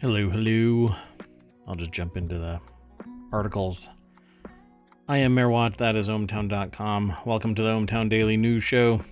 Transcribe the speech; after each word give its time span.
Hello, 0.00 0.30
hello. 0.30 0.94
I'll 1.68 1.74
just 1.74 1.92
jump 1.92 2.16
into 2.16 2.38
the 2.38 2.58
articles. 3.32 3.90
I 5.06 5.18
am 5.18 5.36
Merwat, 5.36 5.76
that 5.76 5.94
is 5.94 6.08
ohmtown.com. 6.08 7.16
Welcome 7.26 7.54
to 7.54 7.62
the 7.62 7.68
ohmTown 7.68 8.08
Daily 8.08 8.38
News 8.38 8.64
Show. 8.64 9.02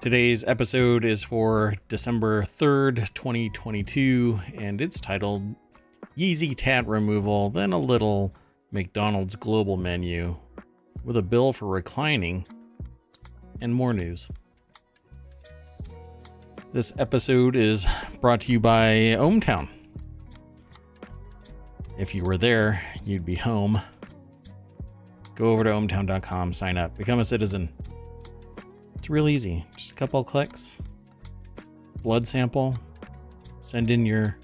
Today's 0.00 0.44
episode 0.44 1.04
is 1.04 1.24
for 1.24 1.74
December 1.88 2.44
3rd, 2.44 3.12
2022, 3.14 4.38
and 4.54 4.80
it's 4.80 5.00
titled 5.00 5.42
Yeezy 6.16 6.54
Tat 6.56 6.86
Removal, 6.86 7.50
then 7.50 7.72
a 7.72 7.80
little 7.80 8.32
McDonald's 8.70 9.34
Global 9.34 9.76
Menu 9.76 10.36
with 11.02 11.16
a 11.16 11.22
bill 11.22 11.52
for 11.52 11.66
reclining 11.66 12.46
and 13.60 13.74
more 13.74 13.92
news. 13.92 14.30
This 16.78 16.92
episode 16.96 17.56
is 17.56 17.88
brought 18.20 18.42
to 18.42 18.52
you 18.52 18.60
by 18.60 19.16
ohmTown. 19.18 19.68
If 21.98 22.14
you 22.14 22.22
were 22.22 22.38
there, 22.38 22.80
you'd 23.02 23.24
be 23.24 23.34
home. 23.34 23.80
Go 25.34 25.46
over 25.46 25.64
to 25.64 25.70
ohmtown.com, 25.70 26.52
sign 26.52 26.78
up, 26.78 26.96
become 26.96 27.18
a 27.18 27.24
citizen. 27.24 27.68
It's 28.94 29.10
real 29.10 29.28
easy. 29.28 29.66
Just 29.76 29.90
a 29.90 29.94
couple 29.96 30.22
clicks. 30.22 30.78
Blood 32.04 32.28
sample. 32.28 32.78
Send 33.58 33.90
in 33.90 34.06
your 34.06 34.38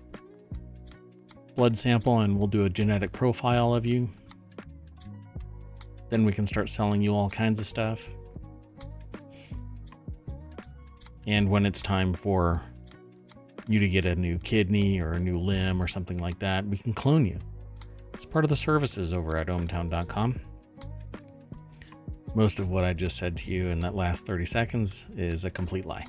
blood 1.54 1.78
sample 1.78 2.18
and 2.18 2.36
we'll 2.36 2.48
do 2.48 2.64
a 2.64 2.68
genetic 2.68 3.12
profile 3.12 3.76
of 3.76 3.86
you. 3.86 4.10
Then 6.08 6.24
we 6.24 6.32
can 6.32 6.48
start 6.48 6.68
selling 6.68 7.00
you 7.00 7.14
all 7.14 7.30
kinds 7.30 7.60
of 7.60 7.66
stuff. 7.66 8.10
And 11.26 11.48
when 11.48 11.64
it's 11.64 11.80
time 11.80 12.14
for 12.14 12.62
you 13.66 13.78
to 13.78 13.88
get 13.88 14.04
a 14.04 14.14
new 14.14 14.38
kidney 14.38 15.00
or 15.00 15.12
a 15.12 15.20
new 15.20 15.38
limb 15.38 15.82
or 15.82 15.86
something 15.86 16.18
like 16.18 16.38
that, 16.40 16.66
we 16.66 16.76
can 16.76 16.92
clone 16.92 17.24
you. 17.24 17.38
It's 18.12 18.26
part 18.26 18.44
of 18.44 18.48
the 18.48 18.56
services 18.56 19.12
over 19.12 19.36
at 19.36 19.48
ohmtown.com. 19.48 20.40
Most 22.34 22.58
of 22.58 22.70
what 22.70 22.84
I 22.84 22.92
just 22.92 23.16
said 23.16 23.36
to 23.38 23.50
you 23.50 23.68
in 23.68 23.80
that 23.80 23.94
last 23.94 24.26
30 24.26 24.44
seconds 24.44 25.06
is 25.16 25.44
a 25.44 25.50
complete 25.50 25.86
lie. 25.86 26.06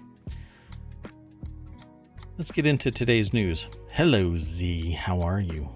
Let's 2.37 2.51
get 2.51 2.67
into 2.67 2.91
today's 2.91 3.31
news. 3.31 3.69
Hello, 3.89 4.35
Z. 4.35 4.91
How 4.91 5.21
are 5.21 5.39
you? 5.39 5.69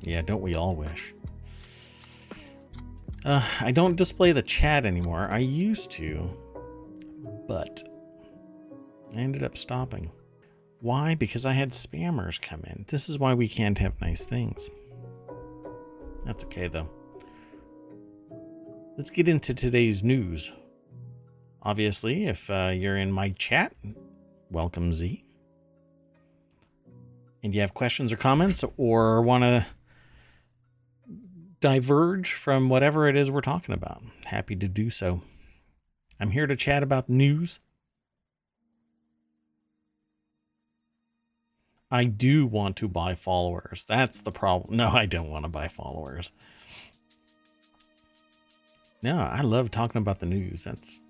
Yeah, 0.00 0.22
don't 0.22 0.42
we 0.42 0.54
all 0.54 0.74
wish? 0.74 1.14
Uh, 3.24 3.44
I 3.60 3.72
don't 3.72 3.96
display 3.96 4.32
the 4.32 4.42
chat 4.42 4.84
anymore. 4.84 5.26
I 5.30 5.38
used 5.38 5.90
to, 5.92 6.30
but 7.48 7.82
I 9.14 9.18
ended 9.18 9.42
up 9.42 9.56
stopping. 9.56 10.10
Why? 10.80 11.14
Because 11.14 11.46
I 11.46 11.52
had 11.52 11.70
spammers 11.70 12.40
come 12.40 12.62
in. 12.64 12.84
This 12.88 13.08
is 13.08 13.18
why 13.18 13.34
we 13.34 13.48
can't 13.48 13.78
have 13.78 14.00
nice 14.00 14.26
things. 14.26 14.68
That's 16.24 16.44
okay, 16.44 16.68
though. 16.68 16.90
Let's 18.96 19.10
get 19.10 19.28
into 19.28 19.54
today's 19.54 20.02
news. 20.02 20.52
Obviously, 21.62 22.26
if 22.26 22.48
uh, 22.50 22.72
you're 22.74 22.96
in 22.96 23.12
my 23.12 23.30
chat, 23.30 23.74
welcome, 24.50 24.92
Z. 24.92 25.22
And 27.42 27.54
you 27.54 27.60
have 27.60 27.74
questions 27.74 28.12
or 28.12 28.16
comments 28.16 28.64
or 28.76 29.22
want 29.22 29.44
to 29.44 29.66
diverge 31.60 32.32
from 32.32 32.68
whatever 32.68 33.08
it 33.08 33.16
is 33.16 33.30
we're 33.30 33.40
talking 33.40 33.74
about, 33.74 34.02
happy 34.26 34.56
to 34.56 34.68
do 34.68 34.90
so. 34.90 35.22
I'm 36.18 36.30
here 36.30 36.46
to 36.46 36.56
chat 36.56 36.82
about 36.82 37.08
news 37.08 37.60
I 41.90 42.04
do 42.04 42.46
want 42.46 42.76
to 42.76 42.88
buy 42.88 43.14
followers. 43.14 43.84
That's 43.88 44.20
the 44.22 44.32
problem. 44.32 44.76
No, 44.76 44.88
I 44.88 45.06
don't 45.06 45.30
want 45.30 45.44
to 45.44 45.50
buy 45.50 45.68
followers. 45.68 46.32
No, 49.02 49.18
I 49.18 49.42
love 49.42 49.70
talking 49.70 50.00
about 50.02 50.18
the 50.18 50.26
news. 50.26 50.64
That's 50.64 51.00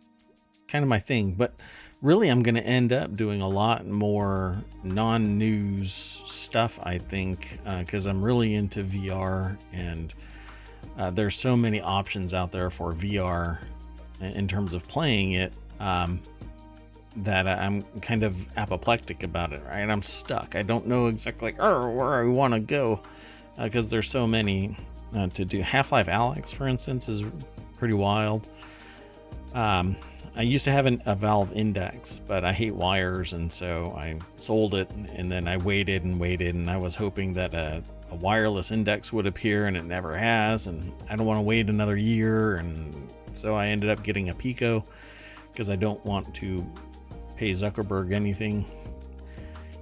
kind 0.68 0.82
of 0.82 0.88
my 0.88 0.98
thing. 0.98 1.32
But 1.32 1.54
really, 2.02 2.28
I'm 2.28 2.42
going 2.42 2.56
to 2.56 2.66
end 2.66 2.92
up 2.92 3.16
doing 3.16 3.40
a 3.40 3.48
lot 3.48 3.86
more 3.86 4.62
non 4.82 5.38
news 5.38 5.92
stuff, 5.92 6.78
I 6.82 6.98
think, 6.98 7.58
because 7.78 8.06
uh, 8.06 8.10
I'm 8.10 8.22
really 8.22 8.54
into 8.54 8.84
VR 8.84 9.56
and 9.72 10.12
uh, 10.98 11.10
there's 11.10 11.34
so 11.34 11.56
many 11.56 11.80
options 11.80 12.34
out 12.34 12.52
there 12.52 12.70
for 12.70 12.92
VR 12.92 13.58
in 14.20 14.48
terms 14.48 14.74
of 14.74 14.86
playing 14.88 15.32
it. 15.32 15.52
Um, 15.78 16.20
that 17.16 17.46
I'm 17.48 17.82
kind 18.02 18.22
of 18.22 18.46
apoplectic 18.56 19.22
about 19.22 19.52
it, 19.52 19.62
right? 19.66 19.88
I'm 19.88 20.02
stuck. 20.02 20.54
I 20.54 20.62
don't 20.62 20.86
know 20.86 21.06
exactly 21.06 21.54
oh, 21.58 21.90
where 21.90 22.14
I 22.14 22.28
want 22.28 22.54
to 22.54 22.60
go 22.60 23.00
because 23.58 23.86
uh, 23.88 23.90
there's 23.90 24.10
so 24.10 24.26
many 24.26 24.76
uh, 25.14 25.28
to 25.28 25.44
do. 25.44 25.60
Half 25.60 25.92
Life 25.92 26.08
Alyx, 26.08 26.54
for 26.54 26.68
instance, 26.68 27.08
is 27.08 27.24
pretty 27.78 27.94
wild. 27.94 28.46
Um, 29.54 29.96
I 30.34 30.42
used 30.42 30.64
to 30.64 30.72
have 30.72 30.84
an, 30.84 31.02
a 31.06 31.14
Valve 31.14 31.52
Index, 31.54 32.18
but 32.18 32.44
I 32.44 32.52
hate 32.52 32.74
wires, 32.74 33.32
and 33.32 33.50
so 33.50 33.94
I 33.96 34.18
sold 34.36 34.74
it. 34.74 34.90
And 35.14 35.32
then 35.32 35.48
I 35.48 35.56
waited 35.56 36.04
and 36.04 36.20
waited, 36.20 36.54
and 36.54 36.70
I 36.70 36.76
was 36.76 36.94
hoping 36.94 37.32
that 37.34 37.54
a, 37.54 37.82
a 38.10 38.14
wireless 38.14 38.70
index 38.70 39.12
would 39.14 39.26
appear, 39.26 39.66
and 39.66 39.76
it 39.76 39.84
never 39.84 40.14
has. 40.14 40.66
And 40.66 40.92
I 41.10 41.16
don't 41.16 41.26
want 41.26 41.40
to 41.40 41.46
wait 41.46 41.70
another 41.70 41.96
year, 41.96 42.56
and 42.56 43.08
so 43.32 43.54
I 43.54 43.68
ended 43.68 43.88
up 43.88 44.02
getting 44.02 44.28
a 44.28 44.34
Pico 44.34 44.84
because 45.52 45.70
I 45.70 45.76
don't 45.76 46.04
want 46.04 46.34
to 46.34 46.66
pay 47.36 47.52
Zuckerberg 47.52 48.12
anything. 48.12 48.66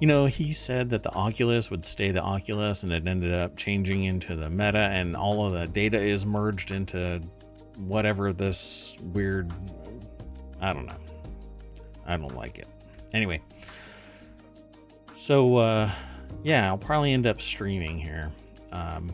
You 0.00 0.08
know, 0.08 0.26
he 0.26 0.52
said 0.52 0.90
that 0.90 1.02
the 1.02 1.12
Oculus 1.12 1.70
would 1.70 1.86
stay 1.86 2.10
the 2.10 2.22
Oculus 2.22 2.82
and 2.82 2.92
it 2.92 3.06
ended 3.06 3.32
up 3.32 3.56
changing 3.56 4.04
into 4.04 4.36
the 4.36 4.50
Meta, 4.50 4.90
and 4.92 5.16
all 5.16 5.46
of 5.46 5.52
the 5.52 5.66
data 5.66 5.98
is 5.98 6.26
merged 6.26 6.72
into 6.72 7.22
whatever 7.76 8.32
this 8.32 8.96
weird. 9.12 9.52
I 10.60 10.72
don't 10.72 10.86
know. 10.86 10.96
I 12.06 12.16
don't 12.16 12.34
like 12.36 12.58
it. 12.58 12.68
Anyway, 13.12 13.40
so 15.12 15.56
uh, 15.56 15.90
yeah, 16.42 16.66
I'll 16.66 16.78
probably 16.78 17.12
end 17.12 17.26
up 17.26 17.40
streaming 17.40 17.98
here. 17.98 18.30
Um, 18.72 19.12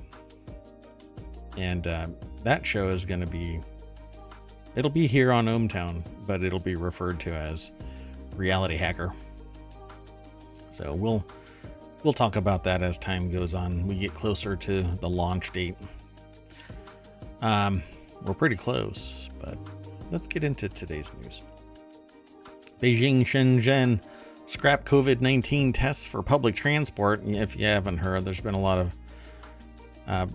and 1.57 1.87
uh, 1.87 2.09
that 2.43 2.67
show 2.67 2.89
is 2.89 3.05
going 3.05 3.21
to 3.21 3.27
be 3.27 3.61
it'll 4.77 4.91
be 4.91 5.07
here 5.07 5.33
on 5.33 5.47
ohmTown 5.47 6.03
but 6.27 6.43
it'll 6.43 6.59
be 6.59 6.77
referred 6.77 7.19
to 7.21 7.33
as 7.33 7.73
reality 8.37 8.77
hacker. 8.77 9.13
So 10.71 10.95
we'll 10.95 11.25
we'll 12.03 12.13
talk 12.13 12.37
about 12.37 12.65
that 12.65 12.83
as 12.83 12.99
time 12.99 13.31
goes 13.31 13.55
on. 13.55 13.87
We 13.87 13.97
get 13.97 14.15
closer 14.15 14.57
to 14.57 14.83
the 14.83 15.09
launch 15.09 15.53
date. 15.53 15.77
Um, 17.43 17.83
we're 18.25 18.35
pretty 18.35 18.57
close, 18.57 19.31
but 19.41 19.57
let's 20.11 20.27
get 20.27 20.45
into 20.45 20.69
today's 20.69 21.13
news. 21.23 21.43
Beijing 22.81 23.23
Shenzhen 23.23 24.01
scrap 24.47 24.85
COVID 24.85 25.21
19 25.21 25.73
tests 25.73 26.07
for 26.07 26.23
public 26.23 26.55
transport. 26.55 27.23
If 27.25 27.57
you 27.59 27.67
haven't 27.67 27.99
heard, 27.99 28.25
there's 28.25 28.41
been 28.41 28.55
a 28.55 28.61
lot 28.61 28.79
of 28.79 28.93
uh, 30.07 30.27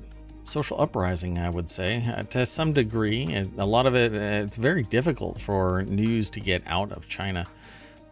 social 0.43 0.79
uprising, 0.79 1.37
I 1.37 1.49
would 1.49 1.69
say, 1.69 2.03
uh, 2.07 2.23
to 2.23 2.45
some 2.45 2.71
degree. 2.71 3.33
A 3.57 3.65
lot 3.65 3.85
of 3.85 3.95
it, 3.95 4.13
it's 4.13 4.57
very 4.57 4.83
difficult 4.83 5.39
for 5.39 5.83
news 5.83 6.29
to 6.31 6.39
get 6.39 6.63
out 6.65 6.91
of 6.91 7.07
China. 7.07 7.47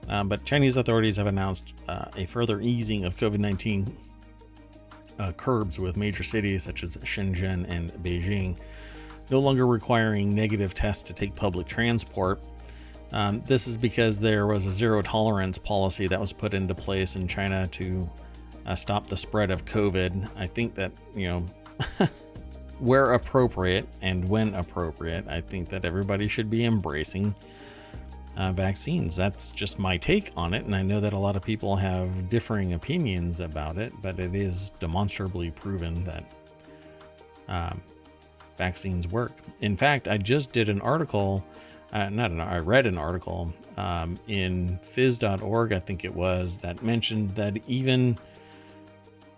Um, 0.08 0.28
but 0.28 0.46
Chinese 0.46 0.76
authorities 0.78 1.18
have 1.18 1.28
announced 1.28 1.74
uh, 1.88 2.06
a 2.16 2.26
further 2.26 2.60
easing 2.60 3.06
of 3.06 3.16
COVID 3.16 3.40
19 3.40 3.96
uh, 5.20 5.32
curbs 5.34 5.80
with 5.80 5.96
major 5.96 6.24
cities 6.24 6.64
such 6.64 6.84
as 6.84 6.98
Shenzhen 6.98 7.70
and 7.70 7.92
Beijing 8.04 8.58
no 9.30 9.40
longer 9.40 9.66
requiring 9.66 10.36
negative 10.36 10.74
tests 10.74 11.04
to 11.04 11.14
take 11.14 11.36
public 11.36 11.68
transport. 11.68 12.42
Um, 13.12 13.42
this 13.46 13.68
is 13.68 13.78
because 13.78 14.20
there 14.20 14.48
was 14.48 14.66
a 14.66 14.72
zero 14.72 15.02
tolerance 15.02 15.58
policy 15.58 16.08
that 16.08 16.20
was 16.20 16.34
put 16.34 16.54
into 16.54 16.74
place 16.74 17.16
in 17.16 17.28
China 17.28 17.68
to 17.70 18.10
uh, 18.66 18.76
stop 18.76 19.08
the 19.08 19.18
spread 19.18 19.52
of 19.52 19.66
COVID. 19.66 20.30
I 20.36 20.48
think 20.48 20.76
that, 20.76 20.92
you 21.16 21.28
know, 21.28 21.50
where 22.80 23.14
appropriate 23.14 23.88
and 24.02 24.28
when 24.28 24.56
appropriate, 24.56 25.28
I 25.28 25.42
think 25.42 25.70
that 25.70 25.86
everybody 25.86 26.28
should 26.28 26.50
be 26.50 26.66
embracing 26.66 27.36
uh, 28.36 28.52
vaccines. 28.52 29.16
That's 29.16 29.52
just 29.52 29.80
my 29.80 29.98
take 29.98 30.32
on 30.36 30.54
it, 30.54 30.66
and 30.66 30.76
I 30.76 30.82
know 30.82 31.00
that 31.00 31.14
a 31.14 31.18
lot 31.18 31.36
of 31.36 31.44
people 31.44 31.76
have 31.76 32.30
differing 32.30 32.74
opinions 32.74 33.40
about 33.40 33.78
it, 33.78 33.94
but 34.02 34.20
it 34.20 34.36
is 34.36 34.72
demonstrably 34.80 35.52
proven 35.52 36.04
that 36.04 36.24
um, 37.48 37.82
vaccines 38.58 39.08
work. 39.08 39.32
In 39.62 39.78
fact, 39.78 40.08
I 40.08 40.18
just 40.18 40.52
did 40.52 40.70
an 40.70 40.82
article, 40.82 41.44
uh, 41.92 42.10
not 42.10 42.32
an, 42.32 42.40
I 42.40 42.60
read 42.60 42.86
an 42.86 42.98
article 42.98 43.54
um, 43.78 44.20
in 44.28 44.80
phys.org, 44.82 45.74
I 45.74 45.80
think 45.80 46.06
it 46.06 46.14
was, 46.14 46.58
that 46.58 46.82
mentioned 46.82 47.36
that 47.36 47.58
even 47.68 48.18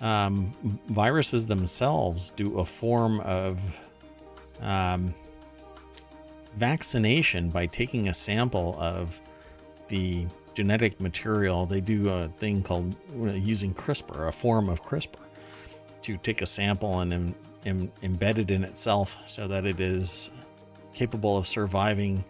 um, 0.02 0.54
viruses 0.88 1.46
themselves 1.46 2.32
do 2.36 2.60
a 2.60 2.66
form 2.66 3.20
of 3.22 3.80
um, 4.62 5.14
vaccination 6.56 7.50
by 7.50 7.66
taking 7.66 8.08
a 8.10 8.14
sample 8.14 8.76
of 8.80 9.20
the 9.88 10.26
genetic 10.54 11.00
material. 11.00 11.66
They 11.66 11.82
do 11.82 12.10
a 12.10 12.30
thing 12.40 12.64
called 12.64 12.96
uh, 13.20 13.32
using 13.34 13.74
CRISPR, 13.74 14.28
a 14.28 14.32
form 14.32 14.70
of 14.70 14.84
CRISPR, 14.84 15.20
to 16.04 16.18
take 16.18 16.42
a 16.42 16.46
sample 16.46 17.00
and 17.02 17.14
em, 17.14 17.36
em, 17.66 17.92
embed 18.02 18.38
it 18.38 18.52
in 18.52 18.64
itself 18.64 19.18
so 19.26 19.48
that 19.48 19.66
it 19.66 19.80
is 19.80 20.30
capable 20.94 21.38
of 21.38 21.46
surviving 21.46 22.24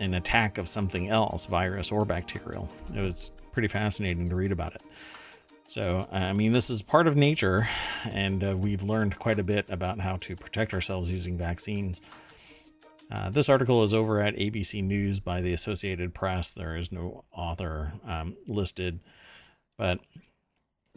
an 0.00 0.14
attack 0.14 0.56
of 0.56 0.66
something 0.66 1.10
else, 1.10 1.46
virus 1.46 1.92
or 1.92 2.04
bacterial. 2.04 2.68
It 2.94 3.00
was 3.00 3.32
pretty 3.52 3.68
fascinating 3.68 4.30
to 4.30 4.34
read 4.34 4.52
about 4.52 4.74
it. 4.74 4.82
So, 5.66 6.08
I 6.10 6.32
mean, 6.32 6.52
this 6.52 6.68
is 6.70 6.82
part 6.82 7.06
of 7.06 7.16
nature, 7.16 7.68
and 8.10 8.42
uh, 8.42 8.56
we've 8.56 8.82
learned 8.82 9.18
quite 9.18 9.38
a 9.38 9.44
bit 9.44 9.66
about 9.68 10.00
how 10.00 10.16
to 10.16 10.34
protect 10.34 10.74
ourselves 10.74 11.12
using 11.12 11.36
vaccines. 11.36 12.00
Uh, 13.10 13.28
this 13.30 13.48
article 13.48 13.82
is 13.82 13.92
over 13.92 14.20
at 14.20 14.36
ABC 14.36 14.82
News 14.84 15.18
by 15.18 15.40
the 15.40 15.52
Associated 15.52 16.14
Press. 16.14 16.52
There 16.52 16.76
is 16.76 16.92
no 16.92 17.24
author 17.32 17.92
um, 18.06 18.36
listed, 18.46 19.00
but 19.76 19.98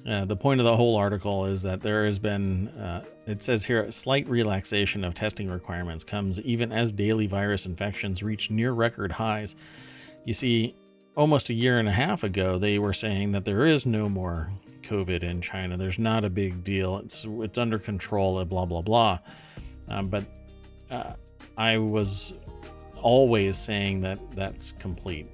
uh, 0.07 0.25
the 0.25 0.35
point 0.35 0.59
of 0.59 0.65
the 0.65 0.75
whole 0.75 0.95
article 0.95 1.45
is 1.45 1.63
that 1.63 1.81
there 1.81 2.05
has 2.05 2.19
been, 2.19 2.67
uh, 2.69 3.03
it 3.25 3.41
says 3.41 3.65
here, 3.65 3.83
a 3.83 3.91
slight 3.91 4.27
relaxation 4.27 5.03
of 5.03 5.13
testing 5.13 5.49
requirements 5.49 6.03
comes 6.03 6.39
even 6.41 6.71
as 6.71 6.91
daily 6.91 7.25
virus 7.25 7.65
infections 7.65 8.21
reach 8.21 8.51
near 8.51 8.73
record 8.73 9.13
highs. 9.13 9.55
You 10.25 10.33
see, 10.33 10.75
almost 11.15 11.49
a 11.49 11.53
year 11.53 11.79
and 11.79 11.87
a 11.87 11.91
half 11.91 12.23
ago, 12.23 12.57
they 12.57 12.79
were 12.79 12.93
saying 12.93 13.31
that 13.31 13.45
there 13.45 13.65
is 13.65 13.85
no 13.85 14.09
more 14.09 14.51
COVID 14.81 15.23
in 15.23 15.41
China. 15.41 15.77
There's 15.77 15.99
not 15.99 16.25
a 16.25 16.29
big 16.29 16.63
deal. 16.63 16.97
It's 16.97 17.25
it's 17.25 17.57
under 17.57 17.79
control. 17.79 18.43
Blah 18.45 18.65
blah 18.65 18.81
blah. 18.81 19.19
Um, 19.87 20.09
but 20.09 20.25
uh, 20.91 21.13
I 21.57 21.77
was 21.77 22.33
always 23.01 23.57
saying 23.57 24.01
that 24.01 24.19
that's 24.35 24.71
complete 24.73 25.27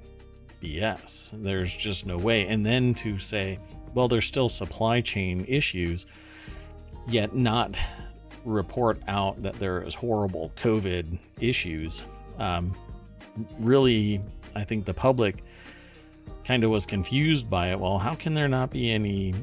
BS. 0.62 1.32
There's 1.44 1.74
just 1.74 2.06
no 2.06 2.18
way. 2.18 2.48
And 2.48 2.66
then 2.66 2.94
to 2.96 3.20
say, 3.20 3.60
well, 3.94 4.08
there's 4.08 4.26
still 4.26 4.50
supply 4.50 5.02
chain 5.02 5.46
issues, 5.48 6.06
yet 7.08 7.36
not 7.36 7.76
report 8.46 9.00
out 9.08 9.42
that 9.44 9.56
there 9.60 9.82
is 9.82 9.96
horrible 9.96 10.52
COVID 10.56 11.18
issues. 11.40 12.04
Um, 12.38 12.76
really, 13.60 14.22
I 14.56 14.64
think 14.64 14.86
the 14.86 14.94
public 14.94 15.44
kind 16.46 16.64
of 16.64 16.72
was 16.72 16.86
confused 16.86 17.50
by 17.50 17.72
it. 17.72 17.80
Well, 17.80 17.98
how 17.98 18.16
can 18.16 18.34
there 18.34 18.48
not 18.48 18.72
be 18.72 18.92
any 18.92 19.34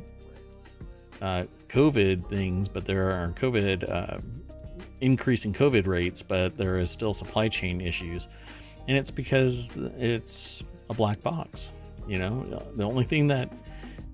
uh, 1.20 1.44
COVID 1.68 2.28
things, 2.28 2.68
but 2.68 2.84
there 2.84 3.10
are 3.10 3.28
COVID 3.32 3.90
uh, 3.90 4.18
increasing 5.00 5.52
COVID 5.52 5.86
rates, 5.86 6.22
but 6.22 6.56
there 6.56 6.78
is 6.78 6.90
still 6.90 7.12
supply 7.12 7.48
chain 7.48 7.80
issues, 7.80 8.28
and 8.88 8.96
it's 8.96 9.10
because 9.10 9.72
it's 9.98 10.62
a 10.90 10.94
black 10.94 11.22
box. 11.22 11.72
You 12.06 12.18
know, 12.18 12.62
the 12.76 12.84
only 12.84 13.04
thing 13.04 13.26
that 13.28 13.52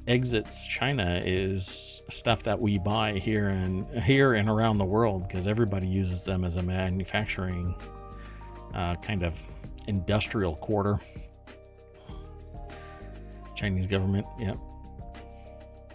exits 0.08 0.66
China 0.66 1.22
is 1.24 2.02
stuff 2.08 2.42
that 2.42 2.60
we 2.60 2.78
buy 2.78 3.12
here 3.12 3.48
and 3.48 3.86
here 4.02 4.34
and 4.34 4.48
around 4.48 4.78
the 4.78 4.84
world 4.84 5.28
because 5.28 5.46
everybody 5.46 5.86
uses 5.86 6.24
them 6.24 6.44
as 6.44 6.56
a 6.56 6.62
manufacturing 6.62 7.74
uh, 8.74 8.96
kind 8.96 9.22
of 9.22 9.42
industrial 9.86 10.56
quarter. 10.56 10.98
Chinese 13.54 13.86
government. 13.86 14.26
Yeah, 14.38 14.54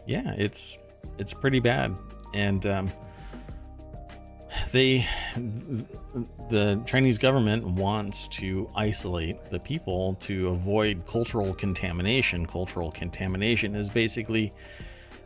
yeah, 0.05 0.33
it's 0.37 0.77
it's 1.17 1.33
pretty 1.33 1.59
bad, 1.59 1.95
and 2.33 2.65
um, 2.65 2.91
they 4.71 5.05
the 6.49 6.81
Chinese 6.85 7.17
government 7.17 7.63
wants 7.63 8.27
to 8.29 8.69
isolate 8.75 9.49
the 9.51 9.59
people 9.59 10.15
to 10.21 10.49
avoid 10.49 11.05
cultural 11.05 11.53
contamination. 11.53 12.45
Cultural 12.45 12.91
contamination 12.91 13.75
is 13.75 13.89
basically 13.89 14.53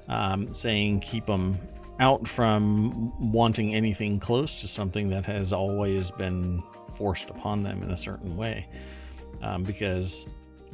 um, 0.08 0.54
saying 0.54 1.00
keep 1.00 1.26
them 1.26 1.58
out 2.00 2.28
from 2.28 3.32
wanting 3.32 3.76
anything 3.76 4.20
close 4.20 4.62
to 4.62 4.68
something 4.68 5.10
that 5.10 5.26
has 5.26 5.54
always 5.54 6.10
been 6.12 6.64
forced 6.98 7.30
upon 7.30 7.64
them 7.64 7.84
in 7.84 7.92
a 7.92 7.98
certain 7.98 8.36
way, 8.36 8.68
um, 9.42 9.64
because 9.64 10.26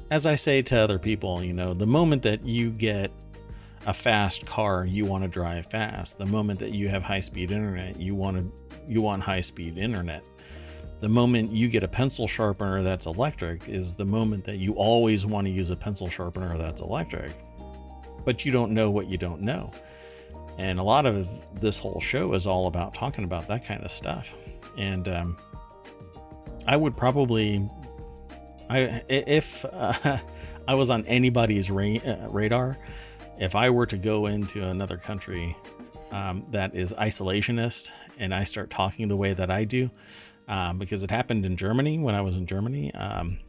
as 0.09 0.25
I 0.25 0.35
say 0.35 0.61
to 0.61 0.77
other 0.77 0.97
people, 0.97 1.43
you 1.43 1.53
know, 1.53 1.73
the 1.73 1.87
moment 1.87 2.21
that 2.23 2.45
you 2.45 2.71
get 2.71 3.11
a 3.85 3.93
fast 3.93 4.45
car, 4.45 4.85
you 4.85 5.05
want 5.05 5.23
to 5.23 5.29
drive 5.29 5.67
fast. 5.67 6.17
The 6.17 6.25
moment 6.25 6.59
that 6.59 6.71
you 6.71 6.87
have 6.89 7.03
high-speed 7.03 7.51
internet, 7.51 7.99
you 7.99 8.15
want 8.15 8.37
to 8.37 8.51
you 8.87 9.01
want 9.01 9.21
high-speed 9.21 9.77
internet. 9.77 10.23
The 10.99 11.09
moment 11.09 11.51
you 11.51 11.69
get 11.69 11.83
a 11.83 11.87
pencil 11.87 12.27
sharpener 12.27 12.81
that's 12.81 13.05
electric 13.05 13.69
is 13.69 13.93
the 13.93 14.05
moment 14.05 14.45
that 14.45 14.57
you 14.57 14.73
always 14.73 15.25
want 15.25 15.45
to 15.45 15.51
use 15.51 15.69
a 15.69 15.75
pencil 15.75 16.09
sharpener 16.09 16.57
that's 16.57 16.81
electric. 16.81 17.33
But 18.25 18.45
you 18.45 18.51
don't 18.51 18.71
know 18.71 18.89
what 18.89 19.07
you 19.07 19.17
don't 19.17 19.41
know. 19.41 19.71
And 20.57 20.79
a 20.79 20.83
lot 20.83 21.05
of 21.05 21.27
this 21.61 21.79
whole 21.79 21.99
show 21.99 22.33
is 22.33 22.47
all 22.47 22.67
about 22.67 22.95
talking 22.95 23.23
about 23.23 23.47
that 23.49 23.63
kind 23.63 23.83
of 23.83 23.91
stuff. 23.91 24.33
And 24.75 25.07
um, 25.07 25.37
I 26.65 26.75
would 26.75 26.97
probably 26.97 27.69
I 28.69 29.03
if 29.07 29.65
uh, 29.71 30.17
I 30.67 30.73
was 30.73 30.89
on 30.89 31.05
anybody's 31.05 31.71
ra- 31.71 32.01
uh, 32.05 32.27
radar, 32.29 32.77
if 33.39 33.55
I 33.55 33.69
were 33.69 33.85
to 33.85 33.97
go 33.97 34.27
into 34.27 34.63
another 34.63 34.97
country 34.97 35.55
um, 36.11 36.45
that 36.51 36.75
is 36.75 36.93
isolationist 36.93 37.91
and 38.17 38.33
I 38.33 38.43
start 38.43 38.69
talking 38.69 39.07
the 39.07 39.17
way 39.17 39.33
that 39.33 39.51
I 39.51 39.63
do, 39.63 39.89
um, 40.47 40.79
because 40.79 41.03
it 41.03 41.11
happened 41.11 41.45
in 41.45 41.55
Germany 41.55 41.99
when 41.99 42.15
I 42.15 42.21
was 42.21 42.37
in 42.37 42.45
Germany. 42.45 42.93
Um, 42.93 43.39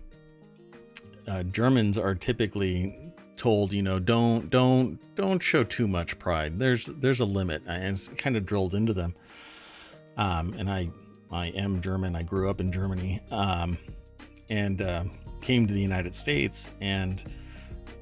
uh, 1.27 1.43
Germans 1.45 1.99
are 1.99 2.15
typically 2.15 3.13
told, 3.37 3.73
you 3.73 3.83
know, 3.83 3.99
don't 3.99 4.51
don't 4.51 4.99
don't 5.15 5.43
show 5.43 5.63
too 5.65 5.87
much 5.87 6.19
pride. 6.19 6.59
There's 6.59 6.87
there's 6.87 7.21
a 7.21 7.25
limit, 7.25 7.63
and 7.67 7.95
it's 7.95 8.09
kind 8.09 8.37
of 8.37 8.45
drilled 8.45 8.75
into 8.75 8.93
them. 8.93 9.15
Um, 10.17 10.55
and 10.59 10.69
I 10.71 10.91
I 11.31 11.49
am 11.49 11.81
German. 11.81 12.17
I 12.17 12.23
grew 12.23 12.51
up 12.51 12.61
in 12.61 12.73
Germany. 12.73 13.21
Um, 13.31 13.79
and 14.51 14.81
uh, 14.83 15.05
came 15.41 15.67
to 15.67 15.75
the 15.75 15.81
United 15.81 16.15
States. 16.15 16.71
And 16.81 17.23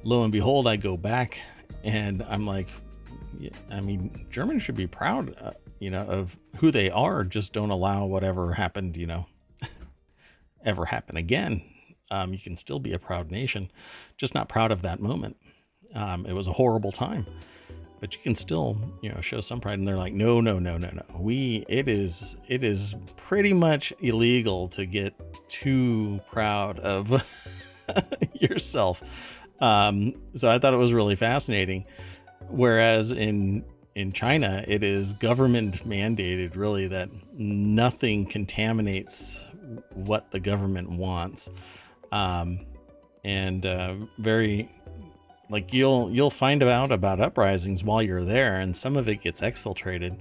lo 0.03 0.23
and 0.23 0.31
behold, 0.31 0.67
I 0.67 0.77
go 0.77 0.97
back 0.97 1.41
and 1.87 2.23
I'm 2.27 2.45
like, 2.45 2.67
I 3.71 3.81
mean, 3.81 4.27
Germans 4.29 4.63
should 4.63 4.75
be 4.75 4.87
proud, 4.87 5.35
uh, 5.39 5.51
you 5.79 5.89
know, 5.89 6.05
of 6.05 6.37
who 6.57 6.71
they 6.71 6.89
are. 6.89 7.23
Just 7.23 7.53
don't 7.53 7.69
allow 7.69 8.05
whatever 8.05 8.53
happened, 8.53 8.97
you 8.97 9.07
know, 9.07 9.27
ever 10.65 10.85
happen 10.85 11.17
again. 11.17 11.63
Um, 12.11 12.33
you 12.33 12.39
can 12.39 12.55
still 12.55 12.79
be 12.79 12.93
a 12.93 12.99
proud 12.99 13.31
nation, 13.31 13.71
just 14.17 14.33
not 14.33 14.49
proud 14.49 14.71
of 14.71 14.81
that 14.83 14.99
moment. 14.99 15.37
Um, 15.93 16.25
it 16.25 16.33
was 16.33 16.47
a 16.47 16.53
horrible 16.53 16.91
time 16.91 17.25
but 17.99 18.15
you 18.15 18.21
can 18.21 18.35
still 18.35 18.77
you 19.01 19.11
know 19.11 19.21
show 19.21 19.41
some 19.41 19.59
pride 19.59 19.79
and 19.79 19.87
they're 19.87 19.97
like 19.97 20.13
no 20.13 20.41
no 20.41 20.59
no 20.59 20.77
no 20.77 20.89
no 20.89 21.03
we 21.19 21.65
it 21.67 21.87
is 21.87 22.35
it 22.47 22.63
is 22.63 22.95
pretty 23.15 23.53
much 23.53 23.91
illegal 23.99 24.67
to 24.67 24.85
get 24.85 25.13
too 25.47 26.19
proud 26.29 26.79
of 26.79 27.09
yourself 28.33 29.03
um, 29.59 30.13
so 30.35 30.49
i 30.49 30.59
thought 30.59 30.73
it 30.73 30.77
was 30.77 30.93
really 30.93 31.15
fascinating. 31.15 31.85
Whereas 32.49 33.11
in 33.11 33.65
in 33.95 34.13
china 34.13 34.63
it 34.67 34.83
is 34.83 35.13
government 35.13 35.87
mandated 35.87 36.55
really 36.55 36.87
that 36.87 37.09
nothing 37.33 38.25
contaminates 38.25 39.45
what 39.93 40.31
the 40.31 40.39
government 40.39 40.91
wants. 40.91 41.49
Um, 42.11 42.65
and 43.23 43.65
uh, 43.65 43.95
very 44.17 44.69
like 45.49 45.73
you'll 45.73 46.09
you'll 46.11 46.29
find 46.29 46.63
out 46.63 46.91
about 46.91 47.19
uprisings 47.19 47.83
while 47.83 48.01
you're 48.01 48.23
there 48.23 48.59
and 48.59 48.75
some 48.75 48.97
of 48.97 49.07
it 49.07 49.21
gets 49.21 49.41
exfiltrated. 49.41 50.17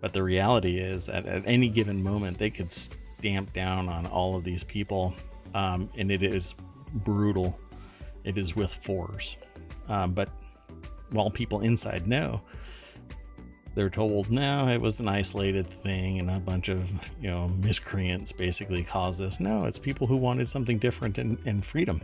But 0.00 0.12
the 0.12 0.22
reality 0.22 0.78
is 0.78 1.06
that 1.06 1.26
at 1.26 1.42
any 1.46 1.68
given 1.68 2.02
moment 2.02 2.38
they 2.38 2.50
could 2.50 2.70
stamp 2.70 3.52
down 3.52 3.88
on 3.88 4.06
all 4.06 4.36
of 4.36 4.44
these 4.44 4.64
people. 4.64 5.14
Um, 5.54 5.88
and 5.96 6.10
it 6.10 6.22
is 6.22 6.54
brutal 6.92 7.58
it 8.24 8.38
is 8.38 8.56
with 8.56 8.72
force 8.72 9.36
um, 9.88 10.12
but 10.12 10.28
while 11.10 11.30
people 11.30 11.60
inside 11.60 12.06
know 12.06 12.40
they're 13.74 13.90
told 13.90 14.30
no 14.30 14.68
it 14.68 14.80
was 14.80 15.00
an 15.00 15.08
isolated 15.08 15.68
thing 15.68 16.18
and 16.20 16.30
a 16.30 16.38
bunch 16.38 16.68
of 16.68 16.90
you 17.20 17.28
know 17.28 17.48
miscreants 17.48 18.32
basically 18.32 18.84
caused 18.84 19.20
this. 19.20 19.40
No 19.40 19.64
it's 19.64 19.78
people 19.78 20.06
who 20.06 20.16
wanted 20.16 20.48
something 20.48 20.78
different 20.78 21.18
and, 21.18 21.38
and 21.44 21.64
freedom 21.64 22.00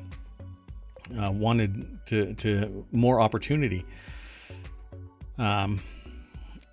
uh, 1.19 1.31
wanted 1.31 1.99
to 2.07 2.35
to 2.35 2.87
more 2.93 3.21
opportunity, 3.21 3.85
um, 5.39 5.81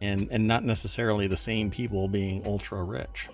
and 0.01 0.27
and 0.31 0.47
not 0.47 0.63
necessarily 0.63 1.27
the 1.27 1.37
same 1.37 1.69
people 1.69 2.07
being 2.07 2.45
ultra 2.45 2.83
rich, 2.83 3.29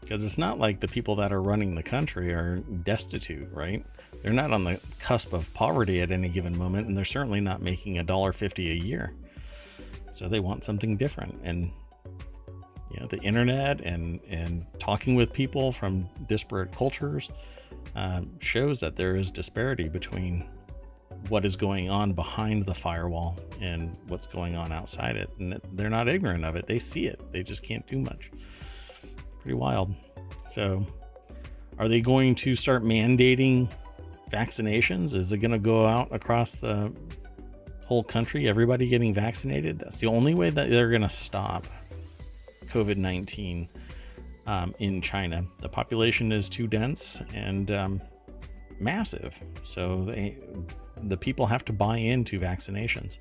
because 0.00 0.24
it's 0.24 0.38
not 0.38 0.58
like 0.58 0.80
the 0.80 0.88
people 0.88 1.16
that 1.16 1.32
are 1.32 1.42
running 1.42 1.74
the 1.74 1.82
country 1.82 2.32
are 2.32 2.58
destitute, 2.84 3.48
right? 3.52 3.84
They're 4.24 4.32
not 4.32 4.54
on 4.54 4.64
the 4.64 4.80
cusp 5.00 5.34
of 5.34 5.52
poverty 5.52 6.00
at 6.00 6.10
any 6.10 6.30
given 6.30 6.56
moment, 6.56 6.88
and 6.88 6.96
they're 6.96 7.04
certainly 7.04 7.42
not 7.42 7.60
making 7.60 7.98
a 7.98 8.02
dollar 8.02 8.32
fifty 8.32 8.70
a 8.70 8.74
year. 8.74 9.12
So 10.14 10.28
they 10.28 10.40
want 10.40 10.64
something 10.64 10.96
different, 10.96 11.38
and 11.44 11.70
you 12.90 13.00
know 13.00 13.06
the 13.06 13.18
internet 13.18 13.82
and 13.82 14.20
and 14.26 14.64
talking 14.78 15.14
with 15.14 15.30
people 15.30 15.72
from 15.72 16.08
disparate 16.26 16.72
cultures 16.72 17.28
um, 17.94 18.40
shows 18.40 18.80
that 18.80 18.96
there 18.96 19.14
is 19.14 19.30
disparity 19.30 19.90
between 19.90 20.48
what 21.28 21.44
is 21.44 21.54
going 21.54 21.90
on 21.90 22.14
behind 22.14 22.64
the 22.64 22.74
firewall 22.74 23.38
and 23.60 23.94
what's 24.08 24.26
going 24.26 24.56
on 24.56 24.72
outside 24.72 25.16
it. 25.16 25.28
And 25.38 25.60
they're 25.74 25.90
not 25.90 26.08
ignorant 26.08 26.46
of 26.46 26.56
it. 26.56 26.66
They 26.66 26.78
see 26.78 27.06
it. 27.06 27.20
They 27.30 27.42
just 27.42 27.62
can't 27.62 27.86
do 27.86 27.98
much. 27.98 28.30
Pretty 29.40 29.54
wild. 29.54 29.94
So, 30.46 30.86
are 31.78 31.88
they 31.88 32.00
going 32.00 32.34
to 32.36 32.54
start 32.54 32.84
mandating 32.84 33.70
vaccinations? 34.34 35.14
Is 35.14 35.32
it 35.32 35.38
going 35.38 35.52
to 35.52 35.58
go 35.58 35.86
out 35.86 36.08
across 36.10 36.56
the 36.56 36.92
whole 37.86 38.02
country, 38.02 38.48
everybody 38.48 38.88
getting 38.88 39.14
vaccinated? 39.14 39.78
That's 39.78 40.00
the 40.00 40.08
only 40.08 40.34
way 40.34 40.50
that 40.50 40.70
they're 40.70 40.90
going 40.90 41.02
to 41.02 41.08
stop 41.08 41.66
COVID 42.66 42.96
19 42.96 43.68
um, 44.46 44.74
in 44.78 45.00
China. 45.00 45.44
The 45.58 45.68
population 45.68 46.32
is 46.32 46.48
too 46.48 46.66
dense 46.66 47.22
and 47.32 47.70
um, 47.70 48.00
massive. 48.80 49.40
So 49.62 50.02
they, 50.02 50.36
the 51.04 51.16
people 51.16 51.46
have 51.46 51.64
to 51.66 51.72
buy 51.72 51.98
into 51.98 52.40
vaccinations. 52.40 53.18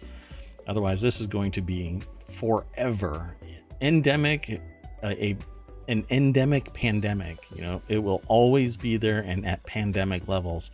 Otherwise, 0.67 1.01
this 1.01 1.19
is 1.21 1.27
going 1.27 1.51
to 1.51 1.61
be 1.61 2.01
forever 2.19 3.35
endemic, 3.81 4.49
a, 5.03 5.25
a 5.25 5.37
an 5.89 6.05
endemic 6.09 6.73
pandemic. 6.73 7.37
You 7.53 7.61
know, 7.61 7.81
it 7.89 8.01
will 8.01 8.21
always 8.27 8.77
be 8.77 8.95
there 8.95 9.19
and 9.19 9.45
at 9.45 9.61
pandemic 9.65 10.29
levels 10.29 10.71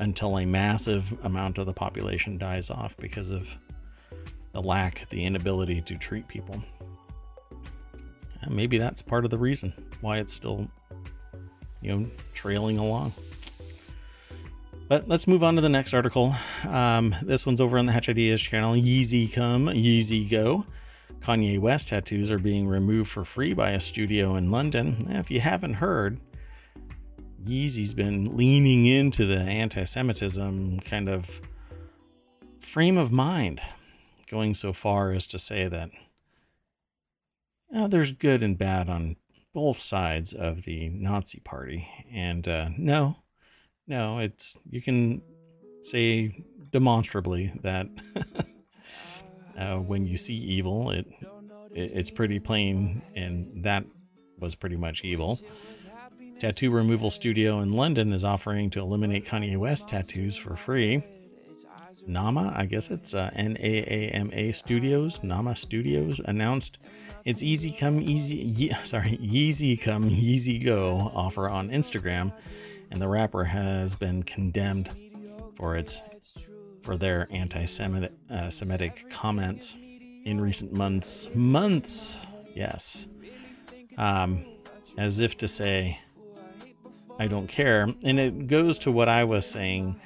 until 0.00 0.38
a 0.38 0.46
massive 0.46 1.14
amount 1.24 1.58
of 1.58 1.66
the 1.66 1.74
population 1.74 2.38
dies 2.38 2.70
off 2.70 2.96
because 2.96 3.30
of 3.30 3.56
the 4.52 4.62
lack, 4.62 5.08
the 5.10 5.24
inability 5.24 5.80
to 5.82 5.96
treat 5.96 6.26
people. 6.26 6.60
And 8.40 8.56
maybe 8.56 8.78
that's 8.78 9.02
part 9.02 9.24
of 9.24 9.30
the 9.30 9.38
reason 9.38 9.72
why 10.00 10.18
it's 10.18 10.32
still, 10.32 10.68
you 11.82 11.94
know, 11.94 12.10
trailing 12.32 12.78
along. 12.78 13.12
But 14.88 15.06
let's 15.06 15.28
move 15.28 15.44
on 15.44 15.54
to 15.54 15.60
the 15.60 15.68
next 15.68 15.94
article. 15.94 16.34
Um, 16.66 17.14
this 17.22 17.46
one's 17.46 17.60
over 17.60 17.78
on 17.78 17.86
the 17.86 17.92
Hatch 17.92 18.08
Ideas 18.08 18.40
channel. 18.40 18.74
Yeezy 18.74 19.32
come, 19.32 19.66
Yeezy 19.66 20.28
go. 20.28 20.66
Kanye 21.20 21.58
West 21.58 21.88
tattoos 21.88 22.30
are 22.30 22.38
being 22.38 22.66
removed 22.66 23.10
for 23.10 23.24
free 23.24 23.52
by 23.52 23.70
a 23.70 23.80
studio 23.80 24.34
in 24.36 24.50
London. 24.50 24.96
If 25.10 25.30
you 25.30 25.40
haven't 25.40 25.74
heard, 25.74 26.18
Yeezy's 27.44 27.94
been 27.94 28.36
leaning 28.36 28.86
into 28.86 29.26
the 29.26 29.38
anti 29.38 29.84
Semitism 29.84 30.80
kind 30.80 31.08
of 31.08 31.40
frame 32.60 32.98
of 32.98 33.10
mind, 33.10 33.60
going 34.30 34.54
so 34.54 34.72
far 34.72 35.12
as 35.12 35.26
to 35.28 35.38
say 35.38 35.66
that 35.68 35.90
there's 37.70 38.12
good 38.12 38.42
and 38.42 38.58
bad 38.58 38.88
on 38.88 39.16
both 39.52 39.78
sides 39.78 40.32
of 40.32 40.62
the 40.62 40.88
Nazi 40.90 41.40
party. 41.40 41.88
And 42.12 42.46
uh, 42.46 42.68
no, 42.76 43.16
no, 43.86 44.18
it's 44.18 44.56
you 44.68 44.80
can 44.82 45.22
say 45.82 46.44
demonstrably 46.70 47.52
that 47.62 47.88
uh, 49.58 49.76
when 49.76 50.06
you 50.06 50.16
see 50.16 50.34
evil, 50.34 50.90
it, 50.90 51.06
it 51.74 51.90
it's 51.94 52.10
pretty 52.10 52.38
plain, 52.38 53.02
and 53.14 53.64
that 53.64 53.84
was 54.38 54.54
pretty 54.54 54.76
much 54.76 55.04
evil. 55.04 55.40
Tattoo 56.40 56.70
removal 56.70 57.10
studio 57.10 57.60
in 57.60 57.74
London 57.74 58.14
is 58.14 58.24
offering 58.24 58.70
to 58.70 58.80
eliminate 58.80 59.26
Kanye 59.26 59.58
West 59.58 59.88
tattoos 59.88 60.38
for 60.38 60.56
free. 60.56 61.02
Nama, 62.06 62.54
I 62.56 62.64
guess 62.64 62.90
it's 62.90 63.12
uh, 63.12 63.30
N 63.34 63.58
A 63.60 63.80
A 63.80 64.08
M 64.12 64.30
A 64.32 64.50
Studios, 64.52 65.22
Nama 65.22 65.54
Studios 65.54 66.18
announced 66.24 66.78
its 67.26 67.42
easy 67.42 67.76
come 67.78 68.00
easy 68.00 68.38
ye, 68.38 68.70
sorry, 68.84 69.18
Yeezy 69.18 69.78
come 69.78 70.08
Yeezy 70.08 70.64
go 70.64 71.12
offer 71.14 71.46
on 71.46 71.68
Instagram, 71.68 72.32
and 72.90 73.02
the 73.02 73.08
rapper 73.08 73.44
has 73.44 73.94
been 73.94 74.22
condemned 74.22 74.88
for 75.56 75.76
its 75.76 76.00
for 76.80 76.96
their 76.96 77.28
anti-Semitic 77.30 78.12
uh, 78.30 78.48
Semitic 78.48 79.10
comments 79.10 79.76
in 80.24 80.40
recent 80.40 80.72
months. 80.72 81.28
Months, 81.34 82.18
yes, 82.54 83.08
um, 83.98 84.42
as 84.96 85.20
if 85.20 85.36
to 85.36 85.46
say, 85.46 85.98
I 87.20 87.26
don't 87.26 87.48
care. 87.48 87.86
And 88.02 88.18
it 88.18 88.46
goes 88.46 88.78
to 88.80 88.90
what 88.90 89.10
I 89.10 89.24
was 89.24 89.44
saying, 89.44 90.00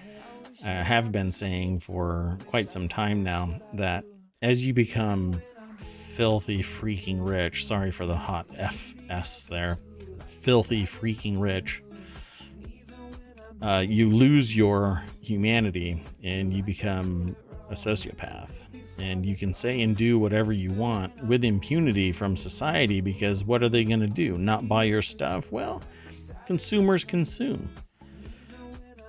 uh, 0.63 0.83
have 0.83 1.13
been 1.13 1.31
saying 1.31 1.79
for 1.79 2.37
quite 2.49 2.69
some 2.69 2.89
time 2.89 3.23
now, 3.23 3.61
that 3.75 4.05
as 4.43 4.67
you 4.67 4.75
become 4.75 5.41
filthy 5.77 6.61
freaking 6.61 7.25
rich. 7.25 7.67
Sorry 7.67 7.93
for 7.93 8.05
the 8.05 8.17
hot 8.17 8.47
FS 8.57 9.47
there. 9.47 9.79
Filthy 10.27 10.85
freaking 10.85 11.41
rich. 11.41 11.85
Uh, 13.63 13.85
you 13.87 14.09
lose 14.09 14.57
your 14.57 15.01
humanity 15.23 16.03
and 16.25 16.53
you 16.53 16.65
become 16.65 17.37
a 17.71 17.75
sociopath. 17.75 18.65
And 18.99 19.25
you 19.25 19.37
can 19.37 19.55
say 19.55 19.83
and 19.83 19.97
do 19.97 20.19
whatever 20.19 20.53
you 20.53 20.73
want 20.73 21.25
with 21.25 21.45
impunity 21.45 22.11
from 22.11 22.37
society 22.37 23.01
because 23.01 23.45
what 23.45 23.63
are 23.63 23.69
they 23.69 23.85
going 23.85 24.01
to 24.01 24.09
do? 24.09 24.37
Not 24.37 24.69
buy 24.69 24.85
your 24.85 25.03
stuff? 25.03 25.53
Well, 25.53 25.81
consumers 26.47 27.05
consume. 27.05 27.71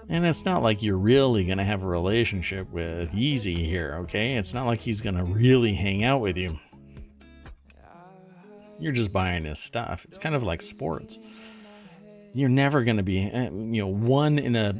And 0.07 0.25
it's 0.25 0.45
not 0.45 0.61
like 0.61 0.83
you're 0.83 0.97
really 0.97 1.45
going 1.45 1.57
to 1.57 1.63
have 1.63 1.81
a 1.81 1.87
relationship 1.87 2.69
with 2.71 3.11
Yeezy 3.11 3.55
here, 3.55 3.97
okay? 4.03 4.35
It's 4.35 4.53
not 4.53 4.65
like 4.65 4.79
he's 4.79 5.01
going 5.01 5.15
to 5.15 5.23
really 5.23 5.73
hang 5.73 6.03
out 6.03 6.21
with 6.21 6.37
you. 6.37 6.59
You're 8.79 8.91
just 8.91 9.11
buying 9.11 9.45
his 9.45 9.59
stuff. 9.59 10.05
It's 10.05 10.17
kind 10.17 10.35
of 10.35 10.43
like 10.43 10.61
sports. 10.61 11.17
You're 12.33 12.49
never 12.49 12.83
going 12.83 12.97
to 12.97 13.03
be, 13.03 13.21
eh, 13.21 13.49
you 13.49 13.81
know, 13.81 13.87
one 13.87 14.37
in 14.37 14.55
a, 14.55 14.79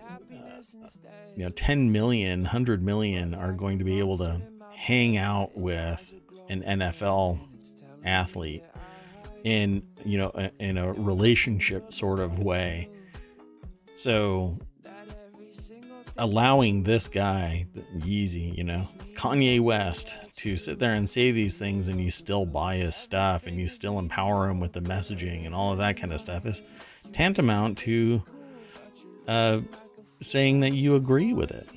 you 1.36 1.44
know, 1.44 1.50
10 1.50 1.92
million, 1.92 2.42
100 2.42 2.84
million 2.84 3.34
are 3.34 3.54
going 3.54 3.80
to 3.80 3.86
be 3.86 4.00
able 4.00 4.18
to 4.20 4.42
hang 4.74 5.18
out 5.18 5.58
with 5.58 6.14
an 6.50 6.62
NFL 6.62 7.40
athlete 8.04 8.64
in, 9.46 9.84
you 10.04 10.18
know, 10.18 10.32
in 10.60 10.78
a 10.78 10.92
relationship 10.92 11.94
sort 11.94 12.20
of 12.20 12.40
way. 12.40 12.90
So 13.94 14.58
allowing 16.18 16.84
this 16.84 17.08
guy, 17.08 17.68
Yeezy, 17.96 18.58
you 18.58 18.64
know, 18.64 18.88
Kanye 19.14 19.62
West, 19.62 20.18
to 20.38 20.58
sit 20.58 20.80
there 20.80 20.94
and 20.94 21.08
say 21.08 21.32
these 21.32 21.60
things 21.60 21.88
and 21.88 22.02
you 22.02 22.10
still 22.10 22.46
buy 22.46 22.78
his 22.78 22.96
stuff 22.96 23.46
and 23.46 23.58
you 23.58 23.68
still 23.68 24.00
empower 24.00 24.50
him 24.50 24.60
with 24.60 24.74
the 24.74 24.82
messaging 24.82 25.46
and 25.46 25.54
all 25.54 25.72
of 25.72 25.78
that 25.78 25.96
kind 25.96 26.12
of 26.12 26.20
stuff 26.20 26.46
is 26.46 26.64
tantamount 27.14 27.78
to 27.78 28.24
uh, 29.28 29.62
saying 30.22 30.62
that 30.62 30.74
you 30.74 30.96
agree 30.96 31.34
with 31.34 31.52
it. 31.52 31.70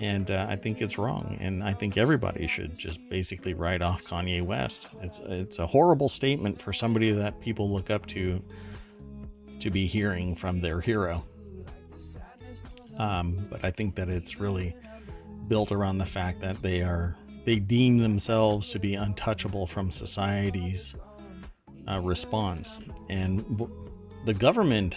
And 0.00 0.30
uh, 0.30 0.46
I 0.48 0.56
think 0.56 0.82
it's 0.82 0.98
wrong. 0.98 1.36
And 1.40 1.62
I 1.62 1.72
think 1.72 1.96
everybody 1.96 2.46
should 2.46 2.76
just 2.76 3.00
basically 3.08 3.54
write 3.54 3.80
off 3.80 4.04
Kanye 4.04 4.42
West. 4.42 4.88
It's, 5.00 5.20
it's 5.20 5.58
a 5.58 5.66
horrible 5.66 6.08
statement 6.08 6.60
for 6.60 6.72
somebody 6.72 7.12
that 7.12 7.40
people 7.40 7.70
look 7.70 7.90
up 7.90 8.06
to 8.06 8.42
to 9.58 9.70
be 9.70 9.86
hearing 9.86 10.34
from 10.34 10.60
their 10.60 10.80
hero. 10.80 11.24
Um, 12.98 13.46
but 13.50 13.64
I 13.64 13.70
think 13.70 13.94
that 13.96 14.08
it's 14.08 14.38
really 14.38 14.76
built 15.48 15.72
around 15.72 15.98
the 15.98 16.06
fact 16.06 16.40
that 16.40 16.60
they 16.62 16.82
are 16.82 17.16
they 17.44 17.58
deem 17.58 17.98
themselves 17.98 18.70
to 18.70 18.78
be 18.78 18.94
untouchable 18.94 19.66
from 19.66 19.90
society's 19.90 20.96
uh, 21.88 22.00
response, 22.00 22.80
and 23.08 23.68
the 24.24 24.34
government 24.34 24.96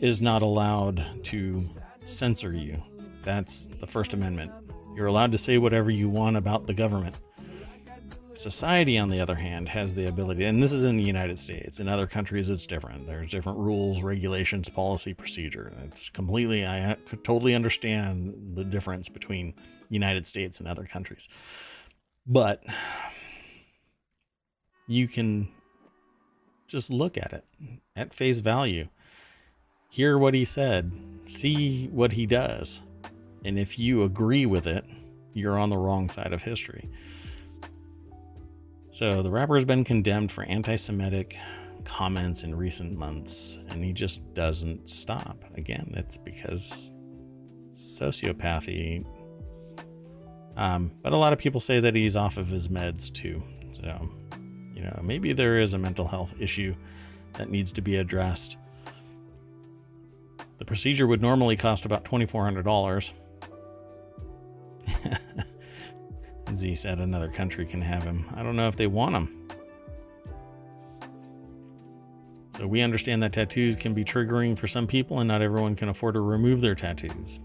is 0.00 0.20
not 0.20 0.42
allowed 0.42 1.04
to 1.24 1.62
censor 2.04 2.52
you. 2.54 2.82
That's 3.26 3.66
the 3.66 3.88
First 3.88 4.14
Amendment. 4.14 4.52
You're 4.94 5.06
allowed 5.06 5.32
to 5.32 5.38
say 5.38 5.58
whatever 5.58 5.90
you 5.90 6.08
want 6.08 6.36
about 6.36 6.68
the 6.68 6.74
government. 6.74 7.16
Society, 8.34 8.98
on 8.98 9.10
the 9.10 9.18
other 9.18 9.34
hand, 9.34 9.68
has 9.68 9.96
the 9.96 10.06
ability, 10.06 10.44
and 10.44 10.62
this 10.62 10.70
is 10.70 10.84
in 10.84 10.96
the 10.96 11.02
United 11.02 11.36
States. 11.36 11.80
In 11.80 11.88
other 11.88 12.06
countries, 12.06 12.48
it's 12.48 12.66
different. 12.66 13.04
There's 13.04 13.28
different 13.28 13.58
rules, 13.58 14.00
regulations, 14.00 14.68
policy, 14.68 15.12
procedure. 15.12 15.72
It's 15.82 16.08
completely, 16.08 16.64
I 16.64 16.96
totally 17.24 17.52
understand 17.56 18.54
the 18.54 18.62
difference 18.62 19.08
between 19.08 19.54
United 19.88 20.28
States 20.28 20.60
and 20.60 20.68
other 20.68 20.84
countries. 20.84 21.28
But 22.28 22.62
you 24.86 25.08
can 25.08 25.48
just 26.68 26.90
look 26.92 27.18
at 27.18 27.32
it 27.32 27.44
at 27.96 28.14
face 28.14 28.38
value, 28.38 28.86
hear 29.90 30.16
what 30.16 30.34
he 30.34 30.44
said, 30.44 30.92
see 31.26 31.88
what 31.88 32.12
he 32.12 32.24
does. 32.24 32.82
And 33.46 33.60
if 33.60 33.78
you 33.78 34.02
agree 34.02 34.44
with 34.44 34.66
it, 34.66 34.84
you're 35.32 35.56
on 35.56 35.70
the 35.70 35.78
wrong 35.78 36.10
side 36.10 36.32
of 36.32 36.42
history. 36.42 36.90
So 38.90 39.22
the 39.22 39.30
rapper 39.30 39.54
has 39.54 39.64
been 39.64 39.84
condemned 39.84 40.32
for 40.32 40.42
anti 40.44 40.74
Semitic 40.74 41.36
comments 41.84 42.42
in 42.42 42.56
recent 42.56 42.98
months, 42.98 43.56
and 43.68 43.84
he 43.84 43.92
just 43.92 44.34
doesn't 44.34 44.88
stop. 44.88 45.44
Again, 45.54 45.92
it's 45.96 46.16
because 46.16 46.92
sociopathy. 47.72 49.06
Um, 50.56 50.90
but 51.02 51.12
a 51.12 51.16
lot 51.16 51.32
of 51.32 51.38
people 51.38 51.60
say 51.60 51.78
that 51.78 51.94
he's 51.94 52.16
off 52.16 52.38
of 52.38 52.48
his 52.48 52.66
meds 52.66 53.12
too. 53.12 53.42
So, 53.70 54.08
you 54.74 54.82
know, 54.82 54.98
maybe 55.04 55.32
there 55.32 55.58
is 55.58 55.72
a 55.72 55.78
mental 55.78 56.08
health 56.08 56.34
issue 56.40 56.74
that 57.34 57.48
needs 57.48 57.70
to 57.72 57.80
be 57.80 57.96
addressed. 57.96 58.56
The 60.58 60.64
procedure 60.64 61.06
would 61.06 61.22
normally 61.22 61.56
cost 61.56 61.84
about 61.84 62.04
$2,400. 62.04 63.12
Z 66.54 66.74
said 66.74 67.00
another 67.00 67.28
country 67.28 67.66
can 67.66 67.82
have 67.82 68.02
him. 68.02 68.26
I 68.34 68.42
don't 68.42 68.56
know 68.56 68.68
if 68.68 68.76
they 68.76 68.86
want 68.86 69.14
him. 69.14 69.48
So 72.56 72.66
we 72.66 72.80
understand 72.80 73.22
that 73.22 73.34
tattoos 73.34 73.76
can 73.76 73.92
be 73.92 74.02
triggering 74.02 74.58
for 74.58 74.66
some 74.66 74.86
people, 74.86 75.20
and 75.20 75.28
not 75.28 75.42
everyone 75.42 75.74
can 75.74 75.90
afford 75.90 76.14
to 76.14 76.20
remove 76.20 76.62
their 76.62 76.74
tattoos. 76.74 77.40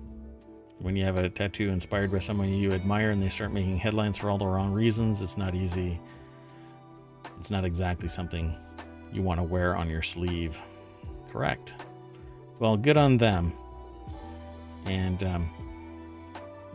When 0.79 0.95
you 0.95 1.03
have 1.03 1.17
a 1.17 1.29
tattoo 1.29 1.69
inspired 1.69 2.11
by 2.11 2.19
someone 2.19 2.49
you 2.49 2.71
admire 2.71 3.11
and 3.11 3.21
they 3.21 3.29
start 3.29 3.51
making 3.51 3.77
headlines 3.77 4.17
for 4.17 4.29
all 4.29 4.37
the 4.37 4.47
wrong 4.47 4.71
reasons, 4.71 5.21
it's 5.21 5.37
not 5.37 5.53
easy. 5.53 5.99
It's 7.37 7.51
not 7.51 7.65
exactly 7.65 8.07
something 8.07 8.55
you 9.11 9.21
want 9.21 9.39
to 9.39 9.43
wear 9.43 9.75
on 9.75 9.89
your 9.89 10.01
sleeve. 10.01 10.61
Correct. 11.27 11.75
Well, 12.59 12.77
good 12.77 12.97
on 12.97 13.17
them. 13.17 13.53
And 14.85 15.23
um, 15.23 15.49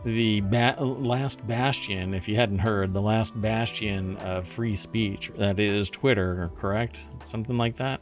the 0.07 0.41
ba- 0.41 0.75
last 0.79 1.45
bastion, 1.45 2.13
if 2.13 2.29
you 2.29 2.35
hadn't 2.37 2.59
heard, 2.59 2.93
the 2.93 3.01
last 3.01 3.39
bastion 3.39 4.15
of 4.17 4.47
free 4.47 4.75
speech, 4.75 5.29
that 5.37 5.59
is 5.59 5.89
Twitter, 5.89 6.49
correct? 6.55 6.99
Something 7.23 7.57
like 7.57 7.75
that? 7.75 8.01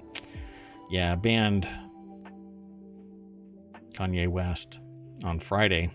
Yeah, 0.89 1.15
banned 1.15 1.67
Kanye 3.93 4.27
West 4.27 4.79
on 5.23 5.39
Friday 5.39 5.89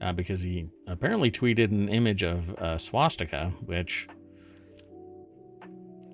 uh, 0.00 0.12
because 0.12 0.40
he 0.40 0.66
apparently 0.86 1.30
tweeted 1.30 1.70
an 1.70 1.90
image 1.90 2.22
of 2.22 2.48
uh, 2.54 2.78
swastika, 2.78 3.52
which, 3.66 4.08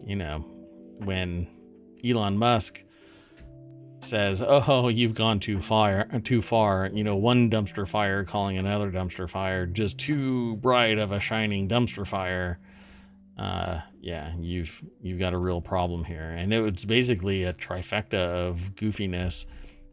you 0.05 0.17
know, 0.17 0.39
when 1.05 1.47
Elon 2.05 2.37
Musk 2.37 2.83
says, 4.07 4.43
"Oh, 4.47 4.89
you've 4.89 5.15
gone 5.15 5.41
too 5.41 5.61
far, 5.61 6.05
too 6.25 6.43
far," 6.43 6.91
you 6.93 7.05
know, 7.05 7.17
one 7.17 7.51
dumpster 7.51 7.89
fire 7.89 8.25
calling 8.25 8.57
another 8.57 8.91
dumpster 8.91 9.29
fire 9.29 9.67
just 9.67 9.99
too 9.99 10.57
bright 10.57 10.99
of 10.99 11.13
a 11.13 11.21
shining 11.21 11.69
dumpster 11.69 12.07
fire. 12.07 12.59
Uh, 13.37 13.81
yeah, 14.01 14.33
you've 14.39 14.83
you've 15.03 15.19
got 15.19 15.35
a 15.35 15.39
real 15.39 15.61
problem 15.61 16.05
here, 16.05 16.31
and 16.31 16.55
it 16.55 16.61
was 16.61 16.85
basically 16.85 17.45
a 17.45 17.53
trifecta 17.53 18.15
of 18.15 18.75
goofiness 18.75 19.47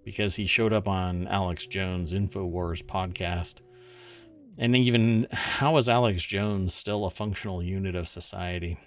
because 0.04 0.36
he 0.36 0.46
showed 0.46 0.74
up 0.74 0.88
on 0.88 1.28
Alex 1.28 1.66
Jones 1.66 2.14
Infowars 2.14 2.84
podcast. 2.84 3.62
And 4.58 4.76
even 4.76 5.28
how 5.32 5.78
is 5.78 5.90
Alex 5.90 6.24
Jones 6.24 6.76
still 6.76 7.06
a 7.06 7.10
functional 7.10 7.64
unit 7.64 7.96
of 7.96 8.08
society? 8.08 8.78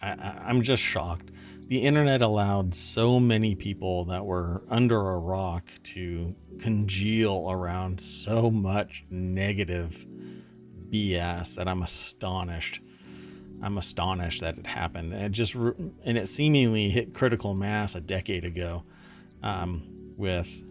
I, 0.00 0.50
am 0.50 0.62
just 0.62 0.82
shocked. 0.82 1.30
The 1.68 1.82
internet 1.82 2.20
allowed 2.20 2.74
so 2.74 3.18
many 3.18 3.54
people 3.54 4.04
that 4.06 4.26
were 4.26 4.62
under 4.68 4.98
a 5.10 5.18
rock 5.18 5.70
to 5.84 6.34
congeal 6.58 7.50
around 7.50 8.00
so 8.00 8.50
much 8.50 9.04
negative 9.10 10.06
BS 10.90 11.56
that 11.56 11.66
I'm 11.68 11.82
astonished. 11.82 12.80
I'm 13.62 13.78
astonished 13.78 14.40
that 14.40 14.58
it 14.58 14.66
happened. 14.66 15.14
It 15.14 15.32
just 15.32 15.54
and 15.54 15.94
it 16.04 16.28
seemingly 16.28 16.90
hit 16.90 17.14
critical 17.14 17.54
mass 17.54 17.94
a 17.94 18.00
decade 18.00 18.44
ago 18.44 18.84
um, 19.42 20.14
with 20.16 20.62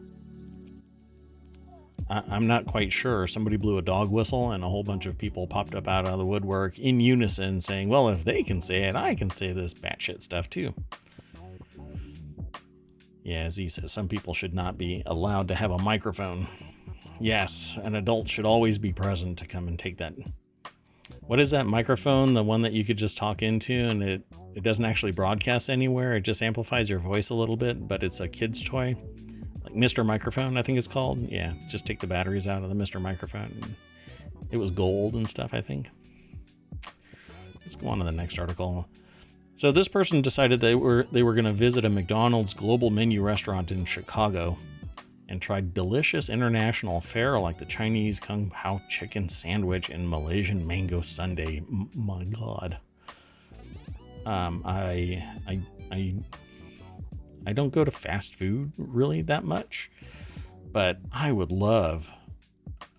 I, 2.12 2.36
am 2.36 2.46
not 2.46 2.66
quite 2.66 2.92
sure. 2.92 3.26
Somebody 3.26 3.56
blew 3.56 3.78
a 3.78 3.82
dog 3.82 4.12
whistle, 4.12 4.52
and 4.52 4.66
a 4.66 4.70
whole 4.70 4.84
bunch 4.84 5.06
of 5.06 5.18
people 5.18 5.48
popped 5.48 5.74
up 5.74 5.88
out 5.88 6.06
of 6.06 6.18
the 6.18 6.26
woodwork 6.26 6.78
in 6.78 7.00
unison, 7.00 7.62
saying, 7.62 7.88
"Well, 7.88 8.10
if 8.10 8.26
they 8.26 8.44
can 8.44 8.60
say 8.60 8.84
it, 8.84 8.98
I 8.98 9.16
can 9.16 9.30
say 9.30 9.54
this 9.54 9.74
batshit 9.74 10.22
stuff 10.22 10.50
too." 10.50 10.74
Yeah, 13.24 13.44
as 13.44 13.56
he 13.56 13.70
says, 13.70 13.94
some 13.94 14.10
people 14.10 14.34
should 14.34 14.54
not 14.54 14.78
be 14.78 15.04
allowed 15.06 15.48
to 15.48 15.56
have 15.56 15.72
a 15.72 15.78
microphone. 15.78 16.48
Yes, 17.20 17.80
an 17.82 17.96
adult 17.96 18.28
should 18.28 18.46
always 18.46 18.78
be 18.78 18.92
present 18.92 19.38
to 19.38 19.48
come 19.48 19.68
and 19.68 19.80
take 19.80 19.98
that. 19.98 20.14
What 21.22 21.40
is 21.40 21.52
that 21.52 21.66
microphone? 21.66 22.34
The 22.34 22.44
one 22.44 22.64
that 22.64 22.74
you 22.74 22.84
could 22.84 22.98
just 22.98 23.18
talk 23.18 23.42
into 23.42 23.74
and 23.74 24.04
it 24.04 24.24
it 24.54 24.64
doesn't 24.64 24.84
actually 24.84 25.14
broadcast 25.14 25.70
anywhere. 25.70 26.14
It 26.16 26.22
just 26.22 26.42
amplifies 26.42 26.90
your 26.90 27.00
voice 27.00 27.30
a 27.30 27.36
little 27.36 27.56
bit, 27.56 27.88
but 27.88 28.04
it's 28.04 28.20
a 28.20 28.28
kid's 28.28 28.62
toy. 28.62 28.98
Like 29.72 29.84
Mr. 29.84 30.06
Microphone, 30.06 30.58
I 30.58 30.62
think 30.62 30.78
it's 30.78 30.88
called. 30.88 31.30
Yeah, 31.30 31.54
just 31.70 31.86
take 31.86 32.00
the 32.00 32.08
batteries 32.08 32.48
out 32.48 32.64
of 32.64 32.70
the 32.70 32.76
Mr. 32.76 33.02
Microphone. 33.02 33.76
It 34.50 34.58
was 34.58 34.70
gold 34.70 35.14
and 35.16 35.30
stuff, 35.30 35.54
I 35.54 35.62
think. 35.62 35.90
Let's 37.62 37.76
go 37.76 37.88
on 37.88 38.00
to 38.00 38.04
the 38.04 38.12
next 38.12 38.38
article. 38.38 38.88
So 39.56 39.72
this 39.72 39.88
person 39.88 40.22
decided 40.22 40.60
they 40.60 40.76
were 40.76 41.06
they 41.12 41.24
were 41.24 41.34
going 41.34 41.46
to 41.46 41.54
visit 41.54 41.86
a 41.86 41.90
McDonald's 41.90 42.54
global 42.54 42.90
menu 42.90 43.22
restaurant 43.22 43.72
in 43.72 43.86
Chicago 43.86 44.58
and 45.30 45.42
tried 45.42 45.74
delicious 45.74 46.30
international 46.30 47.00
fare 47.00 47.40
like 47.40 47.58
the 47.58 47.66
Chinese 47.66 48.20
kung 48.20 48.50
pao 48.50 48.82
chicken 48.90 49.30
sandwich 49.30 49.90
and 49.90 50.10
Malaysian 50.10 50.68
mango 50.68 51.00
sundae. 51.00 51.58
M- 51.58 51.90
my 51.96 52.26
god. 52.26 52.78
Um, 54.26 54.62
I, 54.66 55.26
I, 55.48 55.62
I, 55.92 56.16
I 57.46 57.54
don't 57.54 57.74
go 57.74 57.84
to 57.84 57.92
fast 57.92 58.36
food 58.36 58.72
really 58.78 59.22
that 59.24 59.44
much, 59.44 59.92
but 60.72 61.00
I 61.12 61.32
would 61.32 61.52
love 61.52 62.12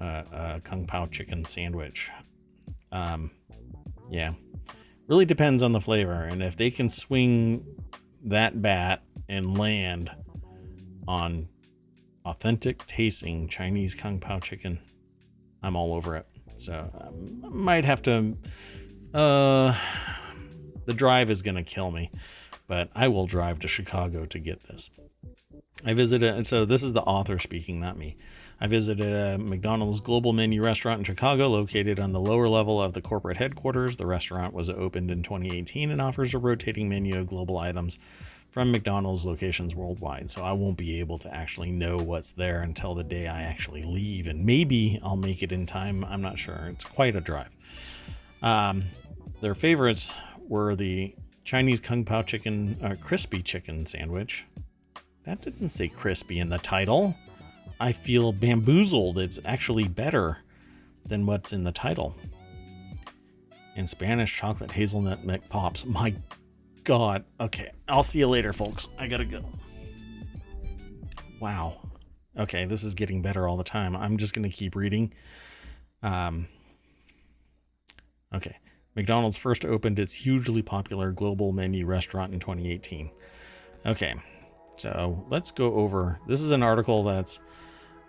a, 0.01 0.25
a 0.33 0.61
kung 0.63 0.87
pao 0.87 1.07
chicken 1.07 1.45
sandwich. 1.45 2.11
Um, 2.91 3.31
yeah, 4.11 4.35
really 5.07 5.25
depends 5.25 5.63
on 5.63 5.73
the 5.73 5.81
flavor, 5.81 6.25
and 6.25 6.43
if 6.43 6.57
they 6.57 6.71
can 6.71 6.91
swing 6.91 7.65
that 8.25 8.61
bat 8.61 9.03
and 9.29 9.59
land 9.59 10.11
on 11.09 11.49
authentic 12.25 12.87
tasting 12.87 13.49
Chinese 13.49 13.95
kung 13.95 14.21
pao 14.21 14.39
chicken, 14.39 14.81
I'm 15.63 15.77
all 15.77 15.95
over 15.95 16.17
it. 16.17 16.27
So 16.57 16.91
I 16.95 17.07
um, 17.09 17.43
might 17.51 17.85
have 17.85 18.03
to. 18.03 18.37
Uh, 19.15 19.77
the 20.87 20.95
drive 20.95 21.31
is 21.31 21.43
to 21.57 21.63
kill 21.63 21.91
me, 21.91 22.11
but 22.67 22.91
I 22.95 23.09
will 23.09 23.27
drive 23.27 23.61
to 23.61 23.69
Chicago 23.69 24.27
to 24.27 24.39
get 24.39 24.63
this. 24.65 24.91
I 25.85 25.95
visited, 25.95 26.35
and 26.35 26.47
so 26.47 26.65
this 26.65 26.83
is 26.83 26.93
the 26.93 27.03
author 27.03 27.39
speaking, 27.39 27.81
not 27.81 27.99
me. 27.99 28.17
I 28.61 28.69
visited 28.69 29.13
a 29.13 29.39
McDonald's 29.39 30.01
global 30.01 30.33
menu 30.33 30.63
restaurant 30.63 31.01
in 31.01 31.05
Chicago, 31.05 31.49
located 31.49 31.99
on 31.99 32.13
the 32.13 32.21
lower 32.21 32.49
level 32.49 32.81
of 32.81 32.93
the 32.93 33.01
corporate 33.01 33.39
headquarters. 33.39 33.97
The 33.97 34.07
restaurant 34.07 34.55
was 34.55 34.71
opened 34.71 35.11
in 35.11 35.25
2018 35.25 35.91
and 35.91 36.01
offers 36.01 36.35
a 36.35 36.39
rotating 36.39 36.89
menu 36.89 37.19
of 37.19 37.27
global 37.27 37.59
items 37.59 37.99
from 38.51 38.71
McDonald's 38.71 39.25
locations 39.25 39.75
worldwide. 39.75 40.31
So 40.31 40.45
I 40.45 40.53
won't 40.53 40.77
be 40.77 41.01
able 41.01 41.19
to 41.21 41.35
actually 41.35 41.73
know 41.73 41.97
what's 41.97 42.31
there 42.31 42.61
until 42.61 42.95
the 42.95 43.03
day 43.03 43.27
I 43.27 43.43
actually 43.43 43.83
leave, 43.83 44.29
and 44.29 44.45
maybe 44.45 45.01
I'll 45.03 45.17
make 45.17 45.43
it 45.43 45.51
in 45.51 45.67
time. 45.67 46.05
I'm 46.05 46.23
not 46.23 46.39
sure. 46.39 46.69
It's 46.69 46.85
quite 46.85 47.17
a 47.17 47.21
drive. 47.21 47.51
Um, 48.43 48.85
their 49.41 49.57
favorites 49.57 50.15
were 50.47 50.77
the 50.77 51.17
Chinese 51.45 51.81
Kung 51.81 52.05
Pao 52.05 52.23
chicken, 52.23 52.79
uh, 52.83 52.97
crispy 53.01 53.43
chicken 53.43 53.87
sandwich. 53.87 54.47
That 55.25 55.41
didn't 55.43 55.71
say 55.71 55.89
crispy 55.89 56.39
in 56.39 56.51
the 56.51 56.59
title. 56.59 57.17
I 57.81 57.93
feel 57.93 58.33
bamboozled. 58.33 59.19
It's 59.19 59.41
actually 59.45 59.89
better 59.89 60.39
than 61.07 61.27
what's 61.27 61.53
in 61.53 61.65
the 61.65 61.73
title. 61.73 62.17
And 63.75 63.89
Spanish 63.89 64.37
chocolate 64.37 64.71
hazelnut 64.71 65.25
McPops. 65.25 65.85
My 65.85 66.15
God. 66.85 67.25
Okay, 67.41 67.69
I'll 67.89 68.03
see 68.03 68.21
you 68.21 68.29
later, 68.29 68.53
folks. 68.53 68.89
I 68.99 69.07
gotta 69.09 69.25
go. 69.25 69.43
Wow. 71.41 71.81
Okay, 72.39 72.67
this 72.67 72.85
is 72.85 72.95
getting 72.95 73.23
better 73.23 73.49
all 73.49 73.57
the 73.57 73.65
time. 73.65 73.97
I'm 73.97 74.17
just 74.17 74.35
gonna 74.35 74.49
keep 74.49 74.75
reading. 74.77 75.13
Um. 76.03 76.49
Okay. 78.35 78.57
McDonald's 78.95 79.39
first 79.39 79.65
opened 79.65 79.99
its 79.99 80.13
hugely 80.13 80.63
popular 80.63 81.13
global 81.13 81.53
menu 81.53 81.87
restaurant 81.87 82.33
in 82.33 82.41
2018. 82.41 83.11
Okay, 83.87 84.15
so 84.77 85.25
let's 85.31 85.51
go 85.51 85.75
over. 85.75 86.19
This 86.27 86.41
is 86.41 86.51
an 86.51 86.63
article 86.63 87.03
that's 87.03 87.41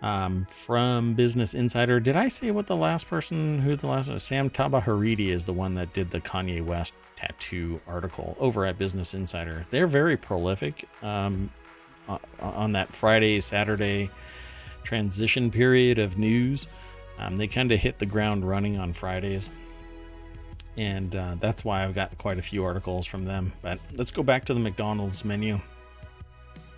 um, 0.02 0.44
from 0.46 1.14
Business 1.14 1.54
Insider. 1.54 1.98
Did 1.98 2.16
I 2.16 2.28
say 2.28 2.50
what 2.50 2.66
the 2.66 2.76
last 2.76 3.08
person 3.08 3.58
who 3.58 3.74
the 3.74 3.86
last 3.86 4.20
Sam 4.20 4.50
Tabahriti 4.50 5.28
is 5.28 5.46
the 5.46 5.52
one 5.52 5.74
that 5.76 5.94
did 5.94 6.10
the 6.10 6.20
Kanye 6.20 6.62
West 6.62 6.94
tattoo 7.16 7.80
article 7.86 8.36
over 8.38 8.66
at 8.66 8.78
Business 8.78 9.14
Insider? 9.14 9.64
They're 9.70 9.86
very 9.86 10.18
prolific 10.18 10.86
um, 11.02 11.50
on 12.38 12.72
that 12.72 12.94
Friday 12.94 13.40
Saturday 13.40 14.10
transition 14.82 15.50
period 15.50 15.98
of 15.98 16.18
news. 16.18 16.68
Um, 17.18 17.36
they 17.36 17.46
kind 17.46 17.72
of 17.72 17.80
hit 17.80 17.98
the 17.98 18.06
ground 18.06 18.46
running 18.46 18.76
on 18.76 18.92
Fridays 18.92 19.48
and 20.76 21.14
uh, 21.14 21.36
that's 21.40 21.64
why 21.64 21.84
I've 21.84 21.94
got 21.94 22.16
quite 22.18 22.38
a 22.38 22.42
few 22.42 22.64
articles 22.64 23.06
from 23.06 23.24
them. 23.24 23.52
But 23.62 23.78
let's 23.96 24.10
go 24.10 24.22
back 24.22 24.44
to 24.46 24.54
the 24.54 24.60
McDonald's 24.60 25.24
menu. 25.24 25.60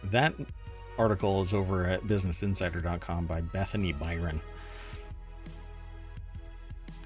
That 0.05 0.35
article 0.99 1.43
is 1.43 1.55
over 1.55 1.87
at 1.87 2.03
businessinsider.com 2.03 3.27
by 3.27 3.41
Bethany 3.41 3.93
Biron. 3.93 4.41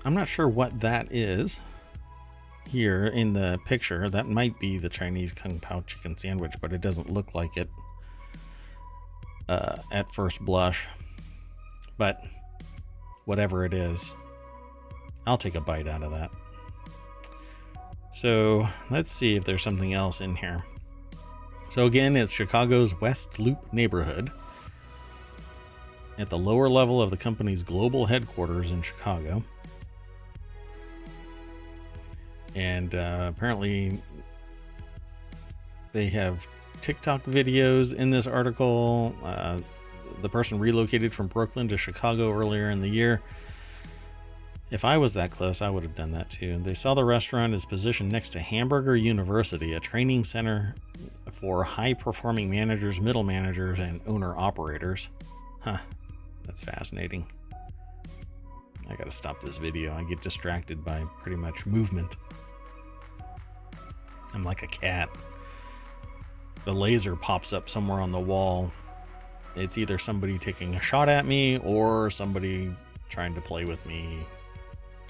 I'm 0.05 0.15
not 0.15 0.29
sure 0.29 0.49
what 0.49 0.81
that 0.81 1.09
is 1.11 1.61
here 2.69 3.07
in 3.07 3.33
the 3.33 3.59
picture. 3.65 4.09
That 4.09 4.29
might 4.29 4.59
be 4.59 4.79
the 4.79 4.89
Chinese 4.89 5.33
Kung 5.33 5.61
Pao 5.61 5.83
chicken 5.83 6.17
sandwich, 6.17 6.55
but 6.61 6.73
it 6.73 6.81
doesn't 6.81 7.11
look 7.11 7.35
like 7.35 7.57
it 7.57 7.69
uh, 9.49 9.79
at 9.93 10.11
first 10.11 10.41
blush. 10.41 10.89
But 11.99 12.25
whatever 13.31 13.65
it 13.65 13.73
is. 13.73 14.17
I'll 15.27 15.39
take 15.39 15.55
a 15.55 15.61
bite 15.61 15.87
out 15.87 16.03
of 16.03 16.11
that. 16.11 16.31
So 18.11 18.69
let's 18.91 19.11
see 19.11 19.37
if 19.37 19.45
there's 19.45 19.63
something 19.63 19.95
else 19.95 20.21
in 20.21 20.35
here. 20.35 20.65
So 21.69 21.87
again, 21.87 22.17
it's 22.17 22.33
Chicago's 22.33 23.01
West 23.01 23.39
Loop 23.39 23.73
neighborhood 23.73 24.31
at 26.19 26.29
the 26.29 26.37
lower 26.37 26.69
level 26.69 27.01
of 27.01 27.11
the 27.11 27.17
company's 27.17 27.63
global 27.63 28.05
headquarters 28.05 28.73
in 28.73 28.83
Chicago. 28.83 29.43
And 32.57 32.95
uh, 32.95 33.31
apparently, 33.35 34.03
they 35.93 36.07
have 36.09 36.47
TikTok 36.81 37.23
videos 37.25 37.95
in 37.95 38.11
this 38.11 38.27
article. 38.27 39.15
Uh, 39.23 39.61
the 40.23 40.29
person 40.29 40.59
relocated 40.59 41.15
from 41.15 41.29
Brooklyn 41.29 41.69
to 41.69 41.77
Chicago 41.77 42.33
earlier 42.33 42.71
in 42.71 42.81
the 42.81 42.89
year. 42.89 43.23
If 44.71 44.85
I 44.85 44.99
was 44.99 45.15
that 45.15 45.33
close, 45.33 45.61
I 45.61 45.69
would 45.69 45.83
have 45.83 45.97
done 45.97 46.13
that 46.13 46.31
too. 46.31 46.59
They 46.59 46.75
saw 46.75 46.95
the 46.95 47.05
restaurant 47.05 47.55
is 47.55 47.65
positioned 47.65 48.13
next 48.13 48.29
to 48.31 48.41
Hamburger 48.41 48.95
University, 48.95 49.73
a 49.73 49.81
training 49.81 50.23
center 50.23 50.77
for 51.33 51.65
high 51.65 51.93
performing 51.93 52.49
managers, 52.49 53.01
middle 53.01 53.25
managers, 53.25 53.81
and 53.81 54.01
owner 54.07 54.37
operators. 54.37 55.11
Huh, 55.59 55.79
that's 56.47 56.63
fascinating. 56.63 57.27
I 58.89 58.95
gotta 58.95 59.11
stop 59.11 59.41
this 59.41 59.59
video. 59.59 59.93
I 59.93 60.05
get 60.05 60.21
distracted 60.23 60.85
by 60.85 61.05
pretty 61.21 61.37
much 61.37 61.67
movement. 61.67 62.15
I'm 64.33 64.45
like 64.45 64.63
a 64.63 64.69
cat. 64.69 65.09
The 66.65 66.73
laser 66.73 67.17
pops 67.17 67.53
up 67.53 67.69
somewhere 67.69 68.01
on 68.01 68.13
the 68.13 68.21
wall. 68.21 68.71
It's 69.57 69.79
either 69.79 69.99
somebody 69.99 70.39
taking 70.39 70.77
a 70.77 70.81
shot 70.81 71.09
at 71.09 71.27
me 71.27 71.59
or 71.59 72.09
somebody 72.11 72.73
trying 73.09 73.35
to 73.35 73.41
play 73.41 73.65
with 73.65 73.85
me 73.85 74.21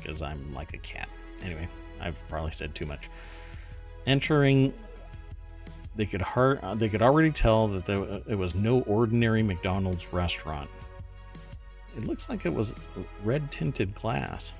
because 0.01 0.23
I'm 0.23 0.55
like 0.55 0.75
a 0.75 0.79
cat. 0.79 1.09
Anyway, 1.43 1.69
I've 2.01 2.17
probably 2.29 2.53
said 2.53 2.75
too 2.75 2.87
much. 2.87 3.09
Entering, 4.07 4.73
they 5.97 6.07
could 6.07 6.23
hard, 6.23 6.61
they 6.79 6.89
could 6.89 7.03
already 7.03 7.31
tell 7.31 7.69
that 7.69 7.87
there, 7.87 8.21
it 8.29 8.37
was 8.37 8.55
no 8.55 8.81
ordinary 8.83 9.43
McDonald's 9.43 10.13
restaurant. 10.13 10.71
It 11.97 12.07
looks 12.07 12.29
like 12.29 12.47
it 12.47 12.55
was 12.55 12.75
red 13.25 13.51
tinted 13.51 13.95
glass. 13.95 14.53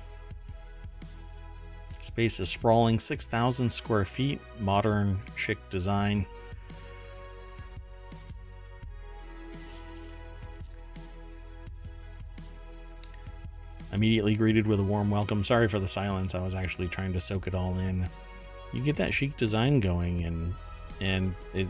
Space 2.01 2.39
is 2.39 2.49
sprawling, 2.49 2.99
6,000 2.99 3.69
square 3.71 4.05
feet, 4.05 4.41
modern, 4.59 5.19
chic 5.35 5.57
design. 5.69 6.25
Immediately 13.93 14.35
greeted 14.35 14.67
with 14.67 14.79
a 14.79 14.83
warm 14.83 15.09
welcome. 15.09 15.43
Sorry 15.43 15.67
for 15.67 15.79
the 15.79 15.87
silence. 15.87 16.33
I 16.33 16.41
was 16.41 16.55
actually 16.55 16.87
trying 16.87 17.13
to 17.13 17.19
soak 17.19 17.47
it 17.47 17.53
all 17.53 17.77
in. 17.79 18.07
You 18.73 18.81
get 18.81 18.95
that 18.97 19.13
chic 19.13 19.35
design 19.37 19.79
going 19.79 20.23
and 20.23 20.53
and 21.01 21.35
it 21.53 21.67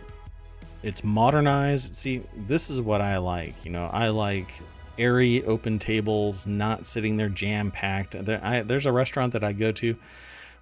it's 0.84 1.04
modernized. 1.04 1.96
See, 1.96 2.24
this 2.48 2.70
is 2.70 2.82
what 2.82 3.02
I 3.02 3.18
like. 3.18 3.66
You 3.66 3.72
know, 3.72 3.90
I 3.92 4.10
like 4.10 4.52
airy 4.98 5.44
open 5.46 5.80
tables, 5.80 6.46
not 6.46 6.86
sitting 6.86 7.18
there 7.18 7.30
jam 7.30 7.72
packed. 7.72 8.12
There, 8.26 8.64
there's 8.64 8.86
a 8.86 8.92
restaurant 8.92 9.34
that 9.34 9.44
I 9.44 9.54
go 9.54 9.72
to 9.74 9.98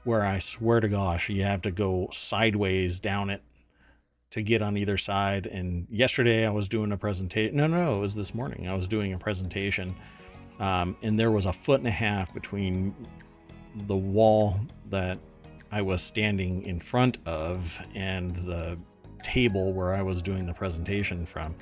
where 0.03 0.25
I 0.25 0.39
swear 0.39 0.79
to 0.79 0.87
gosh, 0.87 1.29
you 1.29 1.43
have 1.43 1.61
to 1.63 1.71
go 1.71 2.09
sideways 2.11 2.99
down 2.99 3.29
it 3.29 3.41
to 4.31 4.41
get 4.41 4.61
on 4.61 4.77
either 4.77 4.97
side. 4.97 5.45
And 5.45 5.87
yesterday 5.89 6.45
I 6.45 6.51
was 6.51 6.69
doing 6.69 6.91
a 6.91 6.97
presentation. 6.97 7.57
No, 7.57 7.67
no, 7.67 7.97
it 7.97 7.99
was 7.99 8.15
this 8.15 8.33
morning. 8.35 8.67
I 8.67 8.75
was 8.75 8.87
doing 8.87 9.13
a 9.13 9.17
presentation 9.17 9.95
um, 10.59 10.95
and 11.01 11.17
there 11.17 11.31
was 11.31 11.45
a 11.45 11.53
foot 11.53 11.79
and 11.79 11.87
a 11.87 11.91
half 11.91 12.33
between 12.33 12.93
the 13.87 13.95
wall 13.95 14.59
that 14.89 15.17
I 15.71 15.81
was 15.81 16.01
standing 16.01 16.63
in 16.63 16.79
front 16.79 17.17
of 17.25 17.79
and 17.95 18.35
the 18.35 18.77
table 19.23 19.73
where 19.73 19.93
I 19.93 20.01
was 20.01 20.21
doing 20.21 20.45
the 20.45 20.53
presentation 20.53 21.25
from. 21.25 21.55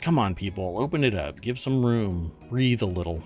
Come 0.00 0.18
on, 0.18 0.34
people, 0.34 0.78
open 0.78 1.04
it 1.04 1.14
up, 1.14 1.40
give 1.40 1.58
some 1.58 1.84
room, 1.84 2.32
breathe 2.50 2.82
a 2.82 2.86
little. 2.86 3.22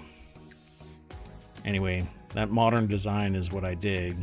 Anyway, 1.64 2.06
that 2.34 2.50
modern 2.50 2.86
design 2.86 3.34
is 3.34 3.50
what 3.50 3.64
I 3.64 3.74
dig. 3.74 4.16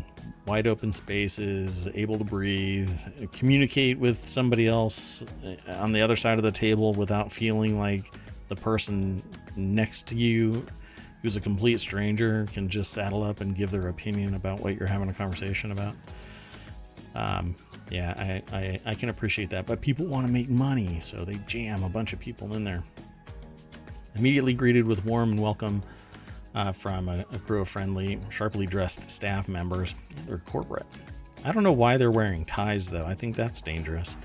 Wide 0.45 0.65
open 0.65 0.93
spaces, 0.93 1.89
able 1.93 2.17
to 2.17 2.23
breathe, 2.23 2.89
communicate 3.33 3.99
with 3.99 4.25
somebody 4.25 4.67
else 4.67 5.25
uh, 5.43 5.73
on 5.73 5.91
the 5.91 6.01
other 6.01 6.15
side 6.15 6.37
of 6.37 6.43
the 6.43 6.51
table 6.51 6.93
without 6.93 7.31
feeling 7.31 7.77
like 7.77 8.05
the 8.47 8.55
person 8.55 9.21
next 9.57 10.07
to 10.07 10.15
you 10.15 10.65
who's 11.21 11.35
a 11.35 11.41
complete 11.41 11.79
stranger 11.79 12.47
can 12.53 12.69
just 12.69 12.91
saddle 12.91 13.23
up 13.23 13.41
and 13.41 13.55
give 13.55 13.71
their 13.71 13.87
opinion 13.87 14.35
about 14.35 14.59
what 14.59 14.77
you're 14.77 14.87
having 14.87 15.09
a 15.09 15.13
conversation 15.13 15.71
about. 15.71 15.95
Um, 17.15 17.55
yeah, 17.89 18.13
I, 18.51 18.55
I, 18.55 18.79
I 18.85 18.95
can 18.95 19.09
appreciate 19.09 19.49
that. 19.49 19.65
But 19.65 19.81
people 19.81 20.05
want 20.05 20.27
to 20.27 20.31
make 20.31 20.49
money, 20.49 20.99
so 20.99 21.25
they 21.25 21.35
jam 21.47 21.83
a 21.83 21.89
bunch 21.89 22.13
of 22.13 22.19
people 22.19 22.53
in 22.53 22.63
there. 22.63 22.83
Immediately 24.15 24.53
greeted 24.53 24.85
with 24.85 25.05
warm 25.05 25.31
and 25.31 25.41
welcome 25.41 25.81
uh, 26.55 26.71
from 26.71 27.09
a, 27.09 27.25
a 27.33 27.39
crew 27.39 27.61
of 27.61 27.69
friendly, 27.69 28.19
sharply 28.29 28.65
dressed 28.65 29.09
staff 29.09 29.47
members. 29.47 29.95
They're 30.25 30.39
corporate. 30.39 30.85
I 31.45 31.51
don't 31.51 31.63
know 31.63 31.73
why 31.73 31.97
they're 31.97 32.11
wearing 32.11 32.45
ties, 32.45 32.89
though. 32.89 33.05
I 33.05 33.13
think 33.13 33.35
that's 33.35 33.61
dangerous. 33.61 34.17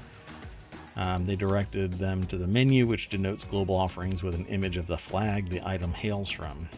Um, 0.96 1.24
they 1.24 1.36
directed 1.36 1.94
them 1.94 2.26
to 2.26 2.36
the 2.36 2.46
menu, 2.46 2.86
which 2.86 3.08
denotes 3.08 3.44
global 3.44 3.74
offerings 3.74 4.22
with 4.22 4.34
an 4.34 4.46
image 4.46 4.76
of 4.76 4.86
the 4.86 4.98
flag 4.98 5.48
the 5.48 5.66
item 5.66 5.92
hails 5.92 6.30
from. 6.30 6.68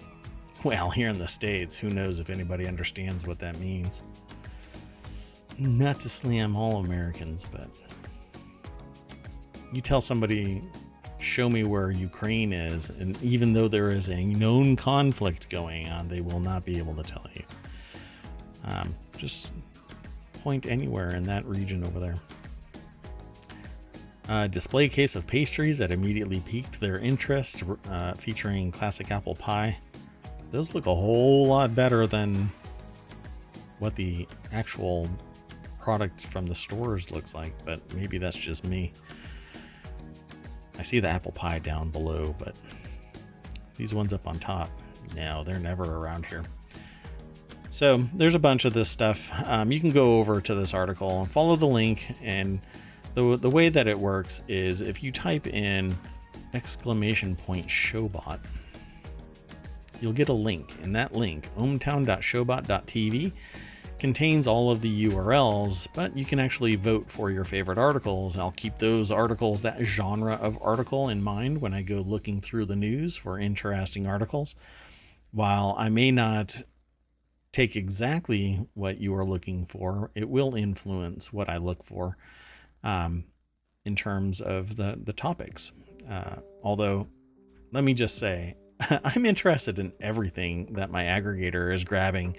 Well, 0.63 0.89
here 0.91 1.09
in 1.09 1.19
the 1.19 1.29
States, 1.29 1.77
who 1.77 1.91
knows 1.91 2.21
if 2.21 2.31
anybody 2.31 2.67
understands 2.67 3.27
what 3.27 3.39
that 3.41 3.59
means. 3.59 4.03
Not 5.59 6.01
to 6.01 6.09
slam 6.09 6.57
all 6.57 6.85
Americans, 6.85 7.45
but 7.51 7.69
you 9.73 9.81
tell 9.81 10.01
somebody, 10.01 10.63
show 11.19 11.49
me 11.49 11.65
where 11.65 11.91
Ukraine 11.91 12.53
is, 12.53 12.91
and 12.91 13.21
even 13.23 13.53
though 13.53 13.69
there 13.69 13.91
is 13.91 14.09
a 14.09 14.25
known 14.25 14.77
conflict 14.77 15.51
going 15.51 15.89
on, 15.89 16.09
they 16.09 16.21
will 16.21 16.41
not 16.41 16.65
be 16.65 16.79
able 16.79 16.95
to 16.95 17.03
tell 17.03 17.27
you. 17.35 17.43
Um, 18.65 18.95
just 19.17 19.53
point 20.43 20.67
anywhere 20.67 21.11
in 21.11 21.25
that 21.25 21.45
region 21.45 21.85
over 21.85 22.01
there. 22.01 22.17
A 24.29 24.49
display 24.49 24.89
case 24.89 25.17
of 25.17 25.27
pastries 25.27 25.79
that 25.79 25.91
immediately 25.91 26.41
piqued 26.41 26.81
their 26.81 26.99
interest, 26.99 27.63
uh, 27.91 28.15
featuring 28.15 28.73
classic 28.73 29.11
apple 29.11 29.35
pie. 29.35 29.77
Those 30.51 30.75
look 30.75 30.87
a 30.87 30.95
whole 30.95 31.47
lot 31.47 31.75
better 31.75 32.07
than 32.07 32.51
what 33.81 33.95
the 33.97 34.27
actual 34.53 35.11
product 35.81 36.23
from 36.23 36.47
the 36.47 36.55
stores 36.55 37.11
looks 37.11 37.35
like, 37.35 37.53
but 37.67 37.81
maybe 37.93 38.17
that's 38.17 38.37
just 38.37 38.65
me. 38.65 38.93
I 40.79 40.83
see 40.83 41.01
the 41.01 41.09
apple 41.09 41.33
pie 41.33 41.59
down 41.59 41.91
below, 41.91 42.35
but 42.39 42.55
these 43.77 43.93
ones 43.93 44.15
up 44.15 44.27
on 44.27 44.39
top, 44.39 44.71
no, 45.15 45.45
they're 45.45 45.59
never 45.59 45.85
around 45.85 46.25
here. 46.25 46.45
So 47.71 47.99
there's 48.15 48.35
a 48.35 48.39
bunch 48.39 48.65
of 48.65 48.73
this 48.73 48.89
stuff. 48.89 49.31
Um, 49.47 49.71
you 49.71 49.81
can 49.81 49.91
go 49.91 50.19
over 50.19 50.41
to 50.41 50.55
this 50.55 50.73
article 50.73 51.21
and 51.21 51.31
follow 51.31 51.57
the 51.57 51.67
link 51.67 52.07
and 52.23 52.61
the, 53.15 53.37
the 53.37 53.51
way 53.51 53.69
that 53.69 53.87
it 53.87 53.99
works 53.99 54.43
is 54.49 54.81
if 54.81 55.03
you 55.03 55.13
type 55.13 55.47
in 55.47 55.97
exclamation 56.53 57.37
point 57.37 57.67
showbot, 57.67 58.41
you'll 60.01 60.13
get 60.13 60.29
a 60.29 60.35
link. 60.35 60.75
And 60.83 60.95
that 60.97 61.15
link, 61.15 61.49
ohmtown.showbot.tv, 61.57 63.33
contains 64.01 64.47
all 64.47 64.71
of 64.71 64.81
the 64.81 65.07
URLs, 65.07 65.87
but 65.95 66.17
you 66.17 66.25
can 66.25 66.41
actually 66.41 66.75
vote 66.75 67.09
for 67.11 67.31
your 67.31 67.45
favorite 67.45 67.79
articles. 67.79 68.37
I'll 68.37 68.53
keep 68.57 68.79
those 68.79 69.11
articles, 69.11 69.63
that 69.63 69.81
genre 69.83 70.35
of 70.35 70.59
article 70.61 71.09
in 71.09 71.23
mind 71.23 71.61
when 71.61 71.73
I 71.73 71.83
go 71.83 72.01
looking 72.01 72.41
through 72.41 72.67
the 72.67 72.77
news 72.77 73.17
for 73.17 73.39
interesting 73.39 74.07
articles. 74.07 74.57
While 75.31 75.75
I 75.79 75.89
may 75.89 76.11
not 76.11 76.63
take 77.53 77.77
exactly 77.77 78.67
what 78.75 78.99
you 78.99 79.15
are 79.15 79.25
looking 79.25 79.65
for, 79.65 80.11
it 80.15 80.29
will 80.29 80.57
influence 80.57 81.33
what 81.33 81.49
I 81.49 81.59
look 81.59 81.85
for 81.85 82.17
um, 82.85 83.25
in 83.85 83.97
terms 83.97 84.41
of 84.41 84.77
the 84.77 85.01
the 85.03 85.13
topics. 85.13 85.73
Uh, 86.09 86.37
although, 86.63 87.09
let 87.73 87.83
me 87.83 87.95
just 87.95 88.19
say, 88.19 88.55
I'm 89.05 89.27
interested 89.27 89.79
in 89.79 89.93
everything 90.01 90.75
that 90.75 90.91
my 90.91 91.05
aggregator 91.05 91.73
is 91.73 91.83
grabbing. 91.83 92.37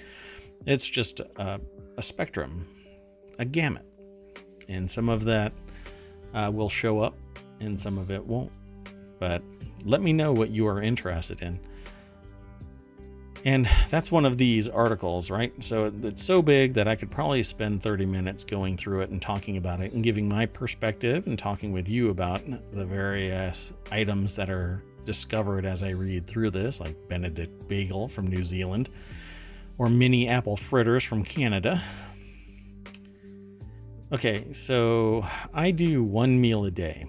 It's 0.65 0.89
just 0.89 1.19
a, 1.19 1.60
a 1.97 2.01
spectrum, 2.01 2.67
a 3.39 3.45
gamut, 3.45 3.86
and 4.69 4.89
some 4.89 5.10
of 5.10 5.25
that 5.25 5.51
uh, 6.34 6.51
will 6.53 6.69
show 6.69 6.99
up, 6.99 7.15
and 7.60 7.79
some 7.79 7.97
of 7.97 8.12
it 8.12 8.25
won't. 8.25 8.51
But 9.19 9.41
let 9.86 10.01
me 10.01 10.13
know 10.13 10.31
what 10.31 10.49
you 10.51 10.67
are 10.67 10.81
interested 10.81 11.41
in. 11.41 11.60
And 13.45 13.69
that's 13.91 14.12
one 14.12 14.25
of 14.25 14.38
these 14.38 14.67
articles, 14.67 15.29
right? 15.29 15.53
So 15.63 15.93
it's 16.01 16.23
so 16.23 16.41
big 16.41 16.73
that 16.73 16.88
I 16.88 16.95
could 16.95 17.12
probably 17.12 17.43
spend 17.43 17.84
30 17.84 18.08
minutes 18.08 18.43
going 18.43 18.75
through 18.75 19.01
it 19.01 19.12
and 19.12 19.21
talking 19.21 19.58
about 19.58 19.81
it 19.81 19.93
and 19.93 20.03
giving 20.03 20.27
my 20.27 20.47
perspective 20.47 21.27
and 21.27 21.38
talking 21.38 21.71
with 21.71 21.88
you 21.88 22.10
about 22.10 22.41
the 22.73 22.86
various 22.86 23.71
items 23.91 24.36
that 24.36 24.49
are 24.49 24.84
discovered 25.05 25.63
as 25.63 25.84
I 25.84 25.91
read 25.91 26.25
through 26.25 26.49
this, 26.49 26.79
like 26.79 26.95
Benedict 27.08 27.67
Bagel 27.69 28.08
from 28.08 28.25
New 28.25 28.41
Zealand 28.41 28.89
or 29.77 29.89
mini 29.89 30.27
apple 30.27 30.58
fritters 30.58 31.03
from 31.03 31.23
Canada. 31.23 31.84
Okay, 34.12 34.51
so 34.53 35.23
I 35.53 35.69
do 35.69 36.03
one 36.03 36.41
meal 36.41 36.65
a 36.65 36.71
day. 36.71 37.05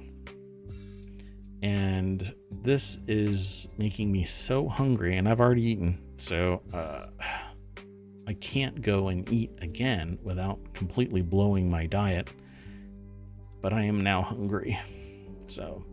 And 1.62 2.35
this 2.51 2.99
is 3.07 3.68
making 3.79 4.12
me 4.12 4.25
so 4.25 4.68
hungry, 4.68 5.16
and 5.16 5.27
I've 5.27 5.40
already 5.40 5.64
eaten. 5.64 6.06
So 6.17 6.63
uh, 6.73 7.07
I 8.27 8.35
can't 8.35 8.81
go 8.81 9.09
and 9.09 9.31
eat 9.33 9.51
again 9.61 10.19
without 10.23 10.59
completely 10.75 11.23
blowing 11.23 11.71
my 11.71 11.87
diet. 11.87 12.29
But 13.61 13.73
I 13.73 13.83
am 13.83 14.01
now 14.01 14.23
hungry. 14.23 14.79
So 15.47 15.85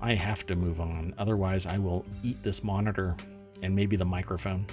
I 0.00 0.14
have 0.14 0.46
to 0.46 0.56
move 0.56 0.80
on. 0.80 1.14
Otherwise, 1.18 1.66
I 1.66 1.78
will 1.78 2.04
eat 2.22 2.42
this 2.42 2.62
monitor 2.62 3.16
and 3.62 3.74
maybe 3.74 3.96
the 3.96 4.04
microphone. 4.04 4.66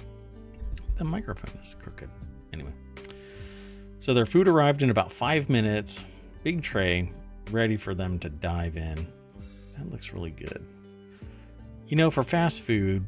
The 0.96 1.04
microphone 1.04 1.58
is 1.60 1.74
crooked. 1.74 2.08
Anyway. 2.52 2.72
So 3.98 4.14
their 4.14 4.26
food 4.26 4.46
arrived 4.46 4.82
in 4.82 4.90
about 4.90 5.10
five 5.10 5.50
minutes. 5.50 6.04
Big 6.44 6.62
tray, 6.62 7.12
ready 7.50 7.76
for 7.76 7.94
them 7.94 8.18
to 8.20 8.28
dive 8.28 8.76
in. 8.76 9.12
That 9.76 9.90
looks 9.90 10.12
really 10.12 10.30
good. 10.30 10.64
You 11.88 11.96
know, 11.96 12.10
for 12.10 12.22
fast 12.22 12.62
food, 12.62 13.06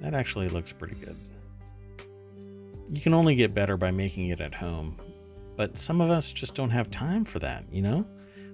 that 0.00 0.14
actually 0.14 0.48
looks 0.48 0.72
pretty 0.72 0.94
good. 0.94 1.16
You 2.90 3.00
can 3.00 3.14
only 3.14 3.34
get 3.34 3.54
better 3.54 3.76
by 3.76 3.90
making 3.90 4.28
it 4.28 4.40
at 4.40 4.54
home. 4.54 4.96
But 5.56 5.76
some 5.76 6.00
of 6.00 6.08
us 6.08 6.30
just 6.30 6.54
don't 6.54 6.70
have 6.70 6.90
time 6.90 7.24
for 7.24 7.40
that, 7.40 7.64
you 7.72 7.82
know? 7.82 8.06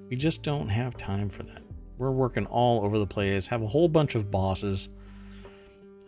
We 0.09 0.17
just 0.17 0.43
don't 0.43 0.69
have 0.69 0.97
time 0.97 1.29
for 1.29 1.43
that. 1.43 1.63
We're 1.99 2.11
working 2.11 2.47
all 2.47 2.85
over 2.85 2.99
the 2.99 3.07
place, 3.07 3.47
have 3.47 3.63
a 3.63 3.67
whole 3.67 3.89
bunch 3.89 4.15
of 4.15 4.31
bosses. 4.31 4.89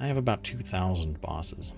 I 0.01 0.07
have 0.07 0.16
about 0.16 0.42
2,000 0.42 1.20
bosses. 1.20 1.72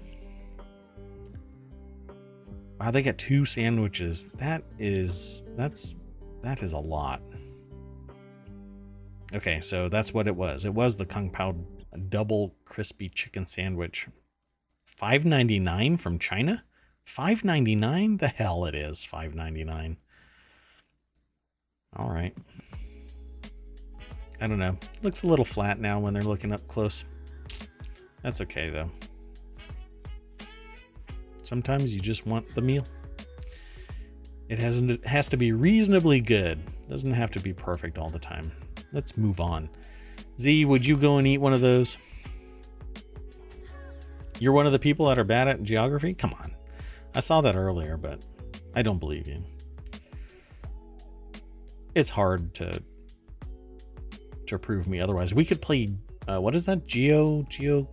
Wow, 2.80 2.92
they 2.92 3.02
got 3.02 3.18
two 3.18 3.44
sandwiches. 3.44 4.28
That 4.36 4.62
is, 4.78 5.44
that's, 5.56 5.96
that 6.42 6.62
is 6.62 6.72
a 6.72 6.78
lot. 6.78 7.20
Okay, 9.34 9.60
so 9.60 9.88
that's 9.88 10.14
what 10.14 10.26
it 10.26 10.34
was. 10.34 10.64
It 10.64 10.72
was 10.72 10.96
the 10.96 11.04
Kung 11.04 11.28
Pao 11.28 11.56
double 11.98 12.54
crispy 12.64 13.08
chicken 13.08 13.46
sandwich. 13.46 14.06
5.99 15.00 16.00
from 16.00 16.18
China? 16.18 16.64
5.99? 17.06 18.18
The 18.18 18.28
hell 18.28 18.64
it 18.64 18.74
is 18.74 18.98
5.99. 18.98 19.96
All 21.96 22.10
right. 22.10 22.34
I 24.40 24.46
don't 24.46 24.58
know. 24.58 24.76
Looks 25.02 25.22
a 25.22 25.26
little 25.26 25.44
flat 25.44 25.80
now 25.80 25.98
when 25.98 26.14
they're 26.14 26.22
looking 26.22 26.52
up 26.52 26.66
close. 26.68 27.04
That's 28.22 28.40
okay 28.42 28.70
though. 28.70 28.90
Sometimes 31.42 31.94
you 31.94 32.00
just 32.00 32.26
want 32.26 32.54
the 32.54 32.60
meal. 32.60 32.86
It 34.48 34.58
hasn't 34.58 34.90
it 34.90 35.06
has 35.06 35.28
to 35.30 35.36
be 35.36 35.52
reasonably 35.52 36.20
good. 36.20 36.60
Doesn't 36.88 37.12
have 37.12 37.30
to 37.32 37.40
be 37.40 37.52
perfect 37.52 37.98
all 37.98 38.10
the 38.10 38.18
time. 38.18 38.50
Let's 38.92 39.16
move 39.16 39.40
on. 39.40 39.68
Z, 40.40 40.64
would 40.64 40.86
you 40.86 40.96
go 40.96 41.18
and 41.18 41.26
eat 41.26 41.38
one 41.38 41.52
of 41.52 41.60
those? 41.60 41.98
You're 44.38 44.52
one 44.52 44.66
of 44.66 44.72
the 44.72 44.78
people 44.78 45.06
that 45.06 45.18
are 45.18 45.24
bad 45.24 45.48
at 45.48 45.62
geography? 45.62 46.14
Come 46.14 46.32
on. 46.34 46.52
I 47.14 47.20
saw 47.20 47.40
that 47.40 47.56
earlier, 47.56 47.96
but 47.96 48.24
I 48.74 48.82
don't 48.82 48.98
believe 48.98 49.26
you. 49.26 49.42
It's 51.94 52.10
hard 52.10 52.54
to 52.54 52.82
to 54.46 54.58
prove 54.58 54.88
me 54.88 55.00
otherwise. 55.00 55.34
We 55.34 55.44
could 55.44 55.60
play 55.60 55.88
uh, 56.28 56.40
what 56.40 56.54
is 56.54 56.66
that? 56.66 56.86
Geo 56.86 57.42
Geo 57.50 57.88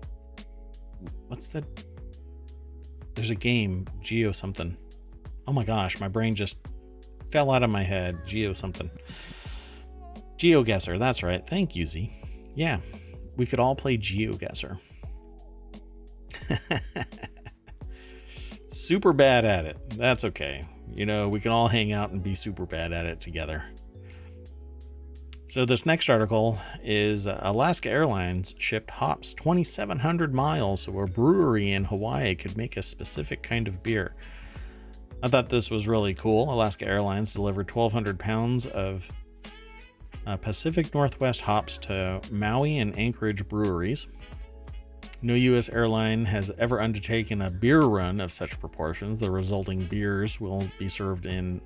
What's 1.28 1.48
that? 1.48 1.64
There's 3.16 3.32
a 3.32 3.36
game, 3.36 3.88
Geo 4.02 4.32
something. 4.32 4.78
Oh 5.48 5.54
my 5.54 5.64
gosh, 5.64 6.00
my 6.00 6.08
brain 6.08 6.36
just 6.36 6.58
fell 7.32 7.52
out 7.52 7.64
of 7.64 7.70
my 7.70 7.84
head. 7.84 8.26
Geo 8.26 8.54
something. 8.54 8.90
GeoGuessr, 10.38 11.00
that's 11.00 11.24
right. 11.24 11.46
Thank 11.46 11.76
you, 11.76 11.86
Z. 11.86 12.14
Yeah, 12.56 12.80
we 13.36 13.46
could 13.46 13.60
all 13.60 13.76
play 13.76 13.98
GeoGuessr. 13.98 14.80
super 18.72 19.14
bad 19.14 19.46
at 19.46 19.66
it. 19.66 19.78
That's 19.92 20.24
okay. 20.26 20.66
You 20.90 21.06
know, 21.06 21.30
we 21.30 21.40
can 21.40 21.52
all 21.52 21.68
hang 21.68 21.92
out 21.92 22.12
and 22.12 22.24
be 22.24 22.36
super 22.36 22.66
bad 22.66 22.94
at 22.94 23.06
it 23.06 23.20
together. 23.20 23.64
So, 25.48 25.64
this 25.64 25.86
next 25.86 26.10
article 26.10 26.58
is 26.84 27.28
uh, 27.28 27.40
Alaska 27.42 27.90
Airlines 27.90 28.56
shipped 28.58 28.90
hops 28.90 29.34
2,700 29.36 30.34
miles 30.34 30.82
so 30.82 31.00
a 31.00 31.08
brewery 31.08 31.72
in 31.72 31.86
Hawaii 31.86 32.36
could 32.36 32.58
make 32.58 32.78
a 32.78 32.82
specific 32.82 33.44
kind 33.44 33.68
of 33.68 33.84
beer. 33.84 34.16
I 35.24 35.30
thought 35.30 35.50
this 35.50 35.72
was 35.72 35.88
really 35.88 36.14
cool. 36.14 36.54
Alaska 36.54 36.86
Airlines 36.86 37.34
delivered 37.34 37.70
1,200 37.70 38.20
pounds 38.20 38.66
of 38.68 39.10
uh, 40.26 40.38
Pacific 40.38 40.94
Northwest 40.94 41.42
hops 41.42 41.78
to 41.80 42.22
Maui 42.32 42.80
and 42.80 42.98
Anchorage 42.98 43.48
breweries. 43.48 44.08
No 45.22 45.34
U.S. 45.34 45.70
airline 45.70 46.26
has 46.26 46.52
ever 46.58 46.82
undertaken 46.82 47.42
a 47.42 47.50
beer 47.50 47.82
run 47.82 48.20
of 48.20 48.32
such 48.32 48.60
proportions. 48.60 49.20
The 49.20 49.32
resulting 49.32 49.86
beers 49.86 50.40
will 50.40 50.68
be 50.78 50.90
served 50.90 51.26
in 51.26 51.62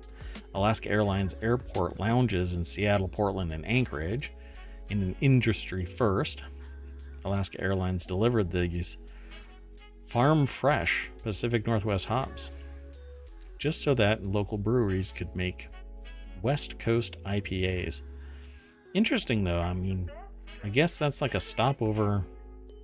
Alaska 0.54 0.90
Airlines 0.90 1.36
airport 1.42 1.98
lounges 1.98 2.54
in 2.54 2.64
Seattle, 2.64 3.08
Portland, 3.08 3.52
and 3.52 3.66
Anchorage 3.66 4.32
in 4.88 5.02
an 5.02 5.16
industry 5.20 5.84
first. 5.84 6.42
Alaska 7.24 7.60
Airlines 7.60 8.06
delivered 8.06 8.50
these 8.50 8.98
farm 10.06 10.46
fresh 10.46 11.10
Pacific 11.22 11.66
Northwest 11.66 12.06
hops 12.06 12.50
just 13.58 13.82
so 13.82 13.94
that 13.94 14.24
local 14.24 14.58
breweries 14.58 15.12
could 15.12 15.34
make 15.36 15.68
West 16.42 16.78
Coast 16.78 17.22
IPAs. 17.24 18.02
Interesting 18.94 19.44
though, 19.44 19.60
I 19.60 19.72
mean, 19.72 20.10
I 20.64 20.68
guess 20.68 20.98
that's 20.98 21.20
like 21.20 21.34
a 21.34 21.40
stopover 21.40 22.24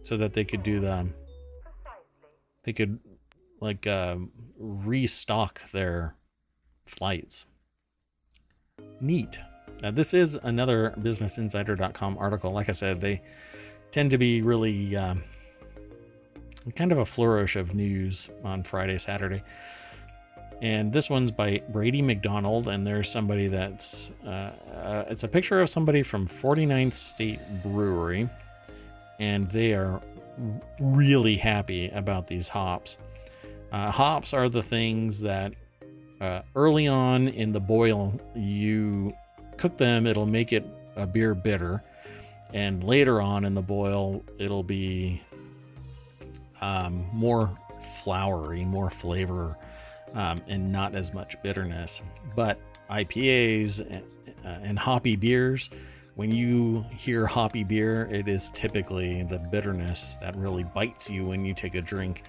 so 0.03 0.17
that 0.17 0.33
they 0.33 0.45
could 0.45 0.63
do 0.63 0.81
the 0.81 1.09
they 2.63 2.73
could 2.73 2.99
like 3.61 3.87
uh, 3.87 4.17
restock 4.59 5.71
their 5.71 6.17
flights. 6.85 7.47
Neat. 9.01 9.39
Now, 9.83 9.91
this 9.91 10.15
is 10.15 10.37
another 10.43 10.95
BusinessInsider.com 10.99 12.17
article. 12.19 12.53
Like 12.53 12.69
I 12.69 12.73
said, 12.73 13.01
they 13.01 13.23
tend 13.91 14.11
to 14.11 14.19
be 14.19 14.43
really 14.43 14.97
um, 14.97 15.23
kind 16.75 16.93
of 16.93 16.99
a 16.99 17.05
flourish 17.05 17.57
of 17.57 17.75
news 17.75 18.31
on 18.43 18.63
Friday, 18.63 18.99
Saturday. 18.99 19.43
And 20.63 20.93
this 20.93 21.11
one's 21.11 21.31
by 21.31 21.63
Brady 21.69 22.01
McDonald, 22.01 22.69
and 22.69 22.87
there's 22.87 23.11
somebody 23.11 23.49
that's 23.49 24.11
uh, 24.27 24.53
uh, 24.75 25.05
it's 25.09 25.23
a 25.23 25.29
picture 25.29 25.61
of 25.61 25.69
somebody 25.69 26.03
from 26.03 26.27
49th 26.27 26.95
State 26.95 27.41
Brewery, 27.63 28.29
and 29.19 29.49
they 29.51 29.75
are 29.75 30.01
really 30.81 31.37
happy 31.37 31.89
about 31.91 32.27
these 32.27 32.49
hops. 32.49 32.99
Uh, 33.71 33.91
hops 33.91 34.33
are 34.33 34.49
the 34.49 34.63
things 34.63 35.21
that 35.21 35.55
uh, 36.21 36.41
early 36.55 36.87
on 36.87 37.29
in 37.29 37.53
the 37.53 37.61
boil, 37.61 38.19
you 38.35 39.13
cook 39.57 39.77
them, 39.77 40.07
it'll 40.07 40.27
make 40.27 40.53
it 40.53 40.65
a 40.97 41.07
beer 41.07 41.35
bitter. 41.35 41.83
And 42.55 42.83
later 42.85 43.21
on 43.21 43.45
in 43.45 43.55
the 43.55 43.63
boil, 43.63 44.25
it'll 44.39 44.63
be 44.63 45.21
um, 46.61 47.07
more 47.13 47.51
flowery, 47.81 48.65
more 48.65 48.89
flavor, 48.89 49.59
um, 50.17 50.43
and 50.49 50.73
not 50.73 50.97
as 50.97 51.15
much 51.15 51.41
bitterness. 51.43 52.03
But 52.35 52.59
IPAs 52.91 53.81
and, 53.81 54.05
uh, 54.45 54.59
and 54.63 54.79
hoppy 54.79 55.15
beers, 55.15 55.71
when 56.17 56.33
you 56.33 56.85
hear 56.91 57.27
hoppy 57.27 57.63
beer, 57.63 58.09
it 58.11 58.27
is 58.27 58.51
typically 58.55 59.23
the 59.23 59.39
bitterness 59.39 60.17
that 60.17 60.35
really 60.37 60.65
bites 60.65 61.09
you 61.11 61.27
when 61.27 61.45
you 61.45 61.55
take 61.55 61.75
a 61.75 61.83
drink. 61.83 62.23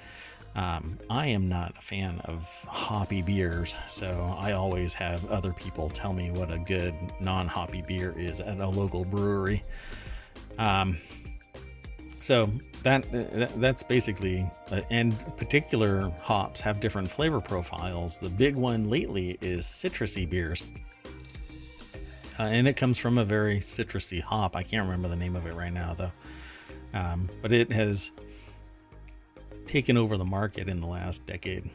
Um, 0.56 0.98
I 1.10 1.28
am 1.28 1.48
not 1.48 1.78
a 1.78 1.82
fan 1.82 2.20
of 2.26 2.48
hoppy 2.68 3.22
beers, 3.22 3.76
so 3.88 4.36
I 4.38 4.54
always 4.54 4.94
have 4.96 5.24
other 5.30 5.54
people 5.54 5.90
tell 5.90 6.14
me 6.14 6.32
what 6.32 6.52
a 6.52 6.58
good 6.58 6.96
non 7.22 7.48
hoppy 7.48 7.82
beer 7.82 8.14
is 8.18 8.42
at 8.42 8.60
a 8.60 8.68
local 8.68 9.06
brewery. 9.06 9.64
Um, 10.58 10.98
so 12.20 12.50
that 12.84 13.06
that's 13.60 13.84
basically 13.84 14.50
uh, 14.72 14.82
and 14.90 15.18
particular 15.38 16.12
hops 16.22 16.62
have 16.62 16.80
different 16.80 17.10
flavor 17.10 17.42
profiles. 17.42 18.20
The 18.20 18.30
big 18.30 18.56
one 18.56 18.90
lately 18.90 19.38
is 19.42 19.66
citrusy 19.66 20.30
beers. 20.30 20.64
Uh, 22.40 22.44
and 22.44 22.68
it 22.68 22.76
comes 22.78 23.00
from 23.00 23.18
a 23.18 23.26
very 23.26 23.56
citrusy 23.58 24.22
hop. 24.22 24.56
I 24.56 24.62
can't 24.62 24.86
remember 24.86 25.08
the 25.08 25.16
name 25.16 25.36
of 25.36 25.48
it 25.48 25.56
right 25.56 25.74
now, 25.74 25.96
though. 25.96 26.12
Um, 26.94 27.30
but 27.42 27.52
it 27.52 27.72
has 27.72 28.12
taken 29.66 29.98
over 29.98 30.18
the 30.18 30.26
market 30.26 30.70
in 30.70 30.80
the 30.80 30.88
last 30.88 31.26
decade. 31.26 31.70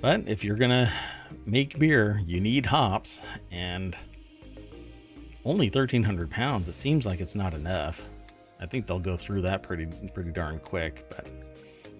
But 0.00 0.26
if 0.26 0.42
you're 0.42 0.56
going 0.56 0.70
to 0.70 0.92
make 1.46 1.78
beer, 1.78 2.20
you 2.24 2.40
need 2.40 2.66
hops. 2.66 3.20
And 3.50 3.96
only 5.44 5.66
1,300 5.66 6.30
pounds. 6.30 6.68
It 6.68 6.74
seems 6.74 7.06
like 7.06 7.20
it's 7.20 7.34
not 7.34 7.54
enough. 7.54 8.04
I 8.60 8.66
think 8.66 8.86
they'll 8.86 9.00
go 9.00 9.16
through 9.16 9.42
that 9.42 9.62
pretty 9.62 9.86
pretty 10.14 10.30
darn 10.30 10.60
quick. 10.60 11.04
But 11.08 11.26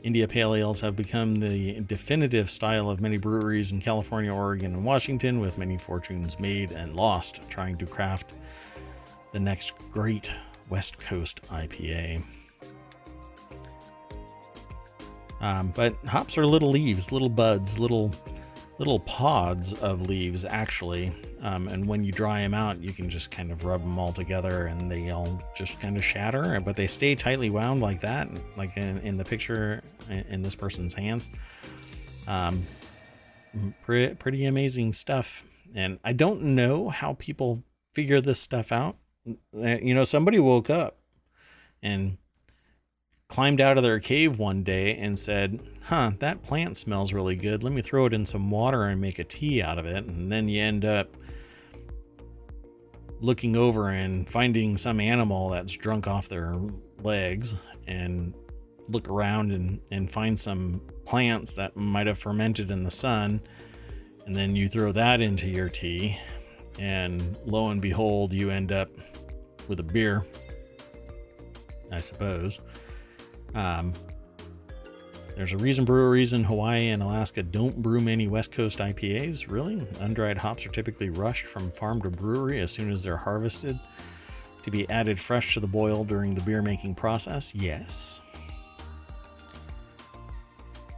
India 0.03 0.29
Pale 0.29 0.55
Ales 0.55 0.81
have 0.81 0.97
become 0.97 1.37
the 1.37 1.81
definitive 1.81 2.49
style 2.49 2.89
of 2.91 3.01
many 3.01 3.19
breweries 3.19 3.73
in 3.73 3.81
California, 3.81 4.33
Oregon, 4.33 4.75
and 4.75 4.85
Washington, 4.85 5.41
with 5.41 5.59
many 5.59 5.77
fortunes 5.77 6.39
made 6.39 6.71
and 6.73 6.95
lost 6.95 7.41
trying 7.49 7.77
to 7.79 7.87
craft 7.87 8.33
the 9.33 9.41
next 9.41 9.73
great 9.91 10.31
West 10.69 10.99
Coast 10.99 11.43
IPA. 11.49 12.23
Um, 15.41 15.73
but 15.75 15.95
hops 16.07 16.39
are 16.39 16.47
little 16.47 16.71
leaves, 16.71 17.11
little 17.11 17.29
buds, 17.29 17.79
little 17.79 18.15
little 18.79 19.01
pods 19.01 19.75
of 19.75 20.03
leaves 20.03 20.45
actually. 20.45 21.13
Um, 21.43 21.67
and 21.67 21.89
when 21.89 22.05
you 22.05 22.13
dry 22.13 22.41
them 22.41 22.55
out, 22.55 22.81
you 22.81 22.93
can 22.93 23.11
just 23.11 23.33
kind 23.33 23.51
of 23.51 23.65
rub 23.65 23.83
them 23.83 23.99
all 23.99 24.13
together 24.13 24.67
and 24.67 24.91
they 24.91 25.11
all 25.11 25.43
just 25.57 25.81
kind 25.81 25.97
of 25.97 26.05
shatter, 26.05 26.61
but 26.61 26.77
they 26.77 26.87
stay 26.87 27.17
tightly 27.17 27.51
wound 27.51 27.83
like 27.83 28.01
that, 28.01 28.29
like 28.57 28.77
in, 28.77 28.99
in 29.01 29.19
the 29.19 29.25
picture 29.25 29.83
in 30.09 30.43
this 30.43 30.55
person's 30.55 30.95
hands. 30.95 31.29
Um, 32.29 32.65
pretty, 33.83 34.15
pretty 34.15 34.47
amazing 34.47 34.93
stuff. 34.93 35.45
And 35.75 35.99
I 36.05 36.13
don't 36.13 36.43
know 36.43 36.91
how 36.91 37.15
people 37.15 37.65
figure 37.93 38.21
this 38.21 38.39
stuff 38.39 38.71
out. 38.71 38.97
Uh, 39.27 39.79
you 39.83 39.95
know, 39.95 40.05
somebody 40.05 40.39
woke 40.39 40.71
up 40.71 40.99
and 41.83 42.19
climbed 43.27 43.61
out 43.61 43.79
of 43.79 43.83
their 43.83 43.99
cave 43.99 44.39
one 44.39 44.63
day 44.63 44.97
and 44.97 45.19
said, 45.19 45.59
Huh, 45.85 46.13
that 46.21 46.43
plant 46.43 46.77
smells 46.77 47.13
really 47.13 47.35
good. 47.35 47.65
Let 47.65 47.73
me 47.73 47.83
throw 47.83 48.07
it 48.07 48.13
in 48.13 48.27
some 48.27 48.51
water 48.51 48.85
and 48.85 49.01
make 49.01 49.19
a 49.19 49.25
tea 49.25 49.61
out 49.61 49.79
of 49.79 49.87
it. 49.87 50.05
And 50.05 50.31
then 50.31 50.49
you 50.49 50.63
end 50.63 50.85
up 50.85 51.17
looking 53.23 53.55
over 53.55 53.91
and 53.91 54.29
finding 54.29 54.77
some 54.77 54.99
animal 54.99 55.49
that's 55.49 55.73
drunk 55.73 56.09
off 56.09 56.29
their 56.29 56.57
legs 57.03 57.63
and 57.87 58.35
look 58.89 59.09
around 59.09 59.53
and, 59.53 59.81
and 59.93 60.11
find 60.11 60.39
some 60.39 60.83
plants 61.07 61.55
that 61.55 61.77
might 61.77 62.09
have 62.09 62.19
fermented 62.19 62.73
in 62.73 62.83
the 62.83 62.91
sun. 62.91 63.41
And 64.27 64.35
then 64.35 64.57
you 64.57 64.69
throw 64.69 64.91
that 64.93 65.21
into 65.21 65.49
your 65.49 65.69
tea. 65.69 66.19
And 66.81 67.37
lo 67.47 67.69
and 67.69 67.81
behold, 67.81 68.33
you 68.33 68.51
end 68.51 68.73
up 68.73 68.91
with 69.69 69.79
a 69.79 69.85
beer, 69.85 70.27
I 71.93 72.01
suppose. 72.01 72.61
Um, 73.55 73.95
there's 75.37 75.53
a 75.53 75.59
reason 75.59 75.85
breweries 75.85 76.33
in 76.33 76.45
Hawaii 76.45 76.89
and 76.89 77.03
Alaska 77.03 77.43
don't 77.43 77.77
brew 77.77 78.01
many 78.01 78.29
West 78.29 78.53
Coast 78.53 78.79
IPAs, 78.79 79.51
really. 79.51 79.87
Undried 80.01 80.39
hops 80.39 80.67
are 80.67 80.71
typically 80.71 81.11
rushed 81.11 81.47
from 81.47 81.71
farm 81.71 82.01
to 82.03 82.11
brewery 82.11 82.61
as 82.61 82.71
soon 82.71 82.91
as 82.91 83.03
they're 83.03 83.17
harvested 83.17 83.79
to 84.63 84.71
be 84.71 84.89
added 84.91 85.19
fresh 85.19 85.55
to 85.55 85.61
the 85.61 85.67
boil 85.67 86.05
during 86.05 86.35
the 86.35 86.41
beer 86.43 86.63
making 86.63 86.95
process. 86.95 87.55
Yes. 87.55 88.21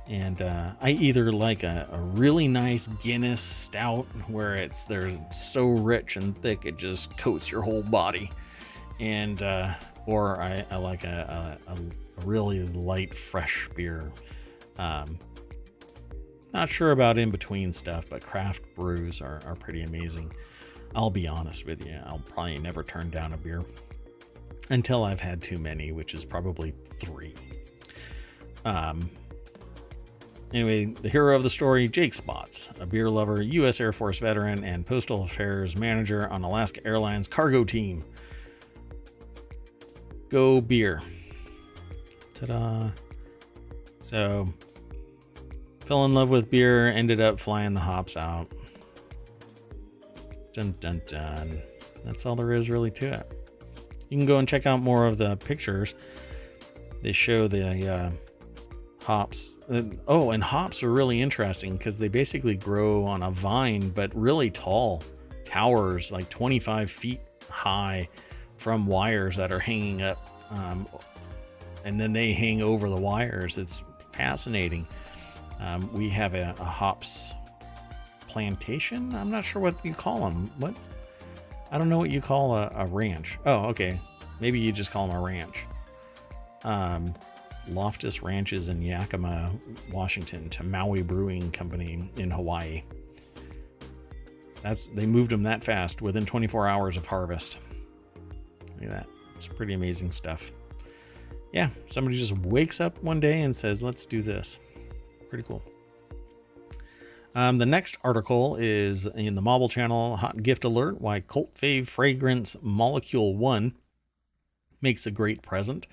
And 0.06 0.42
uh, 0.42 0.72
I 0.82 0.90
either 0.90 1.32
like 1.32 1.62
a, 1.62 1.88
a, 1.90 1.98
really 1.98 2.46
nice 2.46 2.88
Guinness 3.02 3.40
stout 3.40 4.06
where 4.28 4.54
it's 4.54 4.84
they're 4.84 5.10
so 5.32 5.68
rich 5.68 6.16
and 6.16 6.36
thick 6.42 6.66
it 6.66 6.76
just 6.76 7.16
coats 7.16 7.50
your 7.50 7.62
whole 7.62 7.82
body, 7.82 8.30
and 9.00 9.42
uh, 9.42 9.72
or 10.06 10.42
I, 10.42 10.66
I 10.70 10.76
like 10.76 11.04
a, 11.04 11.58
a, 11.66 11.72
a 11.72 11.78
really 12.24 12.62
light, 12.68 13.14
fresh 13.14 13.68
beer. 13.74 14.12
Um, 14.78 15.18
not 16.52 16.68
sure 16.68 16.92
about 16.92 17.18
in 17.18 17.30
between 17.30 17.72
stuff, 17.72 18.08
but 18.08 18.22
craft 18.22 18.62
brews 18.76 19.20
are, 19.20 19.40
are 19.46 19.56
pretty 19.56 19.82
amazing. 19.82 20.32
I'll 20.94 21.10
be 21.10 21.26
honest 21.26 21.66
with 21.66 21.84
you, 21.84 21.98
I'll 22.06 22.22
probably 22.32 22.58
never 22.58 22.84
turn 22.84 23.10
down 23.10 23.32
a 23.32 23.36
beer 23.36 23.64
until 24.70 25.04
I've 25.04 25.20
had 25.20 25.42
too 25.42 25.58
many, 25.58 25.90
which 25.92 26.14
is 26.14 26.24
probably 26.24 26.72
three. 26.98 27.34
Um, 28.64 29.10
anyway, 30.52 30.86
the 30.86 31.08
hero 31.08 31.34
of 31.36 31.42
the 31.42 31.50
story, 31.50 31.88
Jake 31.88 32.14
Spots, 32.14 32.70
a 32.80 32.86
beer 32.86 33.10
lover, 33.10 33.42
U.S. 33.42 33.80
Air 33.80 33.92
Force 33.92 34.20
veteran, 34.20 34.62
and 34.64 34.86
Postal 34.86 35.24
Affairs 35.24 35.76
manager 35.76 36.28
on 36.30 36.44
Alaska 36.44 36.80
Airlines 36.86 37.28
cargo 37.28 37.64
team. 37.64 38.04
Go 40.28 40.60
beer. 40.60 41.02
Ta-da. 42.46 42.90
So, 44.00 44.48
fell 45.80 46.04
in 46.04 46.14
love 46.14 46.30
with 46.30 46.50
beer, 46.50 46.88
ended 46.88 47.20
up 47.20 47.40
flying 47.40 47.72
the 47.72 47.80
hops 47.80 48.16
out. 48.16 48.48
Dun 50.52 50.74
dun 50.80 51.00
dun. 51.06 51.62
That's 52.04 52.26
all 52.26 52.36
there 52.36 52.52
is 52.52 52.68
really 52.68 52.90
to 52.92 53.12
it. 53.12 53.32
You 54.10 54.18
can 54.18 54.26
go 54.26 54.38
and 54.38 54.46
check 54.46 54.66
out 54.66 54.80
more 54.80 55.06
of 55.06 55.18
the 55.18 55.36
pictures. 55.38 55.94
They 57.02 57.12
show 57.12 57.48
the 57.48 57.88
uh, 57.88 58.10
hops. 59.02 59.58
Uh, 59.70 59.82
oh, 60.06 60.30
and 60.30 60.42
hops 60.42 60.82
are 60.82 60.92
really 60.92 61.20
interesting 61.20 61.76
because 61.76 61.98
they 61.98 62.08
basically 62.08 62.56
grow 62.56 63.04
on 63.04 63.22
a 63.22 63.30
vine, 63.30 63.88
but 63.88 64.14
really 64.14 64.50
tall 64.50 65.02
towers, 65.44 66.12
like 66.12 66.28
25 66.28 66.90
feet 66.90 67.20
high, 67.48 68.08
from 68.56 68.86
wires 68.86 69.36
that 69.36 69.50
are 69.50 69.58
hanging 69.58 70.02
up 70.02 70.30
um, 70.50 70.86
and 71.84 72.00
then 72.00 72.12
they 72.12 72.32
hang 72.32 72.62
over 72.62 72.88
the 72.88 72.96
wires. 72.96 73.58
It's 73.58 73.84
fascinating. 74.10 74.86
Um, 75.60 75.92
we 75.92 76.08
have 76.08 76.34
a, 76.34 76.54
a, 76.58 76.64
hops 76.64 77.34
plantation. 78.26 79.14
I'm 79.14 79.30
not 79.30 79.44
sure 79.44 79.62
what 79.62 79.76
you 79.84 79.94
call 79.94 80.20
them. 80.20 80.50
What? 80.58 80.74
I 81.70 81.78
don't 81.78 81.88
know 81.88 81.98
what 81.98 82.10
you 82.10 82.20
call 82.20 82.56
a, 82.56 82.70
a 82.74 82.86
ranch. 82.86 83.38
Oh, 83.46 83.66
okay. 83.66 84.00
Maybe 84.40 84.58
you 84.58 84.72
just 84.72 84.90
call 84.90 85.06
them 85.06 85.16
a 85.16 85.20
ranch. 85.20 85.64
Um, 86.64 87.14
Loftus 87.68 88.22
Ranches 88.22 88.68
in 88.68 88.82
Yakima, 88.82 89.52
Washington, 89.92 90.48
to 90.50 90.64
Maui 90.64 91.02
Brewing 91.02 91.50
Company 91.50 92.10
in 92.16 92.30
Hawaii. 92.30 92.82
That's 94.62 94.88
they 94.88 95.06
moved 95.06 95.30
them 95.30 95.42
that 95.44 95.62
fast 95.62 96.02
within 96.02 96.26
24 96.26 96.66
hours 96.66 96.96
of 96.96 97.06
harvest. 97.06 97.58
Look 98.74 98.84
at 98.84 98.90
that. 98.90 99.06
It's 99.36 99.48
pretty 99.48 99.74
amazing 99.74 100.10
stuff 100.10 100.52
yeah, 101.54 101.68
somebody 101.86 102.18
just 102.18 102.36
wakes 102.38 102.80
up 102.80 103.00
one 103.00 103.20
day 103.20 103.42
and 103.42 103.54
says, 103.54 103.80
let's 103.80 104.06
do 104.06 104.22
this. 104.22 104.58
Pretty 105.28 105.44
cool. 105.44 105.62
Um, 107.36 107.56
the 107.56 107.66
next 107.66 107.96
article 108.02 108.56
is 108.58 109.06
in 109.06 109.36
the 109.36 109.40
Mobile 109.40 109.68
Channel 109.68 110.16
Hot 110.16 110.42
Gift 110.42 110.64
Alert 110.64 111.00
Why 111.00 111.20
Cult 111.20 111.54
Fave 111.54 111.86
Fragrance 111.86 112.56
Molecule 112.60 113.36
1 113.36 113.72
makes 114.82 115.06
a 115.06 115.12
great 115.12 115.42
present. 115.42 115.86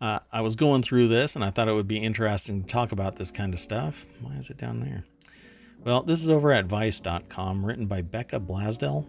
Uh, 0.00 0.18
I 0.32 0.40
was 0.40 0.56
going 0.56 0.82
through 0.82 1.06
this 1.06 1.36
and 1.36 1.44
I 1.44 1.50
thought 1.50 1.68
it 1.68 1.74
would 1.74 1.88
be 1.88 1.98
interesting 1.98 2.62
to 2.62 2.68
talk 2.68 2.90
about 2.90 3.16
this 3.16 3.30
kind 3.30 3.54
of 3.54 3.60
stuff. 3.60 4.04
Why 4.20 4.34
is 4.34 4.50
it 4.50 4.58
down 4.58 4.80
there? 4.80 5.04
Well, 5.84 6.02
this 6.02 6.22
is 6.22 6.28
over 6.28 6.50
at 6.50 6.66
vice.com, 6.66 7.64
written 7.64 7.86
by 7.86 8.02
Becca 8.02 8.40
Blasdell 8.40 9.06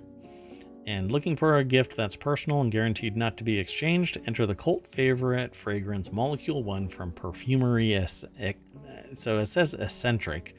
and 0.88 1.12
looking 1.12 1.36
for 1.36 1.58
a 1.58 1.64
gift 1.64 1.96
that's 1.96 2.16
personal 2.16 2.62
and 2.62 2.72
guaranteed 2.72 3.16
not 3.16 3.38
to 3.38 3.44
be 3.44 3.60
exchanged, 3.60 4.18
enter 4.26 4.46
the 4.46 4.56
cult 4.56 4.88
favorite 4.88 5.56
fragrance 5.56 6.12
Molecule 6.12 6.64
1 6.64 6.88
from 6.88 7.12
Perfumery. 7.12 7.94
Es- 7.96 8.26
so 9.14 9.38
it 9.38 9.48
says 9.48 9.74
eccentric, 9.74 10.56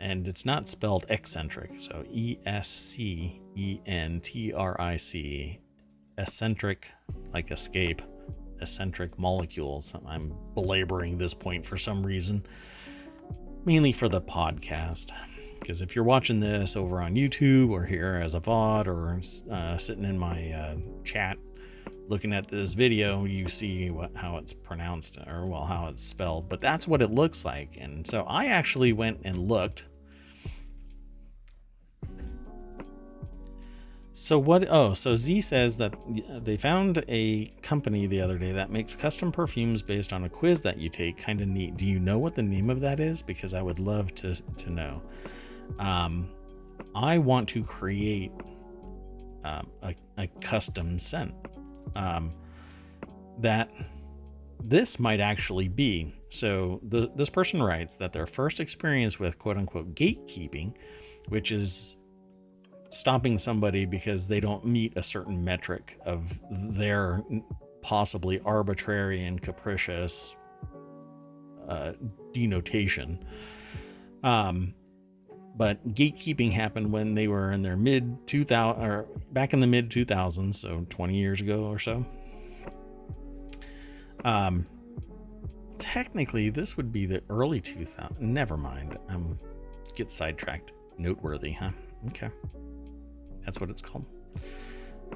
and 0.00 0.26
it's 0.26 0.44
not 0.44 0.68
spelled 0.68 1.06
eccentric. 1.08 1.74
So 1.76 2.04
E 2.10 2.38
S 2.46 2.68
C 2.68 3.42
E 3.54 3.80
N 3.86 4.20
T 4.20 4.52
R 4.52 4.80
I 4.80 4.96
C, 4.96 5.60
eccentric, 6.18 6.90
like 7.32 7.50
escape, 7.50 8.02
Escentric 8.62 9.18
Molecules. 9.18 9.92
I'm 10.06 10.34
belaboring 10.54 11.18
this 11.18 11.34
point 11.34 11.66
for 11.66 11.76
some 11.76 12.04
reason, 12.04 12.46
mainly 13.64 13.92
for 13.92 14.08
the 14.08 14.20
podcast. 14.20 15.10
Because 15.62 15.80
if 15.80 15.94
you're 15.94 16.04
watching 16.04 16.40
this 16.40 16.76
over 16.76 17.00
on 17.00 17.14
YouTube 17.14 17.70
or 17.70 17.84
here 17.84 18.18
as 18.20 18.34
a 18.34 18.40
VOD 18.40 18.88
or 18.88 19.20
uh, 19.48 19.78
sitting 19.78 20.04
in 20.04 20.18
my 20.18 20.50
uh, 20.50 20.74
chat 21.04 21.38
looking 22.08 22.32
at 22.32 22.48
this 22.48 22.74
video, 22.74 23.24
you 23.26 23.48
see 23.48 23.90
what 23.90 24.10
how 24.16 24.38
it's 24.38 24.52
pronounced 24.52 25.18
or 25.24 25.46
well 25.46 25.64
how 25.64 25.86
it's 25.86 26.02
spelled. 26.02 26.48
But 26.48 26.60
that's 26.60 26.88
what 26.88 27.00
it 27.00 27.12
looks 27.12 27.44
like. 27.44 27.76
And 27.80 28.04
so 28.04 28.24
I 28.24 28.46
actually 28.46 28.92
went 28.92 29.20
and 29.24 29.38
looked. 29.38 29.86
So 34.14 34.40
what? 34.40 34.66
Oh, 34.68 34.94
so 34.94 35.14
Z 35.14 35.42
says 35.42 35.76
that 35.76 35.94
they 36.44 36.56
found 36.56 37.04
a 37.06 37.46
company 37.62 38.08
the 38.08 38.20
other 38.20 38.36
day 38.36 38.50
that 38.50 38.72
makes 38.72 38.96
custom 38.96 39.30
perfumes 39.30 39.80
based 39.80 40.12
on 40.12 40.24
a 40.24 40.28
quiz 40.28 40.60
that 40.62 40.78
you 40.78 40.88
take. 40.88 41.18
Kind 41.18 41.40
of 41.40 41.46
neat. 41.46 41.76
Do 41.76 41.86
you 41.86 42.00
know 42.00 42.18
what 42.18 42.34
the 42.34 42.42
name 42.42 42.68
of 42.68 42.80
that 42.80 42.98
is? 42.98 43.22
Because 43.22 43.54
I 43.54 43.62
would 43.62 43.78
love 43.78 44.12
to 44.16 44.34
to 44.34 44.70
know. 44.70 45.00
Um, 45.78 46.30
I 46.94 47.18
want 47.18 47.48
to 47.50 47.64
create 47.64 48.32
um, 49.44 49.68
a, 49.82 49.94
a, 50.18 50.28
custom 50.40 50.98
scent 50.98 51.34
um, 51.96 52.32
that 53.38 53.70
this 54.62 55.00
might 55.00 55.20
actually 55.20 55.68
be. 55.68 56.14
So 56.28 56.80
the, 56.84 57.10
this 57.16 57.28
person 57.28 57.62
writes 57.62 57.96
that 57.96 58.12
their 58.12 58.26
first 58.26 58.60
experience 58.60 59.18
with 59.18 59.38
quote 59.38 59.56
unquote 59.56 59.94
gatekeeping, 59.94 60.74
which 61.28 61.50
is 61.50 61.96
stopping 62.90 63.38
somebody 63.38 63.86
because 63.86 64.28
they 64.28 64.38
don't 64.38 64.64
meet 64.64 64.96
a 64.96 65.02
certain 65.02 65.42
metric 65.42 65.98
of 66.04 66.40
their 66.50 67.22
possibly 67.80 68.38
arbitrary 68.44 69.24
and 69.24 69.40
capricious 69.42 70.36
uh, 71.68 71.92
denotation. 72.32 73.24
Um, 74.22 74.74
but 75.56 75.94
gatekeeping 75.94 76.52
happened 76.52 76.92
when 76.92 77.14
they 77.14 77.28
were 77.28 77.52
in 77.52 77.62
their 77.62 77.76
mid 77.76 78.26
2000 78.26 78.82
or 78.82 79.06
back 79.32 79.52
in 79.52 79.60
the 79.60 79.66
mid 79.66 79.90
2000s, 79.90 80.54
so 80.54 80.86
20 80.88 81.14
years 81.14 81.40
ago 81.40 81.64
or 81.64 81.78
so. 81.78 82.06
Um, 84.24 84.66
technically, 85.78 86.48
this 86.50 86.76
would 86.76 86.92
be 86.92 87.06
the 87.06 87.22
early 87.28 87.60
2000s. 87.60 88.20
Never 88.20 88.56
mind. 88.56 88.98
Um, 89.08 89.38
get 89.94 90.10
sidetracked. 90.10 90.72
Noteworthy, 90.98 91.52
huh? 91.52 91.70
Okay. 92.08 92.30
That's 93.44 93.60
what 93.60 93.70
it's 93.70 93.82
called. 93.82 94.06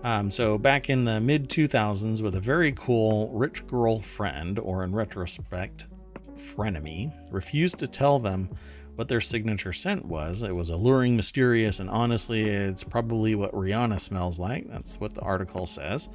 Um, 0.02 0.30
so 0.30 0.58
back 0.58 0.90
in 0.90 1.04
the 1.04 1.20
mid 1.20 1.48
2000s, 1.48 2.20
with 2.20 2.34
a 2.34 2.40
very 2.40 2.72
cool 2.72 3.30
rich 3.32 3.66
girl 3.66 4.00
friend, 4.00 4.58
or 4.58 4.84
in 4.84 4.92
retrospect, 4.92 5.86
frenemy, 6.34 7.14
refused 7.32 7.78
to 7.78 7.86
tell 7.86 8.18
them 8.18 8.50
what 8.96 9.08
their 9.08 9.20
signature 9.20 9.72
scent 9.72 10.04
was. 10.04 10.42
It 10.42 10.54
was 10.54 10.70
alluring, 10.70 11.16
mysterious, 11.16 11.80
and 11.80 11.88
honestly, 11.88 12.48
it's 12.48 12.82
probably 12.82 13.34
what 13.34 13.52
Rihanna 13.52 14.00
smells 14.00 14.40
like. 14.40 14.68
That's 14.68 14.98
what 14.98 15.14
the 15.14 15.20
article 15.20 15.66
says. 15.66 16.08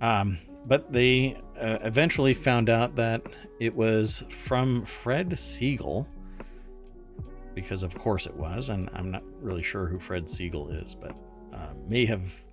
Um, 0.00 0.38
but 0.66 0.92
they 0.92 1.40
uh, 1.60 1.78
eventually 1.82 2.34
found 2.34 2.68
out 2.68 2.96
that 2.96 3.22
it 3.60 3.74
was 3.74 4.24
from 4.30 4.84
Fred 4.84 5.30
Segal, 5.30 6.06
because 7.54 7.82
of 7.82 7.94
course 7.94 8.26
it 8.26 8.34
was, 8.34 8.68
and 8.68 8.90
I'm 8.94 9.10
not 9.10 9.22
really 9.40 9.62
sure 9.62 9.86
who 9.86 9.98
Fred 9.98 10.26
Segal 10.26 10.82
is, 10.84 10.94
but 10.94 11.14
uh, 11.52 11.74
may 11.88 12.04
have 12.06 12.44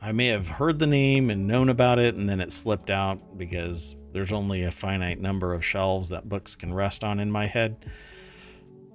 I 0.00 0.10
may 0.10 0.26
have 0.26 0.48
heard 0.48 0.80
the 0.80 0.86
name 0.86 1.30
and 1.30 1.46
known 1.46 1.68
about 1.68 2.00
it, 2.00 2.16
and 2.16 2.28
then 2.28 2.40
it 2.40 2.50
slipped 2.50 2.90
out 2.90 3.38
because 3.38 3.94
there's 4.12 4.32
only 4.32 4.64
a 4.64 4.70
finite 4.72 5.20
number 5.20 5.54
of 5.54 5.64
shelves 5.64 6.08
that 6.08 6.28
books 6.28 6.56
can 6.56 6.74
rest 6.74 7.04
on 7.04 7.20
in 7.20 7.30
my 7.30 7.46
head. 7.46 7.86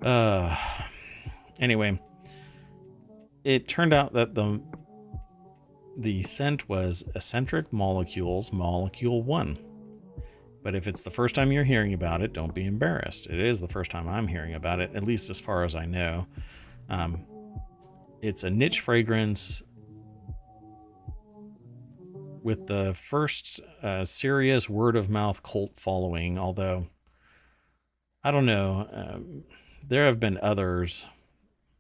Uh, 0.02 0.56
anyway, 1.60 2.00
it 3.44 3.68
turned 3.68 3.94
out 3.94 4.14
that 4.14 4.36
the 4.36 4.62
the 5.98 6.22
scent 6.22 6.70
was 6.70 7.04
Escentric 7.16 7.74
Molecules, 7.74 8.54
molecule 8.54 9.24
one. 9.24 9.58
But 10.64 10.76
if 10.76 10.88
it's 10.88 11.02
the 11.02 11.10
first 11.10 11.34
time 11.34 11.52
you're 11.52 11.64
hearing 11.64 11.94
about 11.94 12.22
it, 12.22 12.34
don't 12.34 12.54
be 12.54 12.66
embarrassed. 12.66 13.28
It 13.28 13.40
is 13.40 13.60
the 13.60 13.68
first 13.68 13.90
time 13.90 14.08
I'm 14.08 14.28
hearing 14.28 14.54
about 14.54 14.80
it, 14.80 14.92
at 14.94 15.04
least 15.04 15.30
as 15.30 15.40
far 15.40 15.64
as 15.64 15.76
I 15.76 15.86
know. 15.86 16.28
Um, 16.90 17.26
it's 18.22 18.44
a 18.44 18.50
niche 18.50 18.82
fragrance 18.82 19.64
with 22.44 22.68
the 22.68 22.94
first 22.94 23.60
uh, 23.82 24.06
serious 24.06 24.70
word 24.70 24.96
of 24.96 25.10
mouth 25.10 25.42
cult 25.42 25.80
following, 25.80 26.38
although 26.38 26.86
I 28.24 28.32
don't 28.32 28.46
know. 28.46 28.88
Um, 28.92 29.44
there 29.88 30.06
have 30.06 30.20
been 30.20 30.38
others 30.42 31.06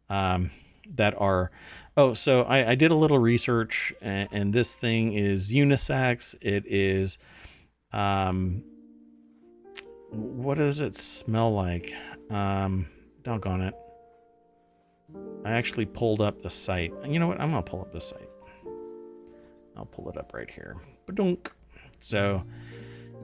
um, 0.10 0.52
that 0.96 1.20
are. 1.20 1.52
Oh, 1.96 2.14
so 2.14 2.44
I, 2.44 2.72
I, 2.72 2.76
did 2.76 2.92
a 2.92 2.96
little 2.96 3.18
research, 3.18 3.94
and, 4.02 4.30
and, 4.32 4.54
this 4.54 4.76
thing 4.76 5.14
is 5.14 5.52
unisex. 5.52 6.36
It 6.42 6.64
is. 6.68 7.18
Um, 7.92 8.64
what 10.12 10.58
does 10.58 10.80
it 10.80 10.96
smell 10.96 11.52
like? 11.54 11.94
Um, 12.30 12.88
doggone 13.24 13.62
it. 13.62 13.74
I 15.44 15.52
actually 15.52 15.86
pulled 15.86 16.22
up 16.22 16.42
the 16.42 16.50
site. 16.50 16.94
You 17.06 17.20
know 17.20 17.28
what? 17.28 17.42
I'm 17.42 17.52
going 17.52 17.64
to 17.64 17.70
pull 17.70 17.82
up 17.82 17.92
the 17.92 18.02
site. 18.02 18.30
I'll 19.76 19.86
pull 19.86 20.10
it 20.10 20.18
up 20.18 20.34
right 20.34 20.50
here. 20.50 20.76
Ba-dunk. 21.06 21.52
So 22.00 22.44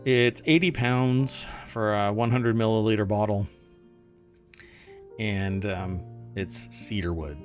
it's 0.05 0.41
80 0.45 0.71
pounds 0.71 1.45
for 1.67 1.93
a 1.93 2.11
100 2.11 2.55
milliliter 2.55 3.07
bottle 3.07 3.47
and 5.19 5.65
um, 5.65 6.03
it's 6.35 6.75
cedarwood. 6.75 7.37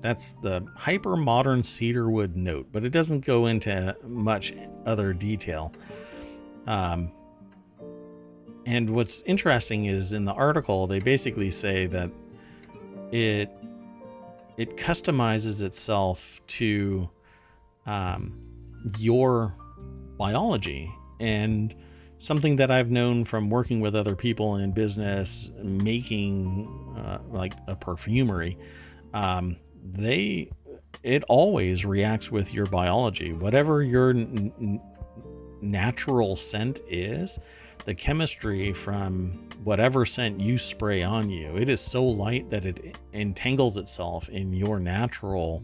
That's 0.00 0.34
the 0.34 0.66
hyper 0.76 1.16
modern 1.16 1.62
cedarwood 1.62 2.36
note, 2.36 2.68
but 2.72 2.84
it 2.84 2.90
doesn't 2.90 3.24
go 3.24 3.46
into 3.46 3.96
much 4.04 4.52
other 4.84 5.12
detail. 5.12 5.72
Um, 6.66 7.10
and 8.66 8.90
what's 8.90 9.22
interesting 9.22 9.86
is 9.86 10.12
in 10.12 10.24
the 10.24 10.32
article, 10.32 10.86
they 10.86 11.00
basically 11.00 11.50
say 11.50 11.86
that 11.86 12.10
it 13.12 13.50
it 14.56 14.76
customizes 14.76 15.62
itself 15.62 16.40
to 16.46 17.08
um, 17.86 18.38
your 18.98 19.54
biology 20.16 20.92
and 21.18 21.74
something 22.18 22.56
that 22.56 22.70
I've 22.70 22.90
known 22.90 23.24
from 23.24 23.50
working 23.50 23.80
with 23.80 23.96
other 23.96 24.14
people 24.14 24.56
in 24.56 24.72
business, 24.72 25.50
making 25.62 26.83
uh, 26.96 27.18
like 27.30 27.54
a 27.66 27.76
perfumery. 27.76 28.58
Um, 29.12 29.56
they, 29.84 30.50
it 31.02 31.24
always 31.28 31.84
reacts 31.84 32.30
with 32.30 32.54
your 32.54 32.66
biology. 32.66 33.32
Whatever 33.32 33.82
your 33.82 34.10
n- 34.10 34.80
natural 35.60 36.36
scent 36.36 36.80
is, 36.88 37.38
the 37.84 37.94
chemistry 37.94 38.72
from 38.72 39.48
whatever 39.62 40.06
scent 40.06 40.40
you 40.40 40.58
spray 40.58 41.02
on 41.02 41.28
you, 41.30 41.56
it 41.56 41.68
is 41.68 41.80
so 41.80 42.04
light 42.04 42.48
that 42.50 42.64
it 42.64 42.96
entangles 43.12 43.76
itself 43.76 44.28
in 44.28 44.52
your 44.52 44.78
natural 44.80 45.62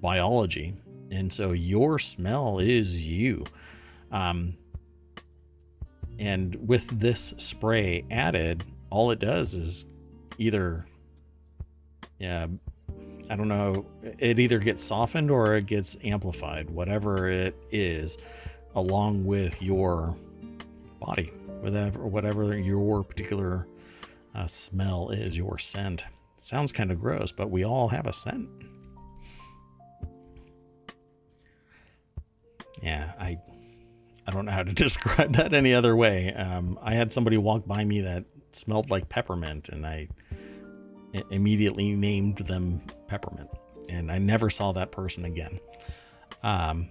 biology. 0.00 0.74
And 1.10 1.32
so 1.32 1.52
your 1.52 1.98
smell 1.98 2.60
is 2.60 3.06
you. 3.06 3.44
Um, 4.12 4.56
and 6.18 6.54
with 6.68 6.86
this 7.00 7.34
spray 7.38 8.04
added, 8.10 8.64
all 8.90 9.10
it 9.10 9.18
does 9.18 9.54
is 9.54 9.86
either, 10.40 10.86
yeah, 12.18 12.46
I 13.28 13.36
don't 13.36 13.48
know, 13.48 13.86
it 14.02 14.38
either 14.38 14.58
gets 14.58 14.82
softened 14.82 15.30
or 15.30 15.54
it 15.54 15.66
gets 15.66 15.96
amplified, 16.02 16.70
whatever 16.70 17.28
it 17.28 17.54
is, 17.70 18.16
along 18.74 19.26
with 19.26 19.62
your 19.62 20.16
body, 20.98 21.32
whatever, 21.60 22.06
whatever 22.06 22.58
your 22.58 23.04
particular 23.04 23.68
uh, 24.34 24.46
smell 24.46 25.10
is, 25.10 25.36
your 25.36 25.58
scent. 25.58 26.04
sounds 26.38 26.72
kind 26.72 26.90
of 26.90 26.98
gross, 26.98 27.30
but 27.30 27.50
we 27.50 27.64
all 27.64 27.88
have 27.88 28.06
a 28.06 28.12
scent. 28.12 28.48
Yeah, 32.82 33.12
I 33.20 33.38
I 34.26 34.32
don't 34.32 34.46
know 34.46 34.52
how 34.52 34.62
to 34.62 34.72
describe 34.86 35.34
that 35.34 35.52
any 35.52 35.74
other 35.74 35.94
way. 35.94 36.32
Um, 36.32 36.78
I 36.80 36.94
had 36.94 37.12
somebody 37.12 37.36
walk 37.36 37.66
by 37.66 37.84
me 37.84 38.00
that 38.00 38.24
smelled 38.52 38.90
like 38.90 39.10
peppermint, 39.10 39.68
and 39.68 39.86
I 39.86 40.08
immediately 41.30 41.94
named 41.94 42.38
them 42.38 42.82
peppermint, 43.06 43.50
and 43.88 44.10
I 44.10 44.18
never 44.18 44.50
saw 44.50 44.72
that 44.72 44.92
person 44.92 45.24
again. 45.24 45.60
Um, 46.42 46.90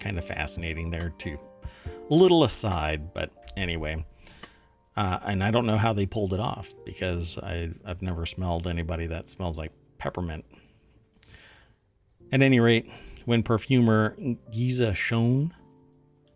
kind 0.00 0.18
of 0.18 0.24
fascinating 0.24 0.90
there 0.90 1.10
too. 1.18 1.38
Little 2.08 2.44
aside, 2.44 3.12
but 3.12 3.30
anyway. 3.56 4.04
Uh, 4.96 5.18
and 5.26 5.44
I 5.44 5.50
don't 5.50 5.66
know 5.66 5.76
how 5.76 5.92
they 5.92 6.06
pulled 6.06 6.32
it 6.32 6.40
off 6.40 6.72
because 6.84 7.36
I, 7.38 7.70
I've 7.84 8.00
never 8.00 8.24
smelled 8.24 8.66
anybody 8.66 9.06
that 9.08 9.28
smells 9.28 9.58
like 9.58 9.72
peppermint. 9.98 10.44
At 12.32 12.40
any 12.40 12.60
rate, 12.60 12.90
when 13.26 13.42
perfumer 13.42 14.16
Geza 14.50 14.94
Schoen, 14.94 15.52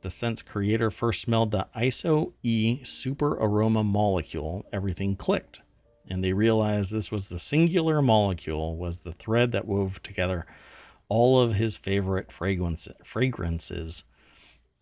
the 0.03 0.11
scent's 0.11 0.43
creator, 0.43 0.91
first 0.91 1.23
smelled 1.23 1.53
the 1.53 1.69
ISO 1.77 2.33
E 2.43 2.83
super 2.85 3.35
aroma 3.35 3.83
molecule, 3.83 4.67
everything 4.73 5.17
clicked. 5.17 5.61
And 6.11 6.25
they 6.25 6.33
realized 6.33 6.93
this 6.93 7.13
was 7.13 7.29
the 7.29 7.39
singular 7.39 8.03
molecule, 8.03 8.77
was 8.77 9.01
the 9.01 9.13
thread 9.13 9.53
that 9.53 9.67
wove 9.67 10.03
together 10.03 10.45
all 11.09 11.41
of 11.41 11.55
his 11.55 11.77
favorite 11.77 12.31
fragrance, 12.33 12.89
fragrances. 13.05 14.05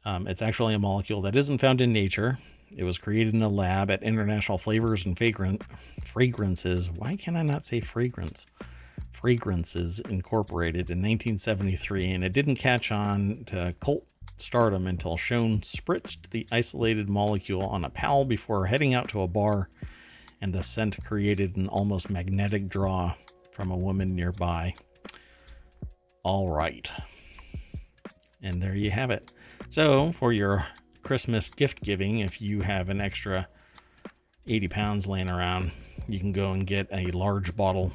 Um, 0.05 0.27
it's 0.27 0.43
actually 0.43 0.75
a 0.75 0.79
molecule 0.79 1.23
that 1.23 1.37
isn't 1.37 1.59
found 1.59 1.81
in 1.81 1.93
nature. 1.93 2.39
It 2.77 2.85
was 2.85 2.99
created 2.99 3.35
in 3.35 3.43
a 3.43 3.49
lab 3.49 3.91
at 3.91 4.03
International 4.03 4.59
Flavors 4.59 5.07
and 5.07 5.17
Fragrant 5.17 5.63
Fragrances. 6.01 6.91
Why 6.91 7.17
can 7.17 7.37
I 7.37 7.43
not 7.43 7.65
say 7.65 7.81
fragrance? 7.81 8.47
Fragrances 9.11 10.01
Incorporated 10.01 10.91
in 10.91 10.99
1973, 10.99 12.13
and 12.13 12.25
it 12.25 12.35
didn't 12.35 12.57
catch 12.57 12.93
on 12.93 13.45
to 13.47 13.75
cult 13.81 14.05
stardom 14.37 14.87
until 14.87 15.17
Schoen 15.17 15.61
spritzed 15.61 16.31
the 16.31 16.47
isolated 16.53 17.09
molecule 17.09 17.63
on 17.63 17.85
a 17.85 17.91
pal 17.91 18.25
before 18.25 18.67
heading 18.67 18.95
out 18.95 19.09
to 19.09 19.23
a 19.23 19.29
bar, 19.29 19.71
and 20.41 20.53
the 20.53 20.63
scent 20.63 21.03
created 21.05 21.57
an 21.57 21.69
almost 21.69 22.11
magnetic 22.11 22.69
draw 22.69 23.15
from 23.51 23.71
a 23.71 23.77
woman 23.77 24.15
nearby. 24.15 24.75
All 26.23 26.49
right. 26.49 26.91
And 28.43 28.63
there 28.63 28.75
you 28.75 28.91
have 28.91 29.11
it. 29.11 29.31
So, 29.69 30.13
for 30.13 30.33
your 30.33 30.65
Christmas 31.03 31.49
gift 31.49 31.83
giving, 31.83 32.21
if 32.21 32.41
you 32.41 32.61
have 32.61 32.89
an 32.89 33.01
extra 33.01 33.49
80 34.47 34.69
pounds 34.69 35.07
laying 35.07 35.29
around, 35.29 35.73
you 36.07 36.19
can 36.19 36.33
go 36.33 36.53
and 36.53 36.67
get 36.67 36.87
a 36.93 37.11
large 37.11 37.57
bottle 37.57 37.93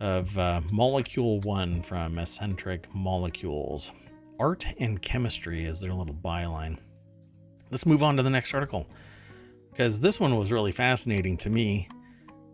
of 0.00 0.36
uh, 0.38 0.60
Molecule 0.70 1.40
1 1.40 1.82
from 1.82 2.16
Escentric 2.16 2.86
Molecules. 2.94 3.92
Art 4.38 4.64
and 4.78 5.02
chemistry 5.02 5.64
is 5.64 5.80
their 5.80 5.92
little 5.92 6.14
byline. 6.14 6.78
Let's 7.70 7.86
move 7.86 8.02
on 8.02 8.16
to 8.16 8.22
the 8.22 8.30
next 8.30 8.54
article 8.54 8.86
because 9.78 10.00
this 10.00 10.18
one 10.18 10.36
was 10.36 10.50
really 10.50 10.72
fascinating 10.72 11.36
to 11.36 11.48
me. 11.48 11.88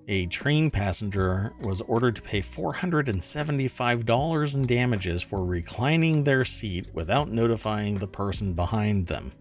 A 0.09 0.27
train 0.27 0.71
passenger 0.71 1.55
was 1.59 1.81
ordered 1.81 2.17
to 2.17 2.23
pay 2.23 2.43
$475 2.43 4.55
in 4.55 4.67
damages 4.67 5.23
for 5.23 5.43
reclining 5.43 6.23
their 6.23 6.45
seat 6.45 6.87
without 6.93 7.31
notifying 7.31 7.99
the 7.99 8.07
person 8.07 8.53
behind 8.53 9.07
them. 9.07 9.33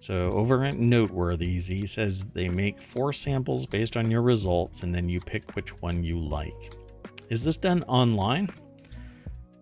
So 0.00 0.32
over 0.32 0.64
at 0.64 0.78
Noteworthy, 0.78 1.58
Z 1.58 1.88
says 1.88 2.24
they 2.24 2.48
make 2.48 2.78
four 2.78 3.12
samples 3.12 3.66
based 3.66 3.98
on 3.98 4.10
your 4.10 4.22
results 4.22 4.82
and 4.82 4.94
then 4.94 5.10
you 5.10 5.20
pick 5.20 5.54
which 5.54 5.78
one 5.82 6.02
you 6.02 6.18
like. 6.18 6.74
Is 7.28 7.44
this 7.44 7.58
done 7.58 7.82
online? 7.82 8.48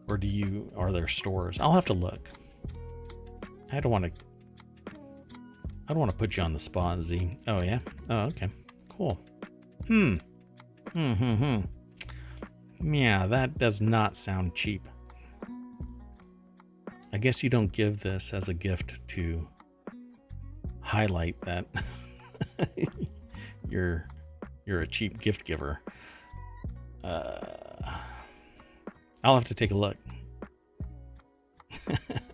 Or 0.07 0.17
do 0.17 0.29
you 0.29 0.73
are 0.77 0.93
there 0.93 1.09
stores? 1.09 1.59
I'll 1.59 1.73
have 1.73 1.87
to 1.87 1.93
look. 1.93 2.31
I 3.73 3.81
don't 3.81 3.91
want 3.91 4.05
to 4.05 4.13
I 5.91 5.93
don't 5.93 5.99
want 5.99 6.13
to 6.13 6.17
put 6.17 6.37
you 6.37 6.45
on 6.45 6.53
the 6.53 6.59
spot, 6.61 7.03
Z. 7.03 7.37
Oh 7.49 7.63
yeah? 7.63 7.81
Oh, 8.09 8.27
okay. 8.27 8.49
Cool. 8.89 9.19
Hmm. 9.89 10.19
Hmm 10.93 11.15
hmm 11.15 11.35
hmm. 11.35 12.95
Yeah, 12.95 13.27
that 13.27 13.59
does 13.59 13.81
not 13.81 14.15
sound 14.15 14.55
cheap. 14.55 14.87
I 17.13 17.19
guess 17.19 17.43
you 17.43 17.51
don't 17.51 17.73
give 17.73 17.99
this 17.99 18.33
as 18.33 18.49
a 18.49 18.55
gift 18.55 19.05
to 19.09 19.49
highlight 20.81 21.41
that 21.41 21.67
you're 23.69 24.07
you're 24.67 24.83
a 24.83 24.87
cheap 24.87 25.19
gift 25.19 25.45
giver. 25.45 25.81
Uh, 27.03 27.41
I'll 29.25 29.35
have 29.35 29.47
to 29.47 29.55
take 29.55 29.73
a 29.73 29.77
look. 29.77 29.97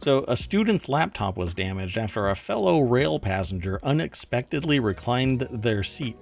so, 0.00 0.24
a 0.26 0.34
student's 0.34 0.88
laptop 0.88 1.36
was 1.36 1.52
damaged 1.52 1.98
after 1.98 2.30
a 2.30 2.34
fellow 2.34 2.80
rail 2.80 3.18
passenger 3.18 3.78
unexpectedly 3.82 4.80
reclined 4.80 5.40
their 5.50 5.82
seat. 5.82 6.16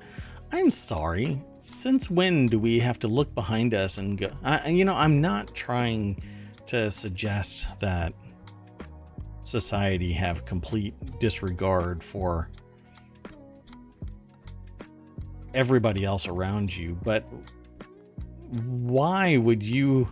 I'm 0.50 0.72
sorry. 0.72 1.40
Since 1.60 2.10
when 2.10 2.48
do 2.48 2.58
we 2.58 2.80
have 2.80 2.98
to 2.98 3.08
look 3.08 3.32
behind 3.36 3.74
us 3.74 3.98
and 3.98 4.18
go? 4.18 4.32
I, 4.42 4.70
you 4.70 4.84
know, 4.84 4.96
I'm 4.96 5.20
not 5.20 5.54
trying 5.54 6.20
to 6.66 6.90
suggest 6.90 7.68
that 7.78 8.12
society 9.44 10.12
have 10.12 10.44
complete 10.44 10.94
disregard 11.20 12.02
for 12.02 12.50
everybody 15.54 16.04
else 16.04 16.26
around 16.26 16.76
you, 16.76 16.98
but 17.04 17.24
why 18.50 19.36
would 19.36 19.62
you 19.62 20.08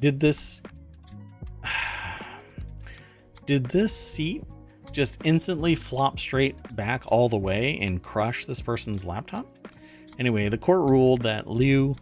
did 0.00 0.18
this 0.18 0.62
did 3.48 3.64
this 3.64 3.96
seat 3.96 4.44
just 4.92 5.22
instantly 5.24 5.74
flop 5.74 6.18
straight 6.18 6.54
back 6.76 7.02
all 7.06 7.30
the 7.30 7.36
way 7.38 7.78
and 7.80 8.02
crush 8.02 8.44
this 8.44 8.60
person's 8.60 9.06
laptop? 9.06 9.46
Anyway, 10.18 10.50
the 10.50 10.58
court 10.58 10.86
ruled 10.88 11.22
that 11.22 11.48
Liu 11.48 11.96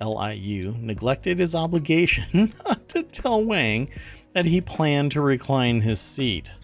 LIU 0.00 0.76
neglected 0.78 1.40
his 1.40 1.56
obligation 1.56 2.52
to 2.88 3.02
tell 3.02 3.44
Wang 3.44 3.90
that 4.32 4.46
he 4.46 4.60
planned 4.60 5.10
to 5.10 5.20
recline 5.20 5.80
his 5.80 6.00
seat. 6.00 6.54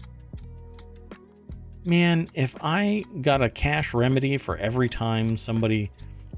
Man, 1.83 2.29
if 2.33 2.55
I 2.61 3.03
got 3.21 3.41
a 3.41 3.49
cash 3.49 3.93
remedy 3.93 4.37
for 4.37 4.55
every 4.55 4.87
time 4.87 5.35
somebody 5.35 5.91